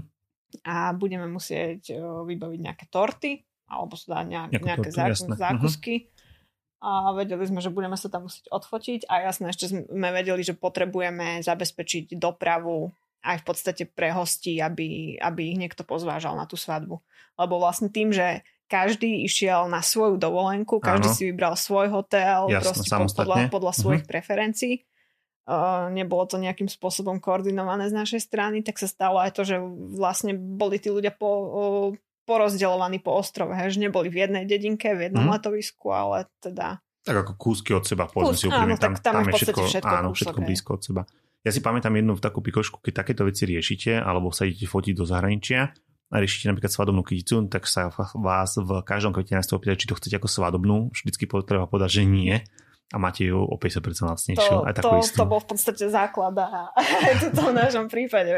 a 0.62 0.94
budeme 0.94 1.27
musieť 1.27 1.98
uh, 1.98 2.22
vybaviť 2.22 2.61
nejaké 2.62 2.87
torty 2.87 3.42
alebo 3.66 3.98
sa 3.98 4.14
dá 4.14 4.20
nejak, 4.22 4.62
nejaké 4.62 4.94
torty, 4.94 4.94
zá, 4.94 5.51
zákusky. 5.51 6.07
Uh-huh. 6.07 7.11
A 7.11 7.18
vedeli 7.18 7.51
sme, 7.51 7.59
že 7.59 7.74
budeme 7.74 7.98
sa 7.98 8.07
tam 8.07 8.31
musieť 8.31 8.46
odfotiť 8.46 9.11
a 9.11 9.27
jasné, 9.27 9.51
ešte 9.51 9.74
sme 9.74 10.09
vedeli, 10.14 10.46
že 10.46 10.55
potrebujeme 10.55 11.42
zabezpečiť 11.42 12.14
dopravu 12.14 12.94
aj 13.22 13.42
v 13.42 13.44
podstate 13.44 13.83
pre 13.88 14.14
hostí, 14.14 14.62
aby, 14.62 15.18
aby 15.18 15.54
ich 15.54 15.59
niekto 15.59 15.83
pozvážal 15.83 16.38
na 16.38 16.46
tú 16.46 16.54
svadbu. 16.54 17.02
Lebo 17.38 17.54
vlastne 17.59 17.90
tým, 17.90 18.14
že 18.14 18.46
každý 18.68 19.24
išiel 19.24 19.66
na 19.72 19.81
svoju 19.81 20.20
dovolenku, 20.20 20.78
každý 20.78 21.09
Áno. 21.09 21.16
si 21.16 21.22
vybral 21.33 21.54
svoj 21.57 21.88
hotel, 21.88 22.52
Jasne, 22.52 22.85
proste 22.85 23.16
podľa, 23.16 23.37
podľa 23.48 23.72
svojich 23.74 24.04
uh-huh. 24.04 24.12
preferencií. 24.12 24.85
Uh, 25.48 25.88
nebolo 25.88 26.28
to 26.28 26.37
nejakým 26.37 26.68
spôsobom 26.68 27.24
koordinované 27.24 27.88
z 27.88 27.96
našej 27.96 28.20
strany, 28.20 28.61
tak 28.61 28.76
sa 28.76 28.85
stalo 28.85 29.16
aj 29.16 29.33
to, 29.33 29.48
že 29.48 29.57
vlastne 29.96 30.37
boli 30.37 30.76
tí 30.76 30.92
ľudia 30.92 31.09
po, 31.16 31.31
uh, 31.33 31.88
porozdeľovaní 32.28 33.00
po 33.00 33.16
ostrove, 33.16 33.57
že 33.57 33.81
neboli 33.81 34.12
v 34.12 34.28
jednej 34.28 34.44
dedinke, 34.44 34.92
v 34.92 35.09
jednom 35.09 35.24
uh-huh. 35.24 35.40
letovisku, 35.40 35.88
ale 35.88 36.28
teda... 36.44 36.85
Tak 37.00 37.24
ako 37.24 37.33
kúsky 37.40 37.72
od 37.72 37.88
seba, 37.88 38.04
povedzme 38.04 38.37
si 38.37 38.46
úprimne, 38.52 38.76
tam, 38.76 38.92
tam, 39.00 39.24
tam 39.24 39.33
je 39.33 39.40
všetko, 39.40 39.61
všetko, 39.64 39.94
áno, 39.96 40.09
všetko 40.12 40.38
blízko 40.44 40.70
od 40.76 40.83
seba. 40.85 41.02
Ja 41.46 41.51
si 41.55 41.62
pamätám 41.62 41.94
jednu 41.94 42.18
takú 42.18 42.42
pikošku, 42.42 42.83
keď 42.83 43.05
takéto 43.05 43.22
veci 43.22 43.46
riešite, 43.46 43.98
alebo 43.98 44.35
sa 44.35 44.44
idete 44.44 44.66
fotiť 44.66 44.94
do 44.98 45.05
zahraničia 45.07 45.70
a 46.09 46.14
riešite 46.18 46.51
napríklad 46.51 46.72
svadobnú 46.72 47.05
kyticu, 47.05 47.46
tak 47.46 47.68
sa 47.68 47.92
vás 48.16 48.59
v 48.59 48.83
každom 48.83 49.14
kvete 49.14 49.38
nás 49.38 49.46
opýtať, 49.53 49.85
či 49.85 49.88
to 49.88 49.96
chcete 49.96 50.18
ako 50.18 50.29
svadobnú. 50.29 50.90
Vždycky 50.90 51.29
treba 51.46 51.68
povedať, 51.70 52.03
že 52.03 52.05
nie 52.09 52.35
a 52.88 52.96
máte 52.96 53.29
ju 53.29 53.37
o 53.37 53.55
50% 53.61 53.85
lacnejšiu. 53.85 54.55
To, 54.61 54.64
aj 54.64 54.74
to, 54.81 54.90
istú. 54.98 55.20
to 55.20 55.29
bol 55.29 55.40
v 55.44 55.48
podstate 55.53 55.85
základ 55.92 56.33
a 56.40 56.72
to 57.37 57.42
v 57.53 57.55
našom 57.55 57.87
prípade. 57.92 58.33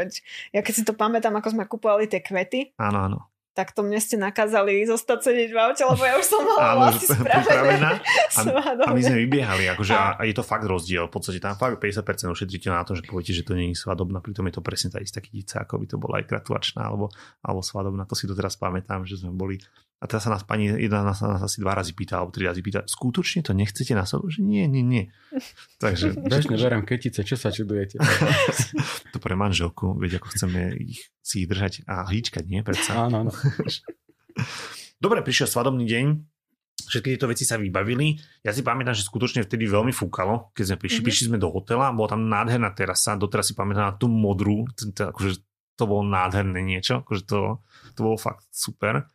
Ja 0.50 0.60
keď 0.60 0.74
si 0.74 0.82
to 0.82 0.92
pamätám, 0.98 1.38
ako 1.38 1.48
sme 1.54 1.64
kupovali 1.70 2.10
tie 2.10 2.18
kvety, 2.18 2.74
áno, 2.76 2.98
áno 3.06 3.18
tak 3.50 3.74
to 3.74 3.82
mne 3.82 3.98
ste 3.98 4.14
nakázali 4.14 4.86
zostať 4.86 5.26
sedieť 5.26 5.50
v 5.50 5.58
aute, 5.58 5.82
lebo 5.82 6.02
ja 6.06 6.14
už 6.16 6.26
som 6.26 6.40
mala 6.46 6.86
vlasy 6.86 7.06
spravené. 7.10 7.98
A, 8.38 8.40
a 8.86 8.94
my 8.94 9.02
sme 9.02 9.26
vybiehali, 9.26 9.66
akože 9.74 9.90
a, 9.90 10.14
a 10.14 10.22
je 10.22 10.30
to 10.30 10.46
fakt 10.46 10.62
rozdiel. 10.62 11.10
V 11.10 11.18
podstate 11.18 11.42
tam 11.42 11.58
fakt 11.58 11.82
50% 11.82 12.30
ušetríte 12.30 12.70
na 12.70 12.86
to, 12.86 12.94
že 12.94 13.02
poviete, 13.02 13.34
že 13.34 13.42
to 13.42 13.58
nie 13.58 13.74
je 13.74 13.82
svadobná, 13.82 14.22
pritom 14.22 14.46
je 14.46 14.54
to 14.54 14.62
presne 14.62 14.94
tá 14.94 15.02
istá 15.02 15.18
kytica, 15.18 15.66
ako 15.66 15.82
by 15.82 15.86
to 15.90 15.96
bola 15.98 16.14
aj 16.22 16.30
gratulačná 16.30 16.86
alebo, 16.86 17.10
alebo 17.42 17.60
svadobná. 17.60 18.06
To 18.06 18.14
si 18.14 18.30
to 18.30 18.38
teraz 18.38 18.54
pamätám, 18.54 19.02
že 19.02 19.18
sme 19.18 19.34
boli 19.34 19.58
a 20.00 20.08
teraz 20.08 20.24
sa 20.24 20.32
nás 20.32 20.48
pani 20.48 20.72
jedna 20.72 21.04
nás, 21.04 21.20
nás 21.20 21.44
asi 21.44 21.60
dva 21.60 21.76
razy 21.76 21.92
pýta, 21.92 22.16
alebo 22.16 22.32
tri 22.32 22.48
razy 22.48 22.64
pýta, 22.64 22.88
skutočne 22.88 23.44
to 23.44 23.52
nechcete 23.52 23.92
na 23.92 24.08
sobu? 24.08 24.32
Že 24.32 24.48
nie, 24.48 24.64
nie, 24.64 24.80
nie. 24.80 25.04
Takže... 25.84 26.16
Bežne 26.16 26.56
berem 26.56 26.88
ketice, 26.88 27.20
čo 27.20 27.36
sa 27.36 27.52
čudujete? 27.52 28.00
to 29.12 29.18
pre 29.20 29.36
manželku, 29.36 30.00
veď 30.00 30.24
ako 30.24 30.26
chceme 30.32 30.72
ich, 30.80 31.12
si 31.20 31.44
ich 31.44 31.48
držať 31.52 31.84
a 31.84 32.08
hýčkať, 32.08 32.48
nie? 32.48 32.64
Predsa. 32.64 33.12
Áno, 33.12 33.28
áno. 33.28 33.32
Dobre, 35.04 35.20
prišiel 35.20 35.52
svadobný 35.52 35.84
deň, 35.84 36.06
všetky 36.88 37.16
tieto 37.16 37.28
veci 37.28 37.44
sa 37.44 37.60
vybavili. 37.60 38.16
Ja 38.40 38.56
si 38.56 38.64
pamätám, 38.64 38.96
že 38.96 39.04
skutočne 39.04 39.44
vtedy 39.44 39.68
veľmi 39.68 39.92
fúkalo, 39.92 40.48
keď 40.56 40.64
sme 40.64 40.76
prišli. 40.80 40.96
Mm-hmm. 40.96 41.08
Prišli 41.12 41.28
sme 41.28 41.38
do 41.38 41.52
hotela, 41.52 41.92
bola 41.92 42.16
tam 42.16 42.24
nádherná 42.24 42.72
terasa, 42.72 43.20
doteraz 43.20 43.52
si 43.52 43.54
pamätám 43.54 43.92
na 43.92 43.94
tú 44.00 44.08
modrú, 44.08 44.64
akože 44.96 45.44
to 45.76 45.84
bolo 45.84 46.04
nádherné 46.08 46.60
niečo, 46.64 47.04
akože 47.04 47.22
to, 47.28 47.60
to 47.96 48.00
bolo 48.00 48.16
fakt 48.16 48.48
super. 48.48 49.08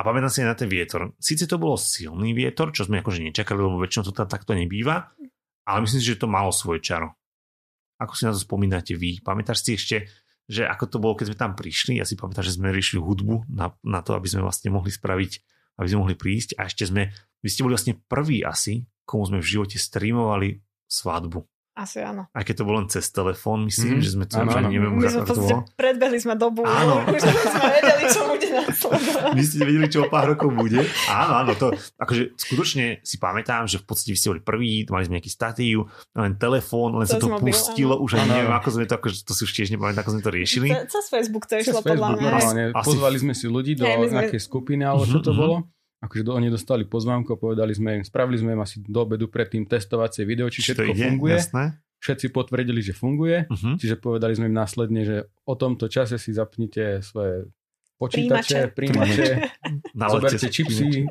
A 0.00 0.06
pamätám 0.06 0.32
si 0.32 0.40
na 0.40 0.56
ten 0.56 0.64
vietor. 0.64 1.12
Sice 1.20 1.44
to 1.44 1.60
bolo 1.60 1.76
silný 1.76 2.32
vietor, 2.32 2.72
čo 2.72 2.88
sme 2.88 3.04
akože 3.04 3.20
nečakali, 3.20 3.60
lebo 3.60 3.76
väčšinou 3.84 4.08
to 4.08 4.16
tam 4.16 4.32
takto 4.32 4.56
nebýva, 4.56 5.12
ale 5.68 5.78
myslím 5.84 6.00
si, 6.00 6.16
že 6.16 6.24
to 6.24 6.24
malo 6.24 6.48
svoje 6.48 6.80
čaro. 6.80 7.20
Ako 8.00 8.16
si 8.16 8.24
na 8.24 8.32
to 8.32 8.40
spomínate 8.40 8.96
vy? 8.96 9.20
Pamätáš 9.20 9.60
si 9.60 9.76
ešte, 9.76 10.08
že 10.48 10.64
ako 10.64 10.84
to 10.88 10.96
bolo, 11.04 11.20
keď 11.20 11.26
sme 11.28 11.36
tam 11.36 11.52
prišli? 11.52 12.00
Ja 12.00 12.08
si 12.08 12.16
pamätám, 12.16 12.48
že 12.48 12.56
sme 12.56 12.72
riešili 12.72 13.04
hudbu 13.04 13.44
na, 13.52 13.76
na 13.84 14.00
to, 14.00 14.16
aby 14.16 14.24
sme 14.24 14.40
vlastne 14.40 14.72
mohli 14.72 14.88
spraviť, 14.88 15.32
aby 15.76 15.86
sme 15.92 16.00
mohli 16.00 16.16
prísť 16.16 16.56
a 16.56 16.64
ešte 16.64 16.88
sme, 16.88 17.12
vy 17.44 17.48
ste 17.52 17.60
boli 17.60 17.76
vlastne 17.76 18.00
prví 18.00 18.40
asi, 18.40 18.88
komu 19.04 19.28
sme 19.28 19.44
v 19.44 19.52
živote 19.52 19.76
streamovali 19.76 20.64
svadbu. 20.88 21.44
Asi 21.80 22.04
áno. 22.04 22.28
Aj 22.36 22.44
keď 22.44 22.60
to 22.60 22.64
bolo 22.68 22.84
len 22.84 22.92
cez 22.92 23.08
telefón, 23.08 23.64
myslím, 23.64 23.96
mm. 23.96 24.04
že 24.04 24.10
sme 24.12 24.24
to 24.28 24.36
ano, 24.36 24.52
ano. 24.52 24.68
neviem, 24.68 24.92
My 25.00 25.08
sme 25.08 25.24
to 25.24 25.64
predbehli 25.80 26.20
sme 26.20 26.36
dobu, 26.36 26.60
áno. 26.68 27.00
už 27.08 27.24
sme 27.24 27.68
vedeli, 27.72 28.04
čo 28.12 28.20
bude 28.28 28.48
nasledovať. 28.52 29.32
Vy 29.32 29.42
ste 29.48 29.58
vedeli, 29.64 29.86
čo 29.88 30.04
o 30.04 30.08
pár 30.12 30.36
rokov 30.36 30.52
bude. 30.52 30.84
Áno, 31.08 31.32
áno, 31.40 31.56
to 31.56 31.72
akože 31.96 32.36
skutočne 32.36 33.00
si 33.00 33.16
pamätám, 33.16 33.64
že 33.64 33.80
v 33.80 33.88
podstate 33.88 34.12
vy 34.12 34.18
ste 34.20 34.28
boli 34.36 34.42
prví, 34.44 34.84
mali 34.92 35.08
sme 35.08 35.16
nejaký 35.16 35.32
statív, 35.32 35.88
len 36.12 36.36
telefón, 36.36 37.00
len 37.00 37.08
to 37.08 37.16
sa 37.16 37.18
to 37.24 37.32
mobil, 37.32 37.48
pustilo, 37.48 37.96
áno. 37.96 38.04
už 38.04 38.10
ani 38.20 38.28
neviem, 38.28 38.54
ako 38.60 38.68
sme 38.76 38.84
to, 38.84 38.94
akože 39.00 39.16
to 39.24 39.32
si 39.32 39.42
už 39.48 39.52
tiež 39.56 39.68
nepamätám, 39.72 40.04
ako 40.04 40.12
sme 40.12 40.22
to 40.28 40.32
riešili. 40.36 40.68
Cez 40.84 41.08
Facebook 41.08 41.48
to 41.48 41.56
išlo 41.56 41.80
podľa 41.80 42.20
mňa. 42.20 42.76
Pozvali 42.76 43.16
sme 43.16 43.32
si 43.32 43.48
ľudí 43.48 43.72
do 43.80 43.88
nejakej 43.88 44.36
skupiny, 44.36 44.84
alebo 44.84 45.08
čo 45.08 45.24
to 45.24 45.32
mhm, 45.32 45.36
mhm. 45.36 45.40
bolo 45.40 45.56
akože 46.00 46.22
do, 46.24 46.32
oni 46.32 46.48
dostali 46.48 46.88
pozvánku 46.88 47.36
a 47.36 47.38
povedali 47.38 47.76
sme 47.76 48.00
im, 48.00 48.02
spravili 48.02 48.40
sme 48.40 48.56
im 48.56 48.60
asi 48.64 48.80
do 48.80 49.00
obedu 49.04 49.28
predtým 49.28 49.68
testovacie 49.68 50.24
video, 50.24 50.48
či 50.48 50.64
všetko 50.64 50.92
ide, 50.96 51.04
funguje. 51.12 51.36
Jasné. 51.36 51.64
všetci 52.00 52.26
potvrdili, 52.32 52.80
že 52.80 52.96
funguje, 52.96 53.44
uh-huh. 53.44 53.76
čiže 53.76 54.00
povedali 54.00 54.32
sme 54.32 54.48
im 54.48 54.56
následne, 54.56 55.04
že 55.04 55.16
o 55.44 55.54
tomto 55.54 55.92
čase 55.92 56.16
si 56.16 56.32
zapnite 56.32 57.04
svoje 57.04 57.52
počítače, 58.00 58.72
príjimače, 58.72 59.28
zoberte 60.16 60.48
čipsy 60.48 61.04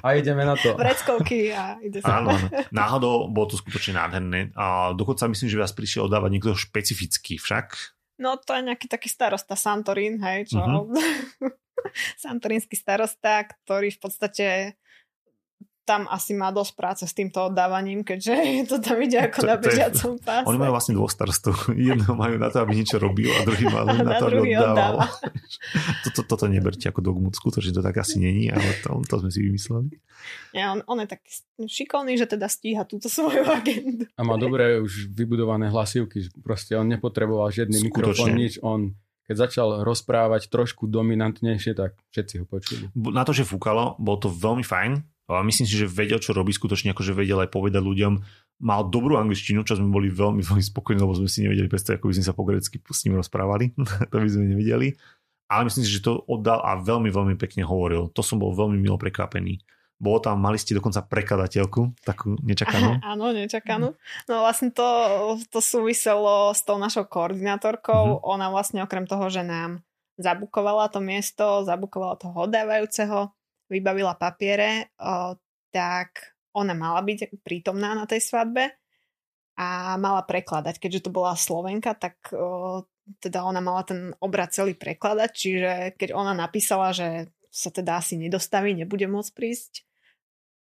a 0.00 0.16
ideme 0.16 0.48
na 0.48 0.56
to. 0.56 0.72
Vreckovky 0.80 1.52
a 1.52 1.76
ide 1.84 2.00
sa. 2.00 2.24
Áno, 2.24 2.32
náhodou 2.72 3.28
bolo 3.28 3.52
to 3.52 3.60
skutočne 3.60 4.00
nádherné. 4.00 4.56
A 4.56 4.96
dokonca 4.96 5.28
myslím, 5.28 5.52
že 5.52 5.60
vás 5.60 5.76
prišiel 5.76 6.08
oddávať 6.08 6.30
niekto 6.32 6.56
špecifický 6.56 7.36
však. 7.36 7.99
No 8.20 8.36
to 8.36 8.52
je 8.52 8.68
nejaký 8.68 8.86
taký 8.86 9.08
starosta 9.08 9.56
Santorín, 9.56 10.20
hej, 10.20 10.52
čo... 10.52 10.60
Uh-huh. 10.60 10.92
Santorínsky 12.22 12.76
starosta, 12.76 13.48
ktorý 13.48 13.88
v 13.96 14.00
podstate 14.04 14.46
tam 15.84 16.06
asi 16.06 16.36
má 16.36 16.54
dosť 16.54 16.72
práce 16.76 17.02
s 17.08 17.12
týmto 17.16 17.50
oddávaním, 17.50 18.06
keďže 18.06 18.34
to 18.70 18.76
tam 18.78 18.96
ide 19.02 19.18
ako 19.26 19.38
to, 19.42 19.46
na 19.48 19.56
bežiacom 19.58 20.12
páse. 20.22 20.46
Oni 20.46 20.58
majú 20.60 20.72
vlastne 20.76 20.94
dvoch 20.96 21.12
starostov. 21.12 21.54
Jedného 21.74 22.14
majú 22.14 22.36
na 22.38 22.48
to, 22.52 22.62
aby 22.62 22.72
niečo 22.78 23.02
robil 23.02 23.30
a 23.32 23.42
druhý 23.42 23.66
majú 23.66 23.86
na, 23.90 24.02
na 24.08 24.12
to, 24.20 24.26
aby 24.30 24.54
oddával. 24.54 25.08
toto, 26.06 26.20
toto 26.26 26.44
neberte 26.46 26.86
ako 26.86 27.00
dogmu, 27.02 27.28
skutočne 27.34 27.74
to 27.74 27.82
tak 27.82 27.96
asi 27.98 28.22
není, 28.22 28.52
ale 28.52 28.64
to, 28.84 29.02
to 29.06 29.14
sme 29.20 29.30
si 29.32 29.40
vymysleli. 29.42 29.90
Ja, 30.52 30.76
on, 30.76 30.84
on 30.84 31.00
je 31.00 31.08
taký 31.08 31.30
šikovný, 31.64 32.14
že 32.20 32.28
teda 32.28 32.46
stíha 32.46 32.84
túto 32.84 33.08
svoju 33.08 33.40
agendu. 33.48 34.04
A 34.14 34.22
má 34.22 34.36
dobré 34.36 34.78
už 34.78 35.08
vybudované 35.10 35.72
hlasivky. 35.72 36.28
Proste 36.44 36.76
on 36.76 36.86
nepotreboval 36.92 37.48
žiadny 37.48 37.88
mikrofón, 37.88 38.36
nič. 38.36 38.60
On 38.60 38.92
keď 39.30 39.46
začal 39.46 39.86
rozprávať 39.86 40.50
trošku 40.50 40.90
dominantnejšie, 40.90 41.78
tak 41.78 41.94
všetci 42.10 42.34
ho 42.42 42.44
počuli. 42.50 42.90
Na 43.14 43.22
to, 43.22 43.30
že 43.30 43.46
fúkalo, 43.46 43.94
bol 44.02 44.18
to 44.18 44.26
veľmi 44.26 44.66
fajn, 44.66 45.06
a 45.36 45.46
myslím 45.46 45.66
si, 45.68 45.78
že 45.78 45.86
vedel, 45.86 46.18
čo 46.18 46.34
robí 46.34 46.50
skutočne, 46.50 46.90
akože 46.90 47.14
vedel 47.14 47.38
aj 47.44 47.54
povedať 47.54 47.78
ľuďom. 47.78 48.12
Mal 48.60 48.80
dobrú 48.90 49.14
angličtinu, 49.14 49.62
čo 49.62 49.78
sme 49.78 49.88
boli 49.88 50.10
veľmi, 50.10 50.42
veľmi 50.42 50.64
spokojní, 50.64 50.98
lebo 50.98 51.14
sme 51.14 51.30
si 51.30 51.46
nevedeli 51.46 51.70
predstaviť, 51.70 52.02
ako 52.02 52.08
by 52.10 52.14
sme 52.18 52.26
sa 52.26 52.34
po 52.34 52.42
grecky 52.42 52.76
s 52.82 53.00
ním 53.06 53.20
rozprávali. 53.20 53.72
to 54.10 54.16
by 54.18 54.28
sme 54.28 54.50
nevedeli. 54.50 54.98
Ale 55.50 55.66
myslím 55.66 55.82
si, 55.82 55.90
že 55.90 56.06
to 56.06 56.22
oddal 56.30 56.62
a 56.62 56.78
veľmi, 56.78 57.10
veľmi 57.10 57.34
pekne 57.34 57.66
hovoril. 57.66 58.10
To 58.14 58.22
som 58.22 58.38
bol 58.38 58.54
veľmi 58.54 58.78
milo 58.78 58.94
prekvapený. 58.98 59.58
Bolo 60.00 60.16
tam, 60.22 60.40
mali 60.40 60.56
ste 60.56 60.72
dokonca 60.72 61.04
prekladateľku, 61.04 62.00
takú 62.00 62.38
nečakanú. 62.40 63.02
Áno, 63.12 63.36
nečakanú. 63.36 63.92
No 64.24 64.34
vlastne 64.40 64.72
to, 64.72 64.86
to 65.52 65.60
súviselo 65.60 66.56
s 66.56 66.64
tou 66.64 66.80
našou 66.80 67.04
koordinátorkou. 67.04 68.16
Mm-hmm. 68.16 68.30
Ona 68.32 68.46
vlastne 68.48 68.80
okrem 68.80 69.04
toho, 69.04 69.28
že 69.28 69.44
nám 69.44 69.84
zabukovala 70.16 70.88
to 70.88 71.04
miesto, 71.04 71.64
zabukovala 71.68 72.16
toho 72.16 72.48
oddávajúceho, 72.48 73.28
vybavila 73.70 74.18
papiere, 74.18 74.90
o, 74.98 75.38
tak 75.70 76.34
ona 76.50 76.74
mala 76.74 77.00
byť 77.06 77.40
prítomná 77.46 77.94
na 77.94 78.04
tej 78.04 78.18
svadbe 78.20 78.74
a 79.54 79.94
mala 79.96 80.26
prekladať. 80.26 80.82
Keďže 80.82 81.06
to 81.06 81.10
bola 81.14 81.38
Slovenka, 81.38 81.94
tak 81.94 82.18
o, 82.34 82.84
teda 83.22 83.46
ona 83.46 83.62
mala 83.62 83.86
ten 83.86 84.10
obrad 84.18 84.50
celý 84.50 84.74
prekladať, 84.74 85.30
čiže 85.30 85.72
keď 85.94 86.10
ona 86.14 86.34
napísala, 86.34 86.90
že 86.90 87.30
sa 87.50 87.70
teda 87.70 87.98
asi 87.98 88.18
nedostaví, 88.18 88.74
nebude 88.74 89.06
môcť 89.10 89.32
prísť, 89.34 89.72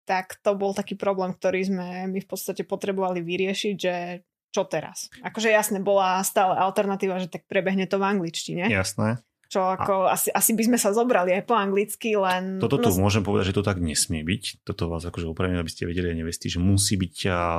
tak 0.05 0.41
to 0.41 0.57
bol 0.57 0.73
taký 0.73 0.97
problém, 0.97 1.33
ktorý 1.33 1.61
sme 1.69 1.87
my 2.09 2.19
v 2.21 2.29
podstate 2.29 2.65
potrebovali 2.65 3.21
vyriešiť, 3.21 3.75
že 3.77 4.25
čo 4.51 4.65
teraz. 4.65 5.07
Akože 5.21 5.53
jasne, 5.53 5.79
bola 5.79 6.19
stále 6.25 6.57
alternatíva, 6.57 7.21
že 7.21 7.29
tak 7.29 7.45
prebehne 7.45 7.85
to 7.85 8.01
v 8.01 8.17
angličtine. 8.17 8.65
Jasné 8.67 9.21
čo 9.51 9.59
ako 9.67 10.07
a... 10.07 10.15
asi, 10.15 10.31
asi 10.31 10.55
by 10.55 10.63
sme 10.71 10.77
sa 10.79 10.95
zobrali 10.95 11.35
aj 11.35 11.43
po 11.43 11.59
anglicky, 11.59 12.15
len... 12.15 12.63
Toto 12.63 12.79
tu 12.79 12.87
no... 12.87 13.03
môžem 13.03 13.19
povedať, 13.19 13.51
že 13.51 13.57
to 13.59 13.67
tak 13.67 13.83
nesmie 13.83 14.23
byť. 14.23 14.63
Toto 14.63 14.87
vás 14.87 15.03
akože 15.03 15.27
opravím, 15.27 15.59
aby 15.59 15.67
ste 15.67 15.83
vedeli 15.83 16.07
a 16.07 16.15
nevesti, 16.15 16.47
že 16.47 16.63
musí 16.63 16.95
byť 16.95 17.15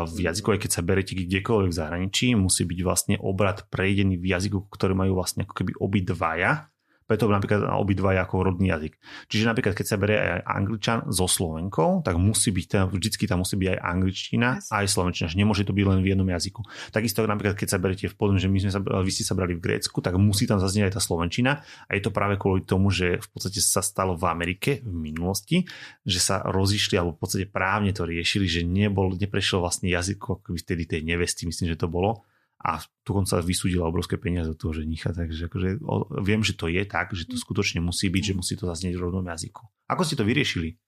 v 0.09 0.19
jazyku, 0.25 0.57
aj 0.57 0.61
keď 0.65 0.71
sa 0.73 0.81
berete 0.81 1.13
kdekoľvek 1.13 1.69
v 1.69 1.77
zahraničí, 1.77 2.33
musí 2.33 2.65
byť 2.65 2.81
vlastne 2.81 3.15
obrad 3.21 3.69
prejdený 3.69 4.17
v 4.17 4.33
jazyku, 4.33 4.73
ktorý 4.73 4.97
majú 4.97 5.21
vlastne 5.21 5.45
ako 5.45 5.53
keby 5.53 5.77
obidvaja 5.77 6.72
preto 7.07 7.29
napríklad 7.29 7.67
obidva 7.77 8.15
ako 8.23 8.53
rodný 8.53 8.71
jazyk. 8.73 8.95
Čiže 9.29 9.45
napríklad, 9.49 9.75
keď 9.75 9.87
sa 9.87 9.97
berie 9.97 10.19
aj 10.19 10.41
angličan 10.47 10.99
so 11.09 11.27
slovenkou, 11.27 12.05
tak 12.05 12.17
musí 12.17 12.55
byť 12.55 12.67
tam, 12.69 12.85
vždycky 12.91 13.25
tam 13.27 13.43
musí 13.43 13.59
byť 13.59 13.69
aj 13.75 13.79
angličtina, 13.79 14.49
yes. 14.59 14.69
aj 14.71 14.87
slovenčina, 14.89 15.27
že 15.31 15.37
nemôže 15.41 15.63
to 15.65 15.73
byť 15.73 15.85
len 15.87 16.01
v 16.01 16.11
jednom 16.15 16.29
jazyku. 16.29 16.61
Takisto 16.93 17.25
napríklad, 17.25 17.57
keď 17.59 17.69
sa 17.69 17.79
berete 17.81 18.07
v 18.11 18.15
podobne, 18.15 18.41
že 18.43 18.51
my 18.51 18.59
sme 18.63 18.73
sa, 18.73 18.81
vy 18.81 19.11
ste 19.11 19.25
sa 19.27 19.35
brali 19.35 19.57
v 19.57 19.65
Grécku, 19.65 19.99
tak 20.05 20.15
musí 20.19 20.45
tam 20.45 20.61
zaznieť 20.61 20.93
aj 20.93 20.95
tá 20.99 21.01
slovenčina 21.01 21.63
a 21.63 21.91
je 21.95 22.03
to 22.03 22.11
práve 22.15 22.37
kvôli 22.37 22.63
tomu, 22.65 22.93
že 22.93 23.19
v 23.19 23.29
podstate 23.33 23.61
sa 23.63 23.81
stalo 23.81 24.15
v 24.19 24.25
Amerike 24.29 24.85
v 24.85 24.95
minulosti, 24.95 25.65
že 26.05 26.19
sa 26.19 26.43
rozišli 26.43 26.99
alebo 26.99 27.17
v 27.17 27.21
podstate 27.23 27.47
právne 27.49 27.95
to 27.95 28.07
riešili, 28.07 28.47
že 28.47 28.67
nebol, 28.67 29.15
neprešiel 29.15 29.63
vlastne 29.63 29.91
jazyk 29.91 30.19
ako 30.19 30.55
vtedy 30.59 30.89
tej 30.89 31.03
nevesty, 31.07 31.47
myslím, 31.49 31.73
že 31.75 31.81
to 31.81 31.89
bolo 31.89 32.25
a 32.63 32.79
dokonca 33.03 33.43
vysúdila 33.43 33.91
obrovské 33.91 34.15
peniaze 34.17 34.55
od 34.55 34.59
toho 34.59 34.71
ženicha, 34.71 35.11
takže 35.11 35.51
akože, 35.51 35.83
o, 35.83 36.07
viem, 36.23 36.47
že 36.47 36.55
to 36.55 36.71
je 36.71 36.87
tak, 36.87 37.11
že 37.11 37.27
to 37.27 37.35
skutočne 37.35 37.83
musí 37.83 38.07
byť, 38.07 38.33
že 38.33 38.35
musí 38.39 38.55
to 38.55 38.71
zaznieť 38.71 38.95
v 38.95 39.03
rodnom 39.03 39.27
jazyku. 39.27 39.67
Ako 39.91 40.07
ste 40.07 40.15
to 40.15 40.23
vyriešili? 40.23 40.79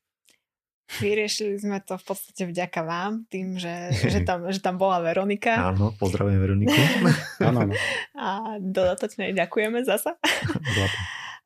Vyriešili 0.84 1.56
sme 1.58 1.80
to 1.80 1.96
v 1.96 2.04
podstate 2.04 2.46
vďaka 2.46 2.80
vám, 2.86 3.26
tým, 3.26 3.58
že, 3.58 3.90
že, 4.12 4.22
tam, 4.22 4.46
že 4.46 4.62
tam 4.62 4.78
bola 4.78 5.02
Veronika. 5.02 5.74
Áno, 5.74 5.90
pozdravujem 5.98 6.38
Veroniku. 6.38 6.78
áno, 7.48 7.66
áno. 7.66 7.74
A 8.14 8.56
dodatočne 8.62 9.34
ďakujeme 9.34 9.82
zasa. 9.82 10.14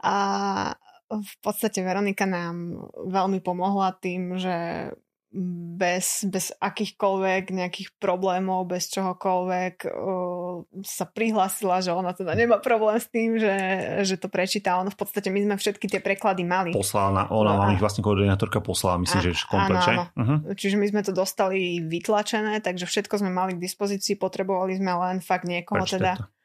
A 0.04 0.14
v 1.08 1.34
podstate 1.40 1.80
Veronika 1.80 2.28
nám 2.28 2.84
veľmi 3.08 3.40
pomohla 3.40 3.96
tým, 3.96 4.36
že 4.36 4.92
bez, 5.32 6.24
bez 6.24 6.56
akýchkoľvek 6.56 7.52
nejakých 7.52 8.00
problémov, 8.00 8.64
bez 8.64 8.88
čohokoľvek 8.88 9.84
uh, 9.84 10.64
sa 10.80 11.04
prihlásila, 11.04 11.84
že 11.84 11.92
ona 11.92 12.16
teda 12.16 12.32
nemá 12.32 12.56
problém 12.64 12.96
s 12.96 13.12
tým, 13.12 13.36
že, 13.36 13.54
že 14.08 14.16
to 14.16 14.32
prečíta. 14.32 14.80
Ono 14.80 14.88
v 14.88 14.96
podstate 14.96 15.28
my 15.28 15.44
sme 15.44 15.54
všetky 15.60 15.84
tie 15.84 16.00
preklady 16.00 16.48
mali. 16.48 16.72
Poslala, 16.72 17.12
na, 17.12 17.22
ona 17.28 17.68
no, 17.68 17.76
ich 17.76 17.82
vlastne 17.82 18.00
koordinátorka 18.00 18.64
poslala, 18.64 19.04
myslím, 19.04 19.20
a, 19.20 19.24
že 19.28 19.32
komplet, 19.44 19.84
áno, 19.84 19.92
áno. 19.92 20.04
Uh-huh. 20.16 20.38
Čiže 20.56 20.80
my 20.80 20.86
sme 20.88 21.00
to 21.04 21.12
dostali 21.12 21.84
vytlačené, 21.84 22.64
takže 22.64 22.88
všetko 22.88 23.20
sme 23.20 23.28
mali 23.28 23.60
k 23.60 23.62
dispozícii, 23.62 24.16
potrebovali 24.16 24.80
sme 24.80 24.96
len 24.96 25.16
fakt 25.20 25.44
niekoho 25.44 25.84
Prečte 25.84 26.00
teda... 26.00 26.12
To 26.24 26.37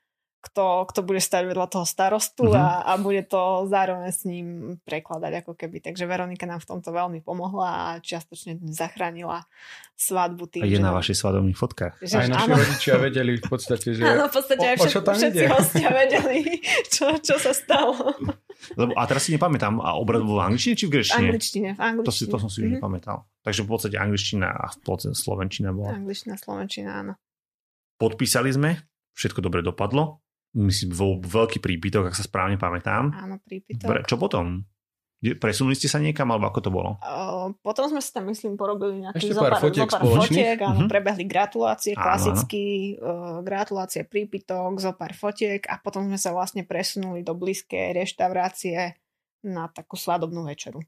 kto, 0.44 0.84
kto 0.92 1.00
bude 1.08 1.24
stať 1.24 1.56
vedľa 1.56 1.72
toho 1.72 1.88
starostu 1.88 2.52
uh-huh. 2.52 2.84
a, 2.84 2.92
a 2.92 3.00
bude 3.00 3.24
to 3.24 3.64
zároveň 3.72 4.12
s 4.12 4.28
ním 4.28 4.76
prekladať 4.84 5.40
ako 5.40 5.56
keby. 5.56 5.80
Takže 5.80 6.04
Veronika 6.04 6.44
nám 6.44 6.60
v 6.60 6.68
tomto 6.68 6.92
veľmi 6.92 7.24
pomohla 7.24 7.70
a 7.72 7.88
čiastočne 8.04 8.60
zachránila 8.68 9.48
svadbu 9.96 10.44
tým. 10.52 10.62
A 10.62 10.68
je 10.68 10.76
že 10.76 10.84
na 10.84 10.92
vašich 10.92 11.16
svadobných 11.16 11.56
fotkách. 11.56 11.96
Že, 12.04 12.16
aj 12.20 12.28
naši 12.28 12.50
áno. 12.52 12.60
rodičia 12.60 12.94
vedeli 13.00 13.32
v 13.40 13.46
podstate, 13.48 13.88
že 13.96 14.04
áno, 14.04 14.28
v 14.28 14.34
podstate 14.36 14.66
aj 14.68 14.78
všet, 14.84 15.06
všetci 15.08 15.40
ide? 15.40 15.48
hostia 15.48 15.90
vedeli, 15.96 16.40
čo, 16.92 17.06
čo 17.24 17.36
sa 17.40 17.52
stalo. 17.56 17.96
Lebo, 18.76 18.92
a 19.00 19.04
teraz 19.08 19.24
si 19.24 19.32
nepamätám, 19.32 19.80
a 19.80 19.96
obrad 19.96 20.28
bol 20.28 20.44
v 20.44 20.52
angličtine 20.52 20.76
či 20.76 20.86
v 20.88 20.92
grečtine? 21.00 21.24
V 21.24 21.28
angličtine, 21.32 21.70
v 21.72 21.80
angličtine. 21.80 22.08
To, 22.08 22.12
si, 22.12 22.24
to 22.28 22.38
som 22.44 22.52
si 22.52 22.60
mm-hmm. 22.68 22.84
nepamätal. 22.84 23.24
Takže 23.48 23.64
v 23.64 23.68
podstate 23.72 23.96
angličtina 23.96 24.52
a 24.52 24.76
v 24.76 24.78
podstate 24.84 25.16
slovenčina 25.16 25.72
bola. 25.72 25.96
Angličtina, 25.96 26.36
slovenčina, 26.36 27.00
áno. 27.00 27.14
Podpísali 27.96 28.52
sme, 28.52 28.76
všetko 29.16 29.40
dobre 29.40 29.64
dopadlo 29.64 30.23
myslím, 30.54 30.90
vo 30.94 31.18
veľký 31.20 31.60
prípitok, 31.60 32.10
ak 32.10 32.18
sa 32.18 32.26
správne 32.26 32.62
pamätám. 32.62 33.10
Áno, 33.14 33.42
prípitok. 33.42 34.06
Čo 34.06 34.22
potom? 34.22 34.66
Presunuli 35.24 35.72
ste 35.80 35.88
sa 35.88 36.04
niekam, 36.04 36.28
alebo 36.36 36.52
ako 36.52 36.60
to 36.60 36.68
bolo? 36.68 37.00
Uh, 37.00 37.56
potom 37.64 37.88
sme 37.88 38.04
sa 38.04 38.20
tam, 38.20 38.28
myslím, 38.28 38.60
porobili 38.60 39.08
nejaký 39.08 39.32
zopár, 39.32 39.56
fotiek, 39.56 39.88
zopár 39.88 40.04
fotiek 40.04 40.60
áno, 40.60 40.84
uh-huh. 40.84 40.92
prebehli 40.92 41.24
gratulácie, 41.24 41.96
klasicky, 41.96 43.00
uh, 43.00 43.40
gratulácie, 43.40 44.04
prípitok, 44.04 44.84
zopár 44.84 45.16
fotiek 45.16 45.64
a 45.72 45.80
potom 45.80 46.12
sme 46.12 46.20
sa 46.20 46.36
vlastne 46.36 46.68
presunuli 46.68 47.24
do 47.24 47.40
blízkej 47.40 47.96
reštaurácie 48.04 49.00
na 49.48 49.72
takú 49.72 49.96
svadobnú 49.96 50.44
večeru. 50.44 50.84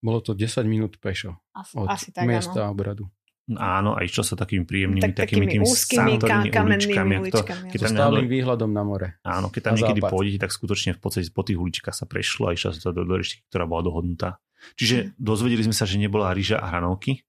Bolo 0.00 0.24
to 0.24 0.32
10 0.32 0.64
minút 0.64 0.96
pešo 0.96 1.36
asi, 1.52 1.76
od 1.76 1.88
asi 1.88 2.16
tak, 2.16 2.24
miesta 2.24 2.64
áno. 2.64 2.72
obradu. 2.72 3.04
Áno, 3.44 3.92
a 3.92 4.00
išlo 4.00 4.24
sa 4.24 4.40
takými 4.40 4.64
príjemnými, 4.64 5.04
tak, 5.04 5.28
takými, 5.28 5.44
takými 5.44 5.46
tými 5.52 5.64
úzkými, 5.68 6.12
kamennými 6.48 7.28
uličkami. 7.28 7.68
Keď 7.68 7.80
tam 7.84 7.92
stálym 7.92 8.24
výhľadom 8.24 8.72
na 8.72 8.80
more. 8.80 9.20
Áno, 9.20 9.52
keď 9.52 9.60
tam 9.68 9.74
niekedy 9.76 10.00
západ. 10.00 10.12
pôjdete, 10.16 10.38
tak 10.48 10.50
skutočne 10.56 10.90
v 10.96 11.00
podstate 11.04 11.28
po 11.28 11.44
tých 11.44 11.60
uličkách 11.60 11.92
sa 11.92 12.08
prešlo 12.08 12.48
a 12.48 12.56
išlo 12.56 12.72
sa 12.72 12.80
to 12.88 12.96
do, 12.96 13.04
do 13.04 13.20
reštiky, 13.20 13.44
ktorá 13.52 13.68
bola 13.68 13.84
dohodnutá. 13.84 14.40
Čiže 14.80 14.96
hm. 14.96 15.20
dozvedeli 15.20 15.60
sme 15.60 15.76
sa, 15.76 15.84
že 15.84 16.00
nebola 16.00 16.32
rýža 16.32 16.56
a 16.56 16.72
hranovky? 16.72 17.20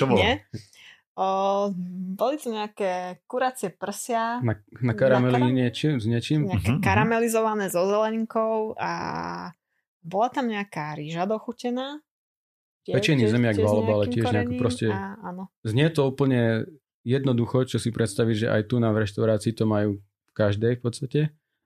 Čo 0.00 0.08
bolo? 0.08 0.24
Nie. 0.24 0.48
O, 1.16 1.68
boli 2.16 2.36
to 2.40 2.48
nejaké 2.48 3.24
kuracie 3.28 3.72
prsia. 3.72 4.40
Na, 4.40 4.56
na 4.80 4.92
karameli 4.96 5.36
na 5.36 5.48
karam... 5.48 5.52
niečím, 5.52 5.92
s 6.00 6.04
niečím? 6.08 6.48
Nejaké 6.48 6.76
uh-huh. 6.76 6.84
karamelizované 6.84 7.68
so 7.68 7.84
zelenkou 7.88 8.72
a 8.76 8.92
bola 10.00 10.28
tam 10.28 10.48
nejaká 10.48 10.96
rýža 10.96 11.24
dochutená 11.24 12.04
Pečený 12.94 13.26
zemiak 13.26 13.58
alebo 13.58 13.90
ale 13.98 14.06
tiež 14.06 14.30
nejako 14.30 14.54
proste... 14.60 14.86
A, 14.92 15.18
áno. 15.18 15.50
Znie 15.66 15.90
to 15.90 16.06
úplne 16.06 16.70
jednoducho, 17.02 17.66
čo 17.66 17.82
si 17.82 17.90
predstavíš, 17.90 18.46
že 18.46 18.48
aj 18.50 18.62
tu 18.70 18.78
na 18.78 18.94
v 18.94 19.02
reštaurácii 19.02 19.54
to 19.54 19.66
majú 19.66 19.98
v 19.98 20.32
každej 20.34 20.78
v 20.78 20.82
podstate, 20.82 21.20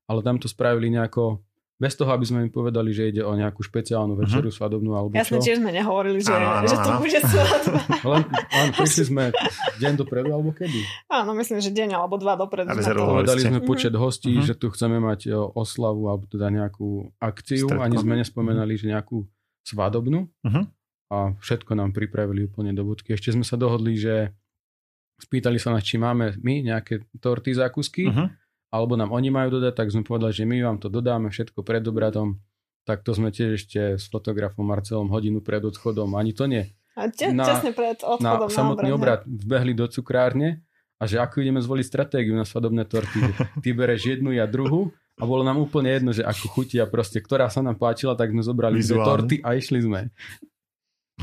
ale 0.08 0.20
tam 0.20 0.36
to 0.36 0.48
spravili 0.48 0.92
nejako 0.92 1.40
bez 1.80 1.96
toho, 1.96 2.12
aby 2.12 2.28
sme 2.28 2.44
im 2.44 2.52
povedali, 2.52 2.92
že 2.92 3.08
ide 3.08 3.24
o 3.24 3.32
nejakú 3.32 3.64
špeciálnu 3.64 4.12
mhm. 4.12 4.20
večeru, 4.20 4.48
uh-huh. 4.52 4.60
svadobnú 4.60 4.92
alebo 4.92 5.16
Jasne, 5.16 5.40
čo. 5.40 5.48
tiež 5.48 5.64
sme 5.64 5.72
nehovorili, 5.72 6.20
že, 6.20 6.28
áno, 6.28 6.60
áno, 6.60 6.68
že 6.68 6.76
to 6.76 6.90
bude 7.00 7.18
svadba. 7.24 7.80
len, 8.12 8.22
len 8.28 8.68
prišli 8.76 9.02
sme 9.08 9.24
deň 9.80 9.92
dopredu 9.96 10.28
alebo 10.28 10.52
kedy? 10.52 10.76
Áno, 11.08 11.32
myslím, 11.40 11.64
že 11.64 11.72
deň 11.72 11.96
alebo 11.96 12.20
dva 12.20 12.36
dopredu. 12.36 12.68
Povedali 12.76 13.40
sme 13.40 13.64
počet 13.64 13.96
hostí, 13.96 14.36
uh-huh. 14.36 14.44
že 14.44 14.54
tu 14.60 14.68
chceme 14.68 15.00
mať 15.00 15.32
oslavu 15.32 16.12
alebo 16.12 16.28
teda 16.28 16.52
nejakú 16.52 17.08
akciu. 17.16 17.64
Stretko. 17.64 17.80
Ani 17.80 17.96
sme 17.96 18.20
nespomenali, 18.20 18.76
uh-huh. 18.76 18.84
že 18.84 18.92
nejakú 18.92 19.24
svadobnú. 19.64 20.28
Uh-huh. 20.44 20.68
A 21.10 21.34
všetko 21.42 21.74
nám 21.74 21.90
pripravili 21.90 22.46
úplne 22.46 22.70
do 22.70 22.86
budky. 22.86 23.18
Ešte 23.18 23.34
sme 23.34 23.42
sa 23.42 23.58
dohodli, 23.58 23.98
že 23.98 24.30
spýtali 25.18 25.58
sa 25.58 25.74
nás, 25.74 25.82
či 25.82 25.98
máme 25.98 26.38
my 26.38 26.70
nejaké 26.70 27.04
torty, 27.18 27.52
zákusky. 27.52 28.08
Uh-huh 28.08 28.30
alebo 28.70 28.94
nám 28.94 29.10
oni 29.10 29.34
majú 29.34 29.58
dodať, 29.58 29.74
tak 29.74 29.90
sme 29.90 30.06
povedali, 30.06 30.30
že 30.30 30.46
my 30.46 30.62
vám 30.62 30.78
to 30.78 30.86
dodáme 30.86 31.28
všetko 31.28 31.66
pred 31.66 31.82
obratom. 31.82 32.38
Tak 32.86 33.02
to 33.02 33.12
sme 33.12 33.34
tiež 33.34 33.60
ešte 33.60 33.98
s 33.98 34.06
fotografom 34.08 34.62
Marcelom 34.62 35.10
hodinu 35.10 35.42
pred 35.42 35.60
odchodom, 35.60 36.14
ani 36.14 36.32
to 36.32 36.46
nie. 36.46 36.70
A 36.94 37.10
te, 37.10 37.34
na, 37.34 37.44
tesne 37.46 37.74
pred 37.74 37.98
odchodom 37.98 38.46
na, 38.46 38.46
na 38.46 38.48
samotný 38.48 38.90
obrad 38.94 39.26
vbehli 39.26 39.74
do 39.74 39.90
cukrárne 39.90 40.62
a 41.02 41.06
že 41.06 41.18
ako 41.18 41.42
ideme 41.42 41.60
zvoliť 41.60 41.86
stratégiu 41.86 42.34
na 42.38 42.46
svadobné 42.46 42.86
torty. 42.86 43.18
Ty 43.62 43.68
bereš 43.74 44.16
jednu, 44.16 44.30
ja 44.32 44.46
druhú 44.46 44.94
a 45.18 45.26
bolo 45.26 45.42
nám 45.42 45.58
úplne 45.58 45.90
jedno, 45.90 46.10
že 46.14 46.22
ako 46.22 46.46
chutia 46.54 46.86
proste, 46.86 47.18
ktorá 47.20 47.50
sa 47.50 47.60
nám 47.60 47.76
páčila, 47.76 48.14
tak 48.14 48.30
sme 48.30 48.40
zobrali 48.40 48.80
dve 48.80 49.02
torty 49.02 49.36
a 49.42 49.58
išli 49.58 49.82
sme. 49.82 50.14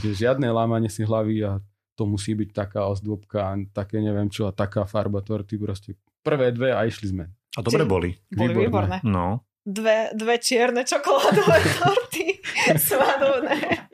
Že 0.04 0.10
žiadne 0.14 0.48
lámanie 0.54 0.90
si 0.92 1.02
hlavy 1.02 1.42
a 1.46 1.58
to 1.98 2.06
musí 2.06 2.38
byť 2.38 2.50
taká 2.54 2.86
ozdôbka, 2.86 3.58
také 3.74 3.98
neviem 3.98 4.30
čo 4.30 4.46
a 4.46 4.54
taká 4.54 4.86
farba 4.86 5.26
torty 5.26 5.58
proste. 5.58 5.98
Prvé 6.22 6.54
dve 6.54 6.70
a 6.76 6.86
išli 6.86 7.10
sme. 7.10 7.26
A 7.58 7.66
dobre 7.66 7.84
boli. 7.90 8.14
Boli 8.30 8.54
výborné. 8.54 8.66
výborné. 8.66 8.98
No. 9.02 9.42
Dve, 9.66 10.14
dve 10.14 10.38
čierne 10.38 10.86
čokoládové 10.86 11.58
torty 11.82 12.38
svadobné. 12.78 13.90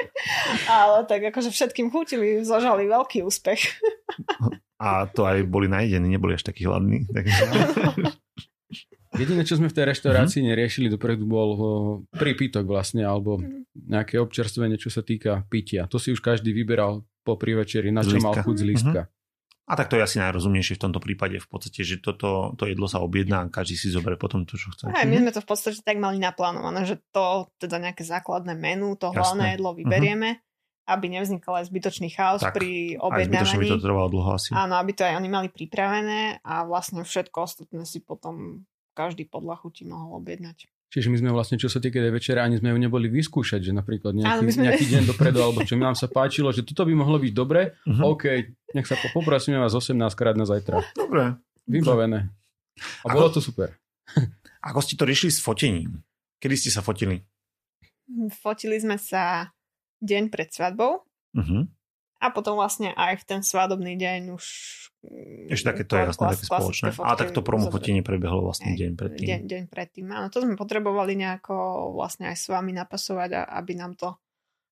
Ale 0.68 1.08
tak 1.08 1.32
akože 1.32 1.49
všetkým 1.49 1.89
chutili, 1.89 2.43
zažali 2.43 2.86
veľký 2.86 3.24
úspech. 3.24 3.80
A 4.84 5.08
to 5.08 5.24
aj 5.24 5.47
boli 5.47 5.72
najedení, 5.72 6.12
neboli 6.12 6.36
až 6.36 6.43
takí 6.43 6.68
hladní. 6.68 7.08
Tak... 7.08 7.24
Jediné, 9.14 9.45
čo 9.45 9.61
sme 9.61 9.70
v 9.70 9.78
tej 9.78 9.86
reštaurácii 9.93 10.41
mm-hmm. 10.41 10.51
neriešili 10.57 10.88
dopredu, 10.89 11.30
bol 11.30 11.49
prípitok 12.18 12.66
vlastne, 12.66 13.05
alebo 13.05 13.38
mhm. 13.38 13.70
nejaké 13.93 14.18
občerstvenie, 14.18 14.82
čo 14.82 14.89
sa 14.89 15.05
týka 15.05 15.45
pitia. 15.47 15.86
To 15.89 16.01
si 16.01 16.09
už 16.09 16.20
každý 16.20 16.49
vyberal 16.49 17.05
po 17.24 17.38
privečeri, 17.38 17.93
na 17.93 18.03
čo 18.03 18.20
mal 18.20 18.36
chuť 18.36 18.55
z 18.57 18.66
lístka. 18.66 19.01
Mm-hmm. 19.07 19.22
A 19.64 19.80
tak 19.80 19.88
to 19.88 19.95
je 19.95 20.03
asi 20.03 20.20
najrozumnejšie 20.20 20.76
v 20.76 20.84
tomto 20.84 20.99
prípade 20.99 21.39
v 21.39 21.47
podstate, 21.47 21.88
že 21.88 22.03
toto 22.03 22.51
to 22.59 22.68
jedlo 22.68 22.84
sa 22.84 22.99
objedná 22.99 23.47
a 23.47 23.51
každý 23.51 23.80
si 23.80 23.88
zoberie 23.95 24.20
potom 24.20 24.43
to, 24.43 24.59
čo 24.59 24.76
chce. 24.76 24.91
Aj 24.91 25.07
my 25.07 25.24
sme 25.24 25.32
to 25.32 25.39
v 25.39 25.47
podstate 25.47 25.80
tak 25.80 26.03
mali 26.03 26.20
naplánované, 26.20 26.84
že 26.84 26.99
to 27.16 27.47
teda 27.64 27.80
nejaké 27.80 28.03
základné 28.03 28.59
menu, 28.59 28.99
to 28.99 29.07
Jasné. 29.07 29.16
hlavné 29.24 29.45
jedlo 29.55 29.72
mhm. 29.72 29.78
vyberieme, 29.80 30.30
uh-huh. 30.36 30.91
aby 30.91 31.05
nevznikal 31.16 31.64
aj 31.64 31.72
zbytočný 31.72 32.11
chaos 32.11 32.43
tak, 32.43 32.59
pri 32.59 32.99
objednávaní. 32.99 33.55
Aj 33.55 33.64
by 33.64 33.72
to 33.72 33.80
trvalo 33.80 34.07
dlho 34.11 34.32
asi. 34.36 34.51
Áno, 34.51 34.76
aby 34.76 34.91
to 34.99 35.07
aj 35.07 35.16
oni 35.16 35.30
mali 35.32 35.47
pripravené 35.47 36.43
a 36.43 36.68
vlastne 36.68 37.07
všetko 37.07 37.38
ostatné 37.47 37.88
si 37.88 38.03
potom 38.03 38.68
každý 38.94 39.26
podľa 39.28 39.60
chuti 39.60 39.84
mohol 39.84 40.22
objednať. 40.22 40.70
Čiže 40.94 41.10
my 41.10 41.18
sme 41.18 41.34
vlastne, 41.34 41.58
čo 41.58 41.74
sa 41.74 41.82
týka 41.82 41.98
tej 41.98 42.14
večere, 42.14 42.38
ani 42.38 42.62
sme 42.62 42.70
ju 42.70 42.78
neboli 42.78 43.10
vyskúšať, 43.10 43.66
že 43.66 43.74
napríklad 43.74 44.14
nejaký, 44.14 44.46
sme... 44.54 44.70
nejaký 44.70 44.86
deň 44.94 45.04
dopredu, 45.10 45.41
alebo 45.41 45.66
čo 45.66 45.74
nám 45.74 45.98
sa 45.98 46.06
páčilo, 46.06 46.54
že 46.54 46.62
toto 46.62 46.86
by 46.86 46.94
mohlo 46.94 47.18
byť 47.18 47.34
dobre, 47.34 47.74
uh-huh. 47.82 48.14
OK, 48.14 48.54
nech 48.78 48.86
sa 48.86 48.94
poprosíme 49.10 49.58
vás 49.58 49.74
18 49.74 49.98
krát 50.14 50.38
na 50.38 50.46
zajtra. 50.46 50.86
Dobre. 50.94 51.41
Vybavené. 51.66 52.30
A 53.02 53.10
ako, 53.10 53.16
bolo 53.18 53.30
to 53.34 53.41
super. 53.41 53.74
Ako 54.70 54.86
ste 54.86 54.94
to 54.94 55.10
riešili 55.10 55.34
s 55.34 55.41
fotením? 55.41 55.98
Kedy 56.38 56.56
ste 56.62 56.70
sa 56.70 56.86
fotili? 56.86 57.26
Fotili 58.30 58.78
sme 58.78 59.02
sa 59.02 59.50
deň 60.06 60.30
pred 60.30 60.54
svadbou. 60.54 61.10
Uh-huh. 61.34 61.66
A 62.24 62.32
potom 62.32 62.56
vlastne 62.56 62.96
aj 62.96 63.20
v 63.20 63.24
ten 63.28 63.42
svadobný 63.44 64.00
deň 64.00 64.32
už 64.32 64.46
ešte 65.52 65.68
také 65.68 65.84
to 65.84 66.00
je 66.00 66.04
vlastne 66.08 66.32
také 66.32 66.46
spoločné. 66.48 66.88
A 67.04 67.20
tak 67.20 67.36
to 67.36 67.44
promo 67.44 67.68
fotenie 67.68 68.00
prebehlo 68.00 68.40
vlastne 68.40 68.72
deň 68.72 68.96
predtým. 68.96 69.28
Deň, 69.28 69.42
deň 69.52 69.64
predtým. 69.68 70.08
Áno, 70.08 70.32
to 70.32 70.40
sme 70.40 70.56
potrebovali 70.56 71.20
nejako 71.20 71.92
vlastne 71.92 72.32
aj 72.32 72.40
s 72.40 72.48
vami 72.48 72.72
napasovať, 72.72 73.52
aby 73.52 73.76
nám 73.76 74.00
to 74.00 74.16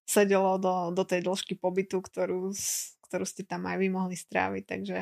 sedelo 0.08 0.56
do, 0.56 0.95
do 0.95 1.04
tej 1.04 1.28
dĺžky 1.28 1.60
pobytu, 1.60 1.99
ktorú, 1.99 2.56
ktorú 3.12 3.26
ste 3.28 3.43
tam 3.43 3.68
aj 3.68 3.76
vy 3.76 3.88
mohli 3.91 4.16
stráviť. 4.16 4.64
Takže 4.64 4.97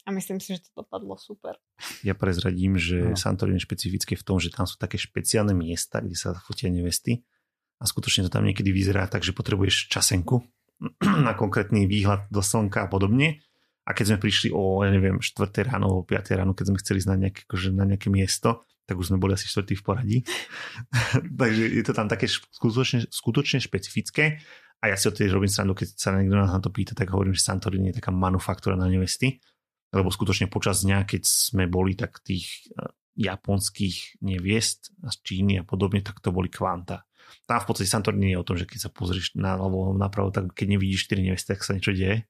a 0.00 0.08
myslím 0.10 0.42
si, 0.42 0.58
že 0.58 0.66
to 0.66 0.82
dopadlo 0.82 1.14
super. 1.14 1.60
Ja 2.02 2.18
prezradím, 2.18 2.74
že 2.74 3.14
no. 3.14 3.18
Santorini 3.18 3.62
je 3.62 3.66
špecifické 3.70 4.18
v 4.18 4.24
tom, 4.26 4.42
že 4.42 4.50
tam 4.50 4.66
sú 4.66 4.80
také 4.80 4.98
špeciálne 4.98 5.54
miesta, 5.54 6.02
kde 6.02 6.16
sa 6.18 6.34
fotia 6.34 6.72
nevesty 6.72 7.22
a 7.78 7.86
skutočne 7.86 8.26
to 8.26 8.32
tam 8.32 8.42
niekedy 8.42 8.74
vyzerá 8.74 9.06
tak, 9.06 9.22
že 9.22 9.36
potrebuješ 9.36 9.92
časenku 9.92 10.42
na 11.26 11.36
konkrétny 11.36 11.84
výhľad 11.84 12.32
do 12.32 12.40
slnka 12.40 12.84
a 12.84 12.88
podobne 12.88 13.44
a 13.84 13.90
keď 13.90 14.14
sme 14.14 14.18
prišli 14.22 14.48
o, 14.54 14.86
ja 14.86 14.90
neviem, 14.92 15.18
4. 15.18 15.50
ráno 15.66 15.90
alebo 15.90 16.02
5. 16.06 16.38
ráno, 16.38 16.52
keď 16.54 16.66
sme 16.70 16.78
chceli 16.78 16.96
ísť 17.02 17.10
na 17.10 17.16
nejaké, 17.26 17.40
akože 17.48 17.68
na 17.74 17.84
nejaké 17.88 18.06
miesto, 18.12 18.62
tak 18.86 18.94
už 18.94 19.10
sme 19.10 19.18
boli 19.18 19.34
asi 19.34 19.50
4. 19.50 19.66
v 19.66 19.82
poradí. 19.82 20.18
Takže 21.40 21.64
je 21.74 21.82
to 21.82 21.92
tam 21.96 22.06
také 22.06 22.30
skutočne, 22.30 23.10
skutočne 23.10 23.58
špecifické. 23.58 24.38
A 24.80 24.88
ja 24.88 24.96
si 24.96 25.10
o 25.10 25.12
tej 25.12 25.28
robím 25.28 25.50
srandu, 25.50 25.76
keď 25.76 25.88
sa 25.92 26.14
niekto 26.16 26.38
na 26.38 26.62
to 26.62 26.72
pýta, 26.72 26.96
tak 26.96 27.12
hovorím, 27.12 27.36
že 27.36 27.44
Santorini 27.44 27.92
je 27.92 28.00
taká 28.00 28.14
manufaktúra 28.14 28.78
na 28.78 28.88
nevesty. 28.88 29.42
Lebo 29.90 30.08
skutočne 30.08 30.46
počas 30.46 30.86
dňa, 30.86 31.04
keď 31.04 31.22
sme 31.26 31.66
boli, 31.66 31.98
tak 31.98 32.22
tých 32.22 32.70
eh, 32.72 32.94
japonských 33.18 34.22
neviest 34.22 34.94
z 35.02 35.16
Číny 35.20 35.60
a 35.60 35.64
podobne, 35.66 36.00
tak 36.00 36.22
to 36.22 36.30
boli 36.30 36.46
kvanta. 36.46 37.09
Tam 37.46 37.58
v 37.62 37.66
podstate 37.66 37.90
Santorini 37.90 38.34
je 38.34 38.40
o 38.40 38.46
tom, 38.46 38.56
že 38.56 38.66
keď 38.66 38.88
sa 38.88 38.90
pozrieš 38.90 39.34
na 39.36 39.56
alebo 39.56 39.92
napravo, 39.96 40.30
tak 40.30 40.52
keď 40.54 40.78
nevidíš 40.78 41.10
4 41.10 41.26
nevesty, 41.26 41.48
tak 41.50 41.64
sa 41.64 41.74
niečo 41.76 41.94
deje. 41.94 42.26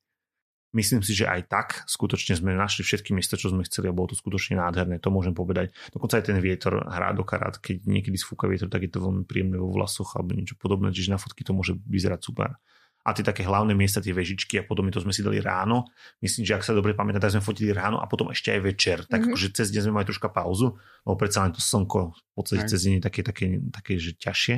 Myslím 0.70 1.03
si, 1.03 1.18
že 1.18 1.26
aj 1.26 1.51
tak 1.51 1.68
skutočne 1.90 2.38
sme 2.38 2.55
našli 2.55 2.86
všetky 2.86 3.11
miesta, 3.11 3.34
čo 3.34 3.51
sme 3.51 3.66
chceli 3.66 3.90
a 3.90 3.96
bolo 3.96 4.14
to 4.14 4.16
skutočne 4.16 4.55
nádherné, 4.55 5.03
to 5.03 5.11
môžem 5.11 5.34
povedať. 5.34 5.74
Dokonca 5.90 6.22
aj 6.22 6.30
ten 6.30 6.38
vietor 6.38 6.86
hrá 6.86 7.11
do 7.11 7.26
karát, 7.26 7.59
keď 7.59 7.90
niekedy 7.90 8.14
sfúka 8.14 8.46
vietor, 8.46 8.70
tak 8.70 8.86
je 8.86 8.94
to 8.94 9.03
veľmi 9.03 9.26
príjemné 9.26 9.59
vo 9.59 9.66
vlasoch 9.66 10.14
alebo 10.14 10.38
niečo 10.38 10.55
podobné, 10.55 10.94
čiže 10.94 11.11
na 11.11 11.18
fotky 11.18 11.42
to 11.42 11.51
môže 11.51 11.74
vyzerať 11.90 12.22
super. 12.22 12.55
A 13.01 13.16
tie 13.16 13.24
také 13.24 13.42
hlavné 13.42 13.72
miesta, 13.72 13.98
tie 13.98 14.12
vežičky 14.12 14.61
a 14.61 14.64
podobne, 14.64 14.92
to 14.92 15.01
sme 15.01 15.11
si 15.11 15.24
dali 15.24 15.40
ráno. 15.40 15.88
Myslím, 16.20 16.44
že 16.44 16.55
ak 16.55 16.62
sa 16.62 16.76
dobre 16.76 16.92
pamätám, 16.92 17.24
tak 17.24 17.32
sme 17.34 17.42
fotili 17.42 17.72
ráno 17.72 17.96
a 17.98 18.05
potom 18.05 18.28
ešte 18.28 18.53
aj 18.53 18.61
večer. 18.61 18.98
Tak 19.09 19.24
mm-hmm. 19.24 19.34
akože 19.34 19.46
cez 19.57 19.72
deň 19.72 19.88
sme 19.88 19.94
mali 19.96 20.07
troška 20.07 20.28
pauzu, 20.28 20.76
lebo 21.09 21.16
predsa 21.16 21.48
len 21.48 21.57
to 21.57 21.64
slnko 21.64 22.12
v 22.12 22.32
podstate 22.36 22.68
cez 22.68 22.78
deň 22.86 23.01
je 23.01 23.03
také, 23.03 23.20
také, 23.24 23.46
také, 23.72 23.96
že 23.96 24.14
ťažšie. 24.14 24.55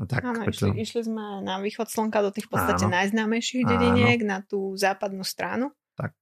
No 0.00 0.08
tak, 0.08 0.24
Áno, 0.24 0.48
išli, 0.48 0.80
išli 0.80 1.04
sme 1.04 1.44
na 1.44 1.60
východ 1.60 1.84
slnka 1.84 2.24
do 2.24 2.32
tých 2.32 2.48
v 2.48 2.56
podstate 2.56 2.88
Áno. 2.88 2.96
najznámejších 2.96 3.68
dediniek, 3.68 4.24
na 4.24 4.40
tú 4.40 4.72
západnú 4.72 5.20
stranu 5.28 5.76
tak. 5.92 6.16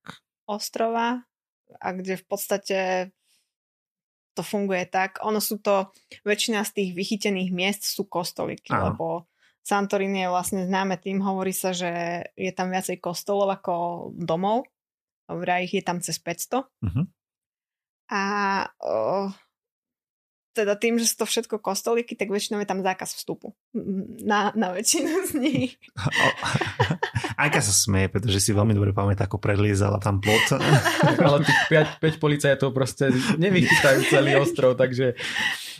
ostrova, 0.50 1.22
a 1.78 1.88
kde 1.94 2.18
v 2.18 2.24
podstate 2.26 2.78
to 4.34 4.42
funguje 4.42 4.82
tak. 4.90 5.22
Ono 5.22 5.38
sú 5.38 5.62
to, 5.62 5.94
väčšina 6.26 6.66
z 6.66 6.70
tých 6.74 6.90
vychytených 6.94 7.50
miest 7.54 7.86
sú 7.86 8.10
kostoliky, 8.10 8.74
Áno. 8.74 8.82
lebo 8.90 9.06
Santorini 9.62 10.24
je 10.24 10.32
vlastne 10.32 10.64
známe 10.64 10.96
tým, 10.98 11.20
hovorí 11.20 11.52
sa, 11.52 11.70
že 11.70 12.24
je 12.34 12.50
tam 12.50 12.72
viacej 12.72 12.98
kostolov 12.98 13.52
ako 13.52 13.74
domov. 14.16 14.64
Vraj 15.28 15.68
ich 15.68 15.76
je 15.76 15.84
tam 15.84 16.00
cez 16.00 16.16
500. 16.18 16.64
Uh-huh. 16.64 16.66
Mhm. 16.82 17.02
A 18.08 18.22
oh, 18.80 19.28
teda 20.58 20.74
tým, 20.74 20.98
že 20.98 21.06
sú 21.06 21.22
to 21.22 21.26
všetko 21.30 21.62
kostolíky, 21.62 22.18
tak 22.18 22.34
väčšinou 22.34 22.58
je 22.58 22.68
tam 22.68 22.82
zákaz 22.82 23.14
vstupu 23.14 23.54
na, 24.26 24.50
na 24.58 24.74
väčšinu 24.74 25.30
z 25.30 25.32
nich. 25.38 25.70
Ajka 27.42 27.62
sa 27.62 27.70
smeje, 27.70 28.10
pretože 28.10 28.42
si 28.42 28.50
veľmi 28.50 28.74
dobre 28.74 28.90
pamätá, 28.90 29.30
ako 29.30 29.38
predliezala 29.38 30.02
tam 30.02 30.18
plot. 30.18 30.58
Ale 31.26 31.46
tých 31.46 31.60
5, 32.02 32.18
5 32.18 32.22
policajtov 32.22 32.74
proste 32.74 33.14
nevychytajú 33.38 34.10
celý 34.10 34.34
ostrov, 34.42 34.74
takže 34.74 35.14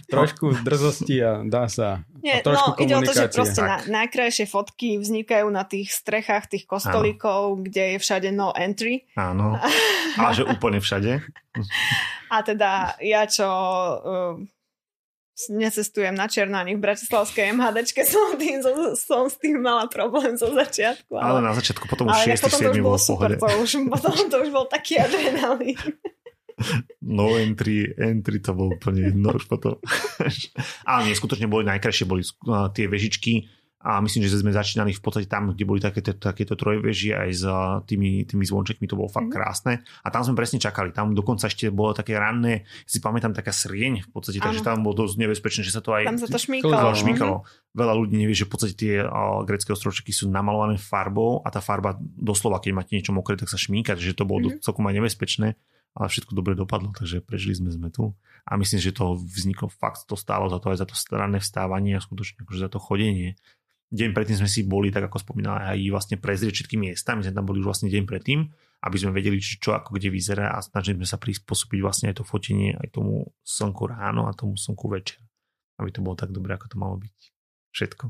trošku 0.09 0.64
drzosti 0.64 1.20
a 1.20 1.43
dá 1.45 1.66
sa. 1.66 2.07
Nie, 2.22 2.41
no 2.41 2.79
ide 2.81 2.95
o 2.97 3.03
to, 3.05 3.12
že 3.12 3.29
proste 3.29 3.61
na, 3.61 3.83
najkrajšie 3.85 4.49
fotky 4.49 4.97
vznikajú 4.97 5.47
na 5.53 5.68
tých 5.68 5.93
strechách 5.93 6.49
tých 6.49 6.64
kostolíkov, 6.64 7.59
Áno. 7.59 7.62
kde 7.66 7.95
je 7.95 7.99
všade 8.01 8.31
no 8.33 8.55
entry. 8.57 9.05
Áno, 9.14 9.61
a 10.16 10.31
že 10.33 10.49
úplne 10.49 10.81
všade. 10.81 11.20
A 12.33 12.37
teda 12.41 12.97
ja, 13.05 13.29
čo 13.29 13.49
uh, 13.49 14.35
necestujem 15.47 16.11
na 16.18 16.26
Černáni 16.26 16.74
v 16.74 16.82
Bratislavskej 16.82 17.55
MHDčke, 17.55 18.03
som, 18.03 18.34
tým, 18.34 18.59
som 18.99 19.30
s 19.30 19.39
tým 19.39 19.62
mala 19.62 19.86
problém 19.86 20.34
zo 20.34 20.51
začiatku. 20.51 21.14
Ale, 21.14 21.39
ale 21.39 21.41
na 21.47 21.55
začiatku, 21.55 21.86
potom 21.86 22.11
už 22.11 22.18
6 22.34 22.74
7 22.74 22.82
bol 22.82 22.99
super, 22.99 23.39
to 23.39 23.47
už, 23.62 23.86
potom 23.86 24.14
to 24.26 24.36
už 24.43 24.51
bol 24.51 24.66
taký 24.66 24.99
adrenalín. 24.99 25.78
No 26.99 27.39
entry, 27.39 27.86
entry 27.95 28.43
to 28.43 28.51
bol 28.51 28.74
úplne 28.74 29.14
jedno 29.14 29.30
už 29.30 29.47
potom. 29.47 29.78
ale 30.91 31.01
nie, 31.07 31.14
skutočne 31.14 31.47
boli 31.47 31.62
najkrajšie, 31.70 32.05
boli 32.11 32.26
tie 32.74 32.91
vežičky, 32.91 33.47
a 33.89 34.05
myslím, 34.05 34.28
že 34.28 34.36
sme 34.36 34.53
začínali 34.53 34.93
v 34.93 35.01
podstate 35.01 35.24
tam, 35.24 35.57
kde 35.57 35.64
boli 35.64 35.80
takéto, 35.80 36.12
takéto 36.12 36.61
trojveži 36.61 37.16
aj 37.16 37.28
s 37.32 37.45
tými, 37.89 38.28
tými 38.28 38.45
zvončekmi, 38.45 38.84
to 38.84 39.01
bolo 39.01 39.09
fakt 39.09 39.32
mm-hmm. 39.32 39.41
krásne. 39.41 39.72
A 40.05 40.12
tam 40.12 40.28
sme 40.28 40.36
presne 40.36 40.61
čakali. 40.61 40.93
Tam 40.93 41.16
dokonca 41.16 41.49
ešte 41.49 41.72
bolo 41.72 41.97
také 41.97 42.20
ranné, 42.20 42.68
si 42.84 43.01
pamätám, 43.01 43.32
taká 43.32 43.49
srieň 43.49 44.05
v 44.05 44.09
podstate, 44.12 44.45
takže 44.45 44.61
tam 44.61 44.84
bolo 44.84 45.09
dosť 45.09 45.24
nebezpečné, 45.24 45.64
že 45.64 45.72
sa 45.72 45.80
to 45.80 45.97
aj... 45.97 46.05
Tam 46.05 46.20
sa 46.20 46.28
to 46.28 46.36
šmíkalo. 46.36 46.93
šmíkalo. 46.93 47.36
Veľa 47.72 47.95
ľudí 47.97 48.20
nevie, 48.20 48.36
že 48.36 48.45
v 48.45 48.53
podstate 48.53 48.74
tie 48.76 48.95
uh, 49.01 49.41
grecké 49.49 49.72
ostrovčeky 49.72 50.12
sú 50.12 50.28
namalované 50.28 50.76
farbou 50.76 51.41
a 51.41 51.49
tá 51.49 51.64
farba 51.64 51.97
doslova, 51.97 52.61
keď 52.61 52.76
máte 52.76 52.93
niečo 52.93 53.16
mokré, 53.16 53.41
tak 53.41 53.49
sa 53.49 53.57
šmíka, 53.57 53.97
že 53.97 54.12
to 54.12 54.28
bolo 54.28 54.53
mm-hmm. 54.53 54.61
celkom 54.61 54.84
aj 54.84 55.01
nebezpečné 55.01 55.57
ale 55.99 56.07
všetko 56.07 56.30
dobre 56.30 56.55
dopadlo, 56.55 56.95
takže 56.95 57.18
prežili 57.18 57.59
sme 57.59 57.74
sme 57.74 57.91
tu. 57.91 58.14
A 58.47 58.55
myslím, 58.55 58.78
že 58.78 58.95
to 58.95 59.18
vzniklo 59.18 59.66
fakt, 59.66 60.07
to 60.07 60.14
stálo 60.14 60.47
za 60.47 60.62
to 60.62 60.70
aj 60.70 60.78
za 60.78 60.86
to 60.86 60.95
stranné 60.95 61.43
vstávanie 61.43 61.99
a 61.99 62.05
skutočne 62.05 62.47
akože 62.47 62.61
za 62.62 62.70
to 62.70 62.78
chodenie 62.78 63.34
deň 63.89 64.11
predtým 64.12 64.45
sme 64.45 64.51
si 64.51 64.68
boli, 64.68 64.93
tak 64.93 65.09
ako 65.09 65.20
spomínala, 65.20 65.72
aj 65.72 65.80
vlastne 65.89 66.16
prezrieť 66.20 66.61
všetky 66.62 66.76
miesta. 66.76 67.16
My 67.16 67.24
sme 67.24 67.32
tam 67.32 67.49
boli 67.49 67.64
už 67.64 67.68
vlastne 67.72 67.89
deň 67.89 68.05
predtým, 68.05 68.45
aby 68.84 68.97
sme 68.97 69.16
vedeli, 69.16 69.41
či 69.41 69.59
čo 69.59 69.72
ako 69.72 69.97
kde 69.97 70.12
vyzerá 70.12 70.55
a 70.55 70.61
snažili 70.61 71.01
sme 71.01 71.09
sa 71.09 71.16
prispôsobiť 71.16 71.80
vlastne 71.80 72.07
aj 72.12 72.20
to 72.20 72.24
fotenie 72.24 72.76
aj 72.76 72.95
tomu 72.95 73.26
slnku 73.43 73.89
ráno 73.89 74.28
a 74.28 74.36
tomu 74.36 74.55
slnku 74.55 74.86
večer. 74.93 75.24
Aby 75.80 75.95
to 75.95 76.05
bolo 76.05 76.18
tak 76.18 76.30
dobré, 76.30 76.55
ako 76.55 76.66
to 76.68 76.76
malo 76.76 76.99
byť. 77.01 77.16
Všetko. 77.72 78.05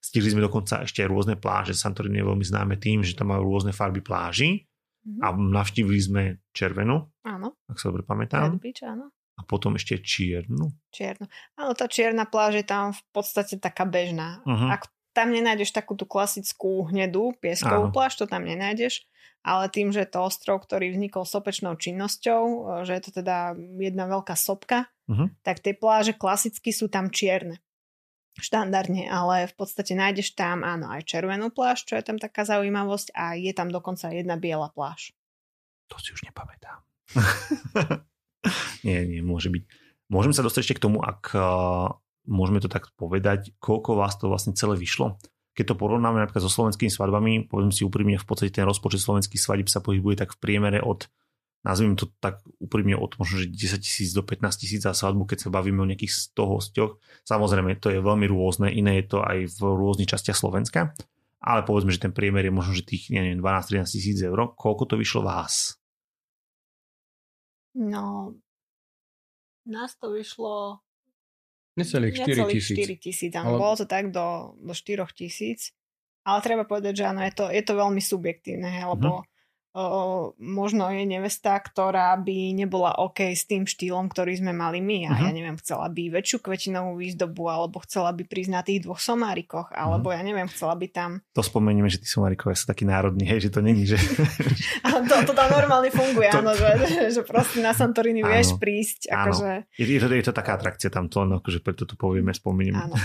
Stihli 0.00 0.32
sme 0.32 0.40
dokonca 0.40 0.80
ešte 0.84 1.04
aj 1.04 1.08
rôzne 1.12 1.36
pláže. 1.36 1.76
Santorini 1.76 2.24
je 2.24 2.28
veľmi 2.28 2.44
známe 2.44 2.74
tým, 2.80 3.04
že 3.04 3.12
tam 3.12 3.36
majú 3.36 3.52
rôzne 3.52 3.76
farby 3.76 4.00
pláži 4.00 4.64
mm-hmm. 5.04 5.20
a 5.20 5.26
navštívili 5.36 6.00
sme 6.00 6.22
červenú, 6.56 7.04
áno. 7.20 7.60
ak 7.68 7.76
sa 7.76 7.92
dobre 7.92 8.02
pamätám. 8.04 8.56
Beach, 8.56 8.80
áno. 8.80 9.12
A 9.40 9.42
potom 9.48 9.80
ešte 9.80 9.96
čiernu. 9.96 10.68
Čiernu. 10.92 11.24
Áno, 11.56 11.72
tá 11.72 11.88
čierna 11.88 12.28
pláž 12.28 12.60
je 12.60 12.66
tam 12.68 12.92
v 12.92 13.02
podstate 13.16 13.56
taká 13.56 13.88
bežná. 13.88 14.44
Uh-huh. 14.44 14.68
Ak 14.68 14.92
tam 15.16 15.32
nenájdeš 15.32 15.72
takú 15.72 15.96
tú 15.96 16.04
klasickú 16.04 16.84
hnedú 16.92 17.32
pieskovú 17.40 17.88
Áno. 17.88 17.94
pláž, 17.94 18.20
to 18.20 18.28
tam 18.28 18.44
nenájdeš, 18.44 19.08
ale 19.40 19.72
tým, 19.72 19.90
že 19.90 20.04
je 20.04 20.12
to 20.12 20.20
ostrov, 20.28 20.60
ktorý 20.60 20.92
vznikol 20.92 21.24
sopečnou 21.24 21.80
činnosťou, 21.80 22.42
e, 22.44 22.58
že 22.84 22.92
je 23.00 23.02
to 23.08 23.10
teda 23.24 23.56
jedna 23.80 24.04
veľká 24.06 24.36
sopka, 24.36 24.92
uh-huh. 25.08 25.32
tak 25.40 25.64
tie 25.64 25.72
pláže 25.72 26.12
klasicky 26.12 26.70
sú 26.70 26.92
tam 26.92 27.08
čierne. 27.08 27.64
Štandardne, 28.38 29.10
ale 29.10 29.50
v 29.50 29.54
podstate 29.58 29.96
nájdeš 29.96 30.38
tam 30.38 30.62
áno 30.62 30.86
aj 30.92 31.02
červenú 31.08 31.50
pláž, 31.50 31.82
čo 31.82 31.98
je 31.98 32.04
tam 32.06 32.16
taká 32.16 32.46
zaujímavosť 32.46 33.10
a 33.16 33.34
je 33.34 33.50
tam 33.50 33.72
dokonca 33.72 34.12
jedna 34.14 34.38
biela 34.38 34.70
pláž. 34.70 35.10
To 35.90 35.98
si 35.98 36.14
už 36.14 36.30
nepamätám. 36.30 36.78
nie, 38.86 38.98
nie, 39.06 39.20
môže 39.20 39.48
byť. 39.52 39.62
Môžem 40.10 40.34
sa 40.34 40.42
dostať 40.42 40.60
ešte 40.66 40.76
k 40.80 40.84
tomu, 40.90 40.98
ak 41.00 41.32
môžeme 42.26 42.58
to 42.58 42.68
tak 42.70 42.90
povedať, 42.98 43.54
koľko 43.62 43.94
vás 43.94 44.18
to 44.18 44.26
vlastne 44.26 44.54
celé 44.58 44.74
vyšlo. 44.74 45.18
Keď 45.54 45.74
to 45.74 45.78
porovnáme 45.78 46.22
napríklad 46.22 46.46
so 46.46 46.52
slovenskými 46.52 46.90
svadbami, 46.90 47.50
poviem 47.50 47.74
si 47.74 47.82
úprimne, 47.82 48.18
v 48.18 48.26
podstate 48.26 48.54
ten 48.54 48.66
rozpočet 48.66 49.02
slovenských 49.02 49.38
svadieb 49.38 49.68
sa 49.70 49.82
pohybuje 49.82 50.22
tak 50.26 50.34
v 50.34 50.40
priemere 50.42 50.78
od 50.82 51.10
nazvime 51.60 51.96
to 51.96 52.08
tak 52.20 52.40
úprimne 52.56 52.96
od 52.96 53.16
možno, 53.20 53.44
že 53.44 53.52
10 53.52 53.84
tisíc 53.84 54.16
do 54.16 54.24
15 54.24 54.60
tisíc 54.64 54.80
za 54.80 54.96
svadbu, 54.96 55.28
keď 55.28 55.48
sa 55.48 55.50
bavíme 55.52 55.84
o 55.84 55.88
nejakých 55.88 56.32
100 56.32 56.52
hostiach. 56.56 56.92
Samozrejme, 57.28 57.76
to 57.76 57.92
je 57.92 58.00
veľmi 58.00 58.26
rôzne, 58.28 58.72
iné 58.72 59.04
je 59.04 59.16
to 59.16 59.18
aj 59.20 59.44
v 59.44 59.58
rôznych 59.60 60.08
častiach 60.08 60.36
Slovenska, 60.36 60.96
ale 61.40 61.60
povedzme, 61.64 61.92
že 61.92 62.08
ten 62.08 62.12
priemer 62.16 62.48
je 62.48 62.52
možno, 62.52 62.72
že 62.72 62.88
tých 62.88 63.12
12-13 63.12 63.84
tisíc 63.84 64.18
eur. 64.24 64.56
Koľko 64.56 64.88
to 64.88 64.94
vyšlo 64.96 65.20
vás? 65.24 65.76
No, 67.76 68.34
nás 69.66 69.96
to 69.96 70.12
vyšlo 70.12 70.80
Necelých 71.78 72.14
4 72.18 72.50
tisíc. 72.50 72.76
4 72.76 72.96
tisíc, 72.98 73.32
áno. 73.38 73.56
Ale... 73.56 73.58
Bolo 73.62 73.74
to 73.78 73.86
tak 73.86 74.10
do, 74.10 74.58
do 74.58 74.74
4 74.74 75.06
tisíc. 75.14 75.70
Ale 76.20 76.44
treba 76.44 76.68
povedať, 76.68 77.00
že 77.00 77.04
áno, 77.08 77.24
je 77.24 77.32
to, 77.32 77.48
je 77.48 77.62
to 77.64 77.72
veľmi 77.78 78.02
subjektívne, 78.02 78.68
lebo 78.84 79.24
uh-huh 79.24 79.29
o, 79.74 80.34
možno 80.38 80.90
je 80.90 81.06
nevesta, 81.06 81.54
ktorá 81.58 82.18
by 82.18 82.54
nebola 82.54 82.98
OK 82.98 83.30
s 83.30 83.46
tým 83.46 83.64
štýlom, 83.66 84.10
ktorý 84.10 84.42
sme 84.42 84.50
mali 84.50 84.82
my. 84.82 85.06
A 85.06 85.12
uh-huh. 85.14 85.24
ja 85.26 85.30
neviem, 85.30 85.56
chcela 85.62 85.86
by 85.86 86.10
väčšiu 86.10 86.42
kvetinovú 86.42 86.98
výzdobu, 86.98 87.46
alebo 87.46 87.78
chcela 87.86 88.10
by 88.10 88.26
prísť 88.26 88.50
na 88.50 88.62
tých 88.66 88.82
dvoch 88.82 88.98
somárikoch, 88.98 89.70
alebo 89.70 90.10
uh-huh. 90.10 90.18
ja 90.18 90.22
neviem, 90.26 90.50
chcela 90.50 90.74
by 90.74 90.86
tam... 90.90 91.10
To 91.34 91.42
spomenieme, 91.46 91.86
že 91.86 92.02
tí 92.02 92.08
somárikové 92.10 92.58
sú 92.58 92.66
takí 92.66 92.82
národní, 92.82 93.24
hej, 93.30 93.46
že 93.46 93.50
to 93.54 93.60
není, 93.62 93.86
že... 93.86 93.96
a 94.86 95.00
to, 95.06 95.14
to 95.30 95.32
tam 95.32 95.48
normálne 95.54 95.88
funguje, 95.94 96.28
to... 96.34 96.42
áno, 96.42 96.52
že, 96.58 96.70
že 97.14 97.22
proste 97.22 97.62
na 97.62 97.70
Santorini 97.70 98.26
vieš 98.26 98.58
prísť. 98.58 99.14
Akože... 99.14 99.70
Je, 99.78 99.84
je, 99.86 100.00
to, 100.02 100.06
je 100.10 100.26
to 100.26 100.34
taká 100.34 100.58
atrakcia 100.58 100.90
tam 100.90 101.06
to, 101.06 101.22
no, 101.22 101.38
akože 101.38 101.62
preto 101.62 101.86
to 101.86 101.94
povieme, 101.94 102.34
spomenieme. 102.34 102.90
Áno 102.90 102.98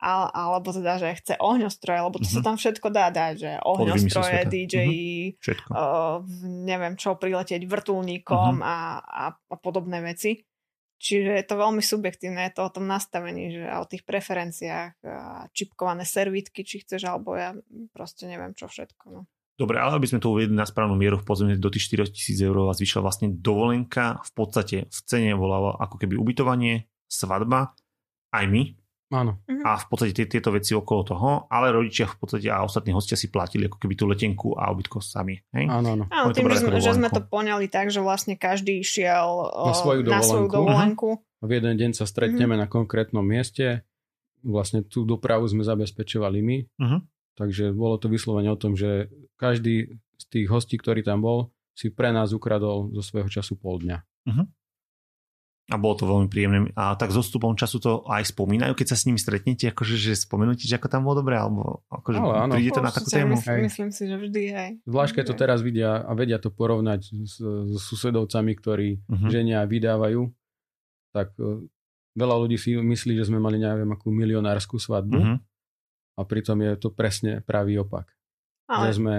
alebo 0.00 0.72
teda, 0.72 0.96
že 0.96 1.12
chce 1.12 1.34
ohňostroje, 1.36 2.00
lebo 2.00 2.16
to 2.16 2.24
uh-huh. 2.24 2.36
sa 2.36 2.40
mhm. 2.40 2.46
tam 2.48 2.56
všetko 2.56 2.88
dá 2.88 3.06
dať, 3.12 3.34
že 3.36 3.52
ohňostroje, 3.60 4.40
DJ, 4.48 4.76
uh-huh. 5.36 5.70
uh, 5.70 6.16
neviem 6.64 6.96
čo, 6.96 7.20
priletieť 7.20 7.60
vrtulníkom 7.68 8.64
uh-huh. 8.64 8.64
a, 8.64 8.76
a, 9.04 9.24
a 9.36 9.54
podobné 9.60 10.00
veci. 10.00 10.40
Čiže 11.00 11.32
je 11.32 11.44
to 11.48 11.56
veľmi 11.56 11.80
subjektívne, 11.80 12.44
je 12.52 12.60
to 12.60 12.68
o 12.68 12.74
tom 12.76 12.84
nastavení, 12.84 13.56
že 13.56 13.64
o 13.72 13.88
tých 13.88 14.04
preferenciách, 14.04 15.00
čipkované 15.56 16.04
servítky, 16.04 16.60
či 16.60 16.84
chceš, 16.84 17.08
alebo 17.08 17.40
ja 17.40 17.56
proste 17.96 18.28
neviem 18.28 18.52
čo 18.52 18.68
všetko. 18.68 19.04
No. 19.08 19.24
Dobre, 19.56 19.80
ale 19.80 19.96
aby 19.96 20.08
sme 20.08 20.20
to 20.20 20.32
uvedli 20.32 20.52
na 20.52 20.68
správnu 20.68 20.96
mieru, 20.96 21.16
v 21.20 21.24
podzemí 21.24 21.56
do 21.56 21.72
tých 21.72 21.88
4 21.88 22.12
tisíc 22.12 22.40
eur 22.40 22.52
vás 22.68 22.76
vyšla 22.76 23.00
vlastne 23.00 23.28
dovolenka, 23.32 24.20
v 24.28 24.32
podstate 24.32 24.76
v 24.88 24.98
cene 25.08 25.32
volalo 25.32 25.72
ako 25.76 26.00
keby 26.00 26.20
ubytovanie, 26.20 26.88
svadba, 27.08 27.72
aj 28.32 28.44
my, 28.48 28.79
Áno. 29.10 29.42
Mhm. 29.50 29.62
A 29.66 29.74
v 29.74 29.86
podstate 29.90 30.30
tieto 30.30 30.54
veci 30.54 30.70
okolo 30.70 31.02
toho, 31.02 31.28
ale 31.50 31.74
rodičia 31.74 32.06
v 32.06 32.16
podstate 32.22 32.46
a 32.46 32.62
ostatní 32.62 32.94
hostia 32.94 33.18
si 33.18 33.26
platili 33.26 33.66
ako 33.66 33.82
keby 33.82 33.94
tú 33.98 34.06
letenku 34.06 34.54
a 34.54 34.70
ubytko 34.70 35.02
sami. 35.02 35.42
Hej? 35.50 35.66
Áno, 35.66 35.98
áno. 35.98 36.04
Áno, 36.06 36.30
tým, 36.30 36.46
že 36.46 36.62
sme, 36.62 36.78
že 36.78 36.94
sme 36.94 37.08
to 37.10 37.20
poňali 37.26 37.66
tak, 37.66 37.90
že 37.90 37.98
vlastne 37.98 38.38
každý 38.38 38.78
išiel 38.78 39.50
na 39.50 39.74
svoju 39.74 40.06
dovolenku. 40.06 40.14
Na 40.14 40.22
svoju 40.22 40.46
dovolenku. 40.46 41.08
Uh-huh. 41.18 41.46
V 41.46 41.50
jeden 41.58 41.74
deň 41.74 41.90
sa 41.98 42.06
stretneme 42.06 42.54
uh-huh. 42.54 42.64
na 42.64 42.70
konkrétnom 42.70 43.26
mieste. 43.26 43.82
Vlastne 44.46 44.86
tú 44.86 45.02
dopravu 45.02 45.44
sme 45.50 45.66
zabezpečovali 45.66 46.38
my. 46.38 46.58
Uh-huh. 46.78 47.00
Takže 47.34 47.74
bolo 47.74 47.98
to 47.98 48.06
vyslovene 48.06 48.54
o 48.54 48.60
tom, 48.60 48.78
že 48.78 49.10
každý 49.34 49.90
z 50.20 50.24
tých 50.30 50.46
hostí, 50.52 50.78
ktorý 50.78 51.02
tam 51.02 51.24
bol, 51.24 51.50
si 51.74 51.90
pre 51.90 52.12
nás 52.14 52.30
ukradol 52.30 52.92
zo 52.94 53.02
svojho 53.02 53.26
času 53.26 53.58
pol 53.58 53.82
dňa. 53.82 53.98
Uh-huh. 54.30 54.46
A 55.70 55.78
bolo 55.78 55.94
to 55.94 56.02
veľmi 56.02 56.26
príjemné. 56.26 56.66
A 56.74 56.98
tak 56.98 57.14
so 57.14 57.22
stupom 57.22 57.54
času 57.54 57.78
to 57.78 58.02
aj 58.10 58.26
spomínajú, 58.34 58.74
keď 58.74 58.86
sa 58.90 58.96
s 58.98 59.06
nimi 59.06 59.22
stretnete, 59.22 59.70
akože 59.70 59.94
že 59.94 60.18
spomenúte, 60.18 60.66
že 60.66 60.74
ako 60.74 60.90
tam 60.90 61.06
bolo 61.06 61.22
dobre, 61.22 61.38
alebo 61.38 61.86
akože 61.86 62.18
Ale 62.18 62.34
áno, 62.42 62.54
prídete 62.58 62.82
na 62.82 62.90
takú 62.90 63.06
tému. 63.06 63.38
Myslím, 63.38 63.70
myslím 63.70 63.90
si, 63.94 64.02
že 64.10 64.16
vždy 64.18 64.42
aj. 64.50 64.70
Zvlášť, 64.82 65.12
keď 65.14 65.24
to 65.30 65.34
teraz 65.38 65.58
vidia 65.62 66.02
a 66.02 66.10
vedia 66.18 66.42
to 66.42 66.50
porovnať 66.50 67.00
s, 67.22 67.38
s 67.38 67.82
susedovcami, 67.86 68.52
ktorí 68.58 68.88
uh-huh. 68.98 69.30
ženia 69.30 69.62
vydávajú, 69.62 70.26
tak 71.14 71.38
uh, 71.38 71.62
veľa 72.18 72.36
ľudí 72.42 72.58
si 72.58 72.74
myslí, 72.74 73.14
že 73.14 73.30
sme 73.30 73.38
mali 73.38 73.62
neviem 73.62 73.94
akú 73.94 74.10
milionárskú 74.10 74.82
svadbu 74.82 75.22
uh-huh. 75.22 75.38
a 76.18 76.20
pritom 76.26 76.58
je 76.66 76.74
to 76.82 76.90
presne 76.90 77.46
pravý 77.46 77.78
opak. 77.78 78.10
Ale... 78.66 78.90
Že 78.90 78.92
sme 78.98 79.16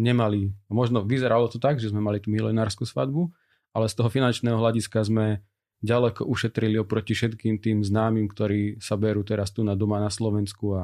nemali, 0.00 0.52
možno 0.68 1.04
vyzeralo 1.04 1.48
to 1.48 1.56
tak, 1.60 1.80
že 1.80 1.88
sme 1.88 2.00
mali 2.00 2.20
tú 2.20 2.32
milionárskú 2.32 2.88
svadbu, 2.88 3.28
ale 3.76 3.86
z 3.86 3.94
toho 3.96 4.08
finančného 4.08 4.56
hľadiska 4.56 5.04
sme 5.04 5.44
ďaleko 5.80 6.28
ušetrili 6.28 6.76
oproti 6.76 7.16
všetkým 7.16 7.60
tým 7.60 7.80
známym, 7.80 8.28
ktorí 8.28 8.80
sa 8.80 9.00
berú 9.00 9.24
teraz 9.24 9.52
tu 9.52 9.64
na 9.64 9.72
doma 9.72 10.00
na 10.00 10.12
Slovensku 10.12 10.76
a 10.76 10.82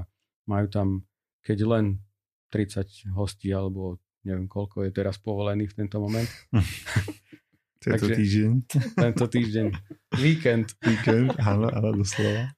majú 0.48 0.66
tam, 0.72 0.88
keď 1.44 1.58
len 1.68 1.84
30 2.48 3.12
hostí, 3.12 3.52
alebo 3.52 4.00
neviem 4.24 4.48
koľko 4.48 4.88
je 4.88 4.90
teraz 4.90 5.20
povolených 5.20 5.76
v 5.76 5.78
tento 5.84 6.00
moment. 6.00 6.28
tento 7.84 8.06
Takže, 8.08 8.14
týždeň. 8.16 8.52
Tento 8.96 9.24
týždeň. 9.28 9.66
Víkend. 10.16 10.74
Víkend, 10.80 11.36
áno, 11.38 11.68
áno, 11.70 11.90
doslova. 12.00 12.56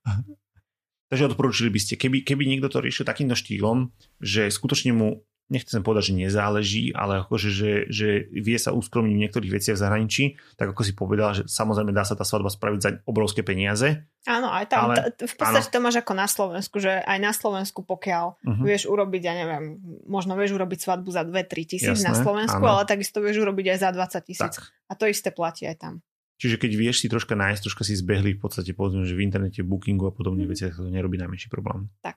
Takže 1.09 1.33
odporúčili 1.33 1.73
by 1.73 1.81
ste, 1.81 1.95
keby, 1.97 2.21
keby 2.21 2.45
niekto 2.45 2.69
to 2.69 2.85
riešil 2.85 3.09
takýmto 3.09 3.35
štýlom, 3.35 3.93
že 4.21 4.53
skutočne 4.53 4.93
mu 4.93 5.25
nechcem 5.49 5.81
povedať, 5.81 6.13
že 6.13 6.29
nezáleží, 6.29 6.85
ale 6.93 7.25
akože, 7.25 7.49
že, 7.49 7.73
že 7.89 8.29
vie 8.29 8.59
sa 8.61 8.77
uskromniť 8.77 9.13
v 9.17 9.23
niektorých 9.25 9.53
veciach 9.57 9.77
v 9.77 9.83
zahraničí, 9.83 10.25
tak 10.61 10.77
ako 10.77 10.83
si 10.85 10.93
povedal, 10.93 11.33
že 11.33 11.49
samozrejme 11.49 11.93
dá 11.93 12.05
sa 12.05 12.13
tá 12.15 12.23
svadba 12.23 12.53
spraviť 12.53 12.81
za 12.81 12.91
obrovské 13.09 13.41
peniaze. 13.41 14.05
Áno, 14.29 14.53
aj 14.53 14.69
tam, 14.69 14.93
ale, 14.93 15.09
t- 15.09 15.25
v 15.25 15.35
podstate 15.35 15.73
áno. 15.73 15.75
to 15.75 15.81
máš 15.81 15.97
ako 16.05 16.13
na 16.13 16.29
Slovensku, 16.29 16.77
že 16.85 17.01
aj 17.01 17.19
na 17.19 17.33
Slovensku, 17.33 17.81
pokiaľ 17.81 18.25
uh-huh. 18.45 18.65
vieš 18.65 18.85
urobiť, 18.93 19.23
ja 19.25 19.35
neviem, 19.35 19.81
možno 20.05 20.37
vieš 20.37 20.53
urobiť 20.53 20.85
svadbu 20.85 21.09
za 21.09 21.25
2-3 21.25 21.65
tisíc 21.65 21.99
na 22.05 22.13
Slovensku, 22.13 22.61
áno. 22.61 22.85
ale 22.85 22.85
takisto 22.85 23.25
vieš 23.25 23.41
urobiť 23.41 23.73
aj 23.73 23.79
za 23.81 23.91
20 23.97 24.29
tisíc. 24.29 24.55
A 24.89 24.93
to 24.93 25.09
isté 25.09 25.33
platí 25.33 25.65
aj 25.65 25.81
tam. 25.81 25.95
Čiže 26.39 26.55
keď 26.63 26.71
vieš 26.79 27.03
si 27.03 27.11
troška 27.11 27.35
nájsť, 27.35 27.67
troška 27.67 27.83
si 27.83 27.99
zbehli 27.99 28.39
v 28.39 28.41
podstate 28.41 28.71
povedzme, 28.71 29.03
že 29.03 29.19
v 29.19 29.27
internete, 29.27 29.67
bookingu 29.67 30.07
a 30.07 30.15
podobných 30.15 30.47
mm. 30.47 30.55
veciach 30.55 30.73
to 30.79 30.87
nerobí 30.87 31.19
najmenší 31.19 31.51
problém. 31.51 31.91
Tak. 31.99 32.15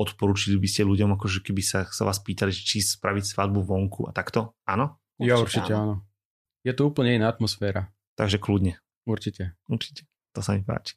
Odporúčili 0.00 0.56
by 0.56 0.68
ste 0.68 0.88
ľuďom, 0.88 1.14
akože 1.16 1.44
keby 1.44 1.62
sa, 1.62 1.84
sa 1.88 2.08
vás 2.08 2.18
pýtali, 2.20 2.52
či 2.52 2.80
spraviť 2.80 3.36
svadbu 3.36 3.60
vonku 3.60 4.08
a 4.08 4.12
takto? 4.16 4.56
Áno? 4.64 4.98
Určite 5.20 5.28
ja 5.28 5.36
určite 5.36 5.72
áno. 5.76 5.82
áno. 5.82 5.94
Je 6.64 6.72
to 6.72 6.88
úplne 6.88 7.18
iná 7.18 7.28
atmosféra. 7.28 7.92
Takže 8.16 8.40
kľudne. 8.40 8.80
Určite. 9.04 9.58
Určite. 9.68 10.08
To 10.32 10.40
sa 10.40 10.56
mi 10.56 10.64
páči. 10.64 10.96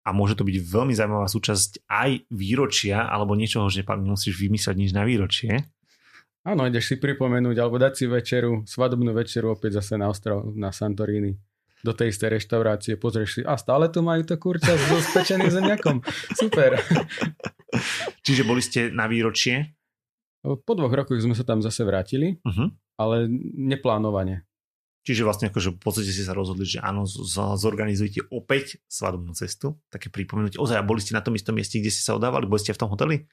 a 0.00 0.10
môže 0.10 0.34
to 0.34 0.42
byť 0.42 0.56
veľmi 0.58 0.90
zaujímavá 0.90 1.30
súčasť 1.30 1.86
aj 1.86 2.26
výročia 2.34 3.06
alebo 3.06 3.38
niečoho, 3.38 3.70
že 3.70 3.86
nemusíš 3.86 4.34
vymyslieť 4.42 4.76
nič 4.76 4.90
na 4.90 5.06
výročie. 5.06 5.70
Áno, 6.42 6.66
ideš 6.66 6.90
si 6.90 6.96
pripomenúť 6.98 7.56
alebo 7.60 7.78
dať 7.78 7.92
si 7.94 8.04
večeru, 8.10 8.66
svadobnú 8.66 9.14
večeru 9.14 9.54
opäť 9.54 9.78
zase 9.78 10.00
na 10.00 10.10
ostrov, 10.10 10.50
na 10.56 10.74
Santorini 10.74 11.36
do 11.80 11.92
tej 11.96 12.12
istej 12.12 12.40
reštaurácie, 12.40 13.00
pozrieš 13.00 13.40
si, 13.40 13.42
a 13.42 13.56
stále 13.56 13.88
tu 13.88 14.04
majú 14.04 14.20
to 14.24 14.36
kurča 14.36 14.76
s 14.76 15.12
spečeným 15.12 15.48
zemiakom. 15.60 16.04
Super. 16.36 16.80
Čiže 18.26 18.42
boli 18.44 18.60
ste 18.60 18.92
na 18.92 19.08
výročie? 19.08 19.76
Po 20.40 20.72
dvoch 20.72 20.92
rokoch 20.92 21.20
sme 21.20 21.36
sa 21.36 21.44
tam 21.44 21.60
zase 21.60 21.84
vrátili, 21.84 22.40
uh-huh. 22.40 22.68
ale 22.96 23.28
neplánovane. 23.60 24.48
Čiže 25.00 25.24
vlastne 25.24 25.48
akože 25.48 25.76
v 25.76 25.80
podstate 25.80 26.12
ste 26.12 26.28
sa 26.28 26.36
rozhodli, 26.36 26.68
že 26.68 26.80
áno, 26.80 27.08
zorganizujete 27.56 28.28
opäť 28.28 28.84
svadobnú 28.84 29.32
cestu, 29.32 29.80
také 29.88 30.12
pripomenutie. 30.12 30.60
Ozaj, 30.60 30.76
a 30.76 30.84
boli 30.84 31.00
ste 31.00 31.16
na 31.16 31.24
tom 31.24 31.32
istom 31.32 31.56
mieste, 31.56 31.80
kde 31.80 31.88
ste 31.88 32.04
sa 32.04 32.16
odávali? 32.20 32.44
Boli 32.44 32.60
ste 32.60 32.76
v 32.76 32.80
tom 32.84 32.92
hoteli? 32.92 33.24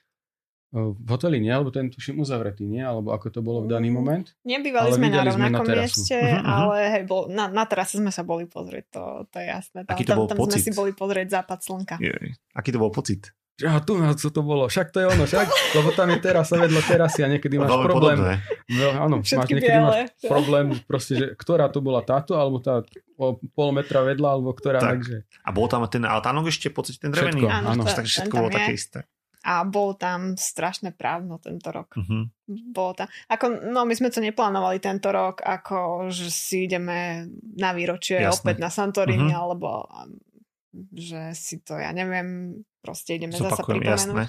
V 0.67 1.07
hoteli 1.07 1.39
nie, 1.39 1.47
alebo 1.47 1.71
ten 1.71 1.87
tuším 1.87 2.19
uzavretý, 2.19 2.67
nie? 2.67 2.83
Alebo 2.83 3.15
ako 3.15 3.31
to 3.31 3.39
bolo 3.39 3.63
v 3.63 3.71
daný 3.71 3.87
moment? 3.87 4.35
Nebývali 4.43 4.91
sme 4.91 5.07
na 5.07 5.23
rovnakom 5.23 5.63
sme 5.63 5.71
na 5.71 5.79
mieste, 5.79 6.17
uh-huh, 6.19 6.43
ale 6.43 6.75
hej, 6.91 7.03
bol, 7.07 7.31
na, 7.31 7.47
na 7.47 7.63
terase 7.63 8.03
sme 8.03 8.11
sa 8.11 8.27
boli 8.27 8.51
pozrieť, 8.51 8.85
to, 8.91 9.03
to 9.31 9.39
je 9.39 9.47
jasné. 9.47 9.87
Tam, 9.87 9.95
Aký 9.95 10.03
to 10.03 10.19
bol 10.19 10.27
tam, 10.27 10.35
tam 10.35 10.43
pocit? 10.43 10.59
sme 10.59 10.67
si 10.67 10.71
boli 10.75 10.91
pozrieť 10.91 11.27
západ 11.39 11.59
slnka. 11.63 11.95
Jej. 12.03 12.35
Aký 12.51 12.75
to 12.75 12.83
bol 12.83 12.91
pocit? 12.91 13.31
A 13.63 13.81
tu 13.81 13.97
na 13.97 14.13
co 14.13 14.27
to 14.29 14.45
bolo, 14.45 14.69
však 14.69 14.91
to 14.91 15.01
je 15.01 15.07
ono, 15.07 15.23
však, 15.25 15.47
lebo 15.79 15.89
tam 15.95 16.13
je 16.13 16.19
teraz 16.21 16.51
sa 16.51 16.61
vedlo 16.61 16.77
terasy 16.83 17.25
a 17.25 17.31
niekedy 17.31 17.57
máš 17.57 17.73
Veľmi 17.73 17.87
problém. 17.89 18.17
No, 18.69 18.87
áno, 19.01 19.15
Všetky 19.23 19.33
máš, 19.33 19.47
niekedy 19.49 19.79
biele. 19.81 19.87
máš 19.89 19.99
problém, 20.29 20.65
proste, 20.85 21.13
že 21.17 21.25
ktorá 21.33 21.65
to 21.73 21.81
bola 21.81 22.05
táto, 22.05 22.37
alebo 22.37 22.61
tá 22.61 22.85
o 23.17 23.39
pol 23.57 23.73
metra 23.73 24.05
vedľa, 24.05 24.29
alebo 24.29 24.53
ktorá, 24.53 24.77
tak. 24.77 25.01
takže... 25.01 25.25
A 25.41 25.49
bol 25.49 25.65
tam 25.65 25.81
ten 25.89 26.05
altánok 26.05 26.53
ešte, 26.53 26.69
pocit 26.69 27.01
ten 27.01 27.09
drevený? 27.09 27.49
Všetko, 27.49 27.71
áno. 27.71 27.81
Takže 27.81 28.11
všetko 28.13 28.35
bolo 28.35 28.51
také 28.53 28.77
isté 28.77 29.09
a 29.47 29.63
bol 29.63 29.95
tam 29.95 30.35
strašné 30.35 30.91
právno 30.91 31.39
tento 31.39 31.71
rok. 31.71 31.95
Uh-huh. 31.95 32.27
Bolo 32.51 32.91
tam, 32.99 33.07
ako, 33.31 33.71
no 33.71 33.87
my 33.87 33.95
sme 33.95 34.11
to 34.11 34.19
neplánovali 34.19 34.83
tento 34.83 35.07
rok, 35.07 35.39
ako 35.39 36.11
že 36.11 36.27
si 36.27 36.67
ideme 36.67 37.31
na 37.55 37.71
výročie 37.71 38.19
Jasne. 38.19 38.43
opäť 38.43 38.55
na 38.59 38.67
Santorini, 38.67 39.31
uh-huh. 39.31 39.43
alebo 39.47 39.87
že 40.91 41.31
si 41.31 41.63
to, 41.63 41.79
ja 41.79 41.95
neviem, 41.95 42.59
proste 42.83 43.15
ideme 43.15 43.31
zase 43.33 43.63
pripomenúť. 43.63 43.87
Jasné. 43.87 44.23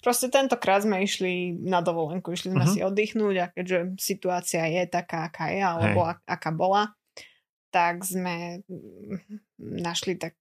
Proste 0.00 0.32
tentokrát 0.32 0.82
sme 0.82 1.04
išli 1.04 1.52
na 1.62 1.84
dovolenku, 1.84 2.32
išli 2.32 2.56
sme 2.56 2.64
uh-huh. 2.64 2.74
si 2.74 2.80
oddychnúť 2.80 3.36
a 3.44 3.46
keďže 3.52 4.00
situácia 4.00 4.64
je 4.72 4.88
taká, 4.88 5.28
aká 5.28 5.52
je, 5.52 5.60
alebo 5.60 6.00
Hej. 6.08 6.16
aká 6.24 6.50
bola, 6.50 6.96
tak 7.68 8.08
sme 8.08 8.64
našli 9.60 10.16
tak 10.16 10.36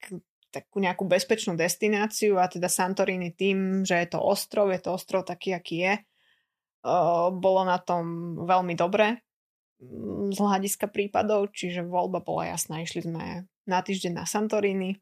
takú 0.52 0.84
nejakú 0.84 1.08
bezpečnú 1.08 1.56
destináciu 1.56 2.36
a 2.36 2.52
teda 2.52 2.68
Santorini 2.68 3.32
tým, 3.32 3.88
že 3.88 3.96
je 4.04 4.08
to 4.12 4.20
ostrov, 4.20 4.68
je 4.70 4.80
to 4.84 4.92
ostrov 4.94 5.24
taký, 5.24 5.56
aký 5.56 5.76
je, 5.88 5.94
bolo 7.32 7.62
na 7.64 7.78
tom 7.78 8.36
veľmi 8.42 8.74
dobre 8.74 9.22
mm, 9.80 10.34
z 10.34 10.38
hľadiska 10.42 10.90
prípadov, 10.90 11.54
čiže 11.54 11.86
voľba 11.86 12.26
bola 12.26 12.54
jasná. 12.54 12.82
Išli 12.82 13.06
sme 13.06 13.46
na 13.70 13.80
týždeň 13.80 14.14
na 14.18 14.26
Santorini. 14.26 14.98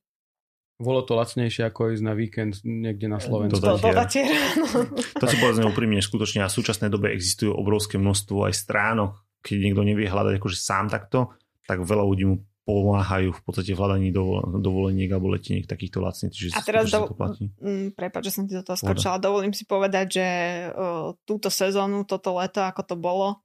Bolo 0.80 1.04
to 1.04 1.20
lacnejšie 1.20 1.68
ako 1.68 1.91
ísť 1.91 2.04
na 2.08 2.16
víkend 2.16 2.64
niekde 2.64 3.12
na 3.12 3.20
Slovensku. 3.20 3.60
Do, 3.60 3.76
do 3.76 3.91
Datier. 3.91 4.32
To 5.20 5.28
si 5.28 5.36
povedzme 5.36 5.68
úprimne, 5.68 6.00
skutočne 6.00 6.43
a 6.43 6.47
v 6.47 6.56
súčasnej 6.56 6.88
dobe 6.88 7.12
existujú 7.12 7.52
obrovské 7.52 8.00
množstvo 8.00 8.47
aj 8.47 8.54
stránok, 8.56 9.20
keď 9.43 9.56
niekto 9.60 9.84
nevie 9.84 10.08
hľadať 10.08 10.39
akože 10.39 10.56
sám 10.56 10.88
takto, 10.88 11.36
tak 11.68 11.84
veľa 11.84 12.04
ľudí 12.08 12.24
mu 12.28 12.36
pomáhajú 12.70 13.34
v 13.34 13.41
podstate 13.41 13.74
v 13.74 13.80
hľadaní 13.82 14.09
dovoleniek 14.61 15.09
alebo 15.09 15.34
leteniek 15.34 15.65
takýchto 15.65 15.99
lacných. 15.99 16.30
Čiže 16.30 16.53
a 16.53 16.61
teraz 16.61 16.93
do... 16.93 17.09
mm, 17.09 17.97
prepáč, 17.97 18.30
že 18.30 18.34
som 18.38 18.45
ti 18.45 18.53
do 18.53 18.61
toho 18.61 18.78
skočila. 18.78 19.17
Voda. 19.17 19.26
Dovolím 19.26 19.53
si 19.57 19.65
povedať, 19.65 20.05
že 20.22 20.28
uh, 20.70 21.17
túto 21.26 21.49
sezónu, 21.49 22.05
toto 22.05 22.38
leto, 22.38 22.61
ako 22.61 22.82
to 22.86 22.95
bolo, 22.95 23.41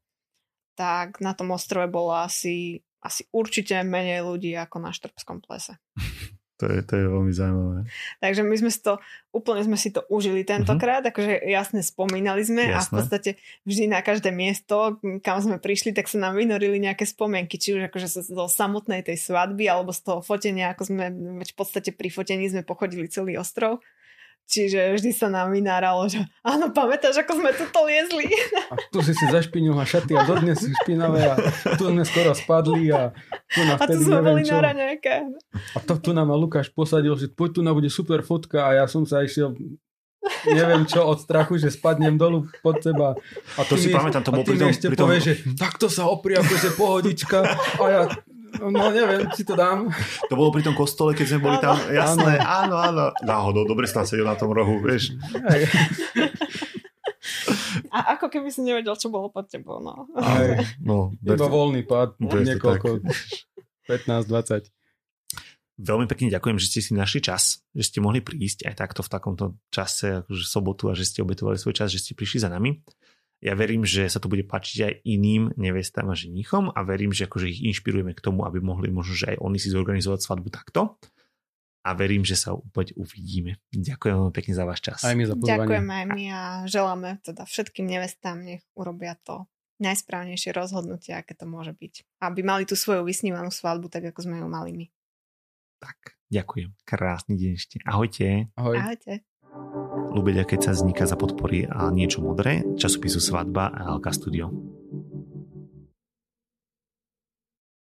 tak 0.76 1.18
na 1.24 1.32
tom 1.32 1.56
ostrove 1.56 1.88
bolo 1.88 2.12
asi, 2.12 2.84
asi 3.00 3.24
určite 3.32 3.80
menej 3.80 4.22
ľudí 4.22 4.52
ako 4.60 4.76
na 4.84 4.92
Štrbskom 4.92 5.40
plese. 5.40 5.80
To 6.62 6.70
je, 6.70 6.86
to 6.86 6.92
je 6.94 7.04
veľmi 7.10 7.32
zaujímavé. 7.34 7.80
Takže 8.22 8.46
my 8.46 8.54
sme 8.54 8.70
si 8.70 8.78
to, 8.78 9.02
úplne 9.34 9.66
sme 9.66 9.74
si 9.74 9.90
to 9.90 10.06
užili 10.06 10.46
tentokrát, 10.46 11.02
uh-huh. 11.02 11.10
akože 11.10 11.42
jasne 11.50 11.82
spomínali 11.82 12.46
sme 12.46 12.70
jasné. 12.70 12.78
a 12.78 12.78
v 12.78 12.90
podstate 12.94 13.30
vždy 13.66 13.90
na 13.90 13.98
každé 14.06 14.30
miesto, 14.30 15.02
kam 15.26 15.42
sme 15.42 15.58
prišli, 15.58 15.90
tak 15.90 16.06
sa 16.06 16.22
nám 16.22 16.38
vynorili 16.38 16.78
nejaké 16.78 17.10
spomienky, 17.10 17.58
či 17.58 17.74
už 17.74 17.90
akože 17.90 18.06
zo 18.30 18.46
samotnej 18.46 19.02
tej 19.02 19.18
svadby, 19.18 19.66
alebo 19.66 19.90
z 19.90 20.06
toho 20.06 20.20
fotenia, 20.22 20.70
ako 20.70 20.94
sme 20.94 21.04
v 21.42 21.54
podstate 21.58 21.90
pri 21.90 22.14
fotení 22.14 22.46
sme 22.46 22.62
pochodili 22.62 23.10
celý 23.10 23.34
ostrov. 23.34 23.82
Čiže 24.44 24.92
vždy 24.92 25.10
sa 25.16 25.32
nám 25.32 25.56
vynáralo, 25.56 26.04
že 26.04 26.20
áno, 26.44 26.68
pamätáš, 26.68 27.16
ako 27.24 27.40
sme 27.40 27.50
tu 27.56 27.64
liezli. 27.88 28.28
A 28.68 28.76
tu 28.92 29.00
si 29.00 29.16
si 29.16 29.24
zašpinila 29.32 29.88
šaty 29.88 30.12
a 30.12 30.22
dodnes 30.28 30.60
si 30.60 30.68
špinavé 30.84 31.32
a 31.32 31.34
tu 31.80 31.88
sme 31.88 32.04
skoro 32.04 32.36
spadli 32.36 32.92
a 32.92 33.10
tu 33.48 33.60
na 33.64 33.80
A 33.80 33.84
tu 33.88 33.98
sme 34.04 34.20
boli 34.20 34.44
na 34.44 34.60
raňajke. 34.60 35.14
A 35.74 35.78
to 35.80 35.96
tu 35.96 36.12
nám 36.12 36.28
Lukáš 36.36 36.68
posadil, 36.68 37.16
že 37.16 37.32
poď 37.32 37.50
tu 37.56 37.60
na 37.64 37.72
bude 37.72 37.88
super 37.88 38.20
fotka 38.20 38.68
a 38.68 38.84
ja 38.84 38.84
som 38.84 39.08
sa 39.08 39.24
išiel 39.24 39.56
neviem 40.48 40.88
čo 40.88 41.04
od 41.04 41.20
strachu, 41.20 41.60
že 41.60 41.72
spadnem 41.72 42.16
dolu 42.16 42.48
pod 42.64 42.80
teba. 42.80 43.16
A 43.56 43.60
to 43.64 43.76
si 43.76 43.92
pamätám, 43.92 44.24
to 44.24 44.32
bol 44.32 44.44
pri 44.44 44.56
tom... 44.56 44.68
ešte 44.72 44.88
pri 44.92 44.96
tom... 44.96 45.08
povie, 45.08 45.20
že 45.20 45.32
takto 45.56 45.86
sa 45.92 46.08
opri, 46.08 46.36
akože 46.36 46.76
pohodička 46.76 47.38
a 47.80 47.84
ja 47.88 48.02
No 48.60 48.90
neviem, 48.90 49.26
či 49.34 49.42
to 49.42 49.58
dám. 49.58 49.90
To 50.30 50.34
bolo 50.38 50.54
pri 50.54 50.62
tom 50.62 50.76
kostole, 50.76 51.14
keď 51.16 51.26
sme 51.26 51.40
boli 51.42 51.58
áno, 51.58 51.64
tam. 51.64 51.76
Jasné, 51.90 52.32
áno, 52.38 52.76
áno. 52.78 53.04
Náhodou, 53.24 53.66
dobre 53.66 53.88
som 53.90 54.06
sedel 54.06 54.26
na 54.28 54.38
tom 54.38 54.54
rohu, 54.54 54.78
vieš. 54.82 55.16
A 57.94 58.18
ako 58.18 58.26
keby 58.26 58.50
si 58.50 58.60
nevedel, 58.62 58.94
čo 58.98 59.08
bolo 59.08 59.30
pod 59.30 59.46
tebou, 59.46 59.78
no. 59.80 60.10
Aj, 60.18 60.60
no 60.82 61.14
Iba 61.22 61.46
voľný 61.46 61.86
pád, 61.86 62.18
niekoľko, 62.18 63.00
15-20. 63.86 64.70
Veľmi 65.74 66.06
pekne 66.06 66.30
ďakujem, 66.30 66.58
že 66.62 66.70
ste 66.70 66.80
si 66.86 66.94
našli 66.94 67.18
čas, 67.18 67.66
že 67.74 67.82
ste 67.90 67.98
mohli 67.98 68.22
prísť 68.22 68.70
aj 68.70 68.74
takto 68.78 69.02
v 69.02 69.10
takomto 69.10 69.58
čase, 69.74 70.22
akože 70.22 70.46
sobotu 70.46 70.86
a 70.86 70.94
že 70.94 71.02
ste 71.02 71.18
obetovali 71.26 71.58
svoj 71.58 71.74
čas, 71.74 71.90
že 71.90 71.98
ste 71.98 72.14
prišli 72.14 72.46
za 72.46 72.50
nami. 72.50 72.78
Ja 73.44 73.52
verím, 73.52 73.84
že 73.84 74.08
sa 74.08 74.24
to 74.24 74.32
bude 74.32 74.48
páčiť 74.48 74.78
aj 74.80 74.92
iným 75.04 75.52
nevestám 75.60 76.08
a 76.08 76.16
ženichom 76.16 76.72
a 76.72 76.80
verím, 76.80 77.12
že 77.12 77.28
akože 77.28 77.52
ich 77.52 77.60
inšpirujeme 77.60 78.16
k 78.16 78.24
tomu, 78.24 78.48
aby 78.48 78.64
mohli 78.64 78.88
možno, 78.88 79.12
že 79.12 79.36
aj 79.36 79.44
oni 79.44 79.60
si 79.60 79.68
zorganizovať 79.68 80.24
svadbu 80.24 80.48
takto. 80.48 80.96
A 81.84 81.92
verím, 81.92 82.24
že 82.24 82.40
sa 82.40 82.56
opäť 82.56 82.96
uvidíme. 82.96 83.60
Ďakujem 83.68 84.16
veľmi 84.16 84.32
pekne 84.32 84.56
za 84.56 84.64
váš 84.64 84.80
čas. 84.80 85.04
Aj 85.04 85.12
my 85.12 85.28
za 85.28 85.36
pozvanie. 85.36 85.60
Ďakujem 85.60 85.88
aj 85.92 86.04
my 86.16 86.24
a 86.32 86.42
želáme 86.64 87.08
teda 87.20 87.44
všetkým 87.44 87.84
nevestám, 87.84 88.40
nech 88.40 88.64
urobia 88.72 89.20
to 89.20 89.44
najsprávnejšie 89.84 90.56
rozhodnutie, 90.56 91.12
aké 91.12 91.36
to 91.36 91.44
môže 91.44 91.76
byť. 91.76 92.24
Aby 92.24 92.40
mali 92.40 92.64
tú 92.64 92.72
svoju 92.72 93.04
vysnívanú 93.04 93.52
svadbu, 93.52 93.92
tak 93.92 94.08
ako 94.08 94.24
sme 94.24 94.40
ju 94.40 94.48
mali 94.48 94.72
my. 94.72 94.86
Tak, 95.84 96.16
ďakujem. 96.32 96.72
Krásny 96.88 97.36
deň 97.36 97.50
ešte. 97.60 97.76
Ahojte. 97.84 98.48
Ahoj. 98.56 98.80
Ahojte. 98.80 99.33
Lubeľa, 100.14 100.46
sa 100.62 100.72
vzniká 100.74 101.04
za 101.04 101.18
podpory 101.18 101.66
a 101.66 101.90
niečo 101.90 102.22
modré, 102.22 102.62
časopisu 102.78 103.18
Svadba 103.18 103.70
a 103.70 103.90
Alka 103.94 104.14
Studio. 104.14 104.50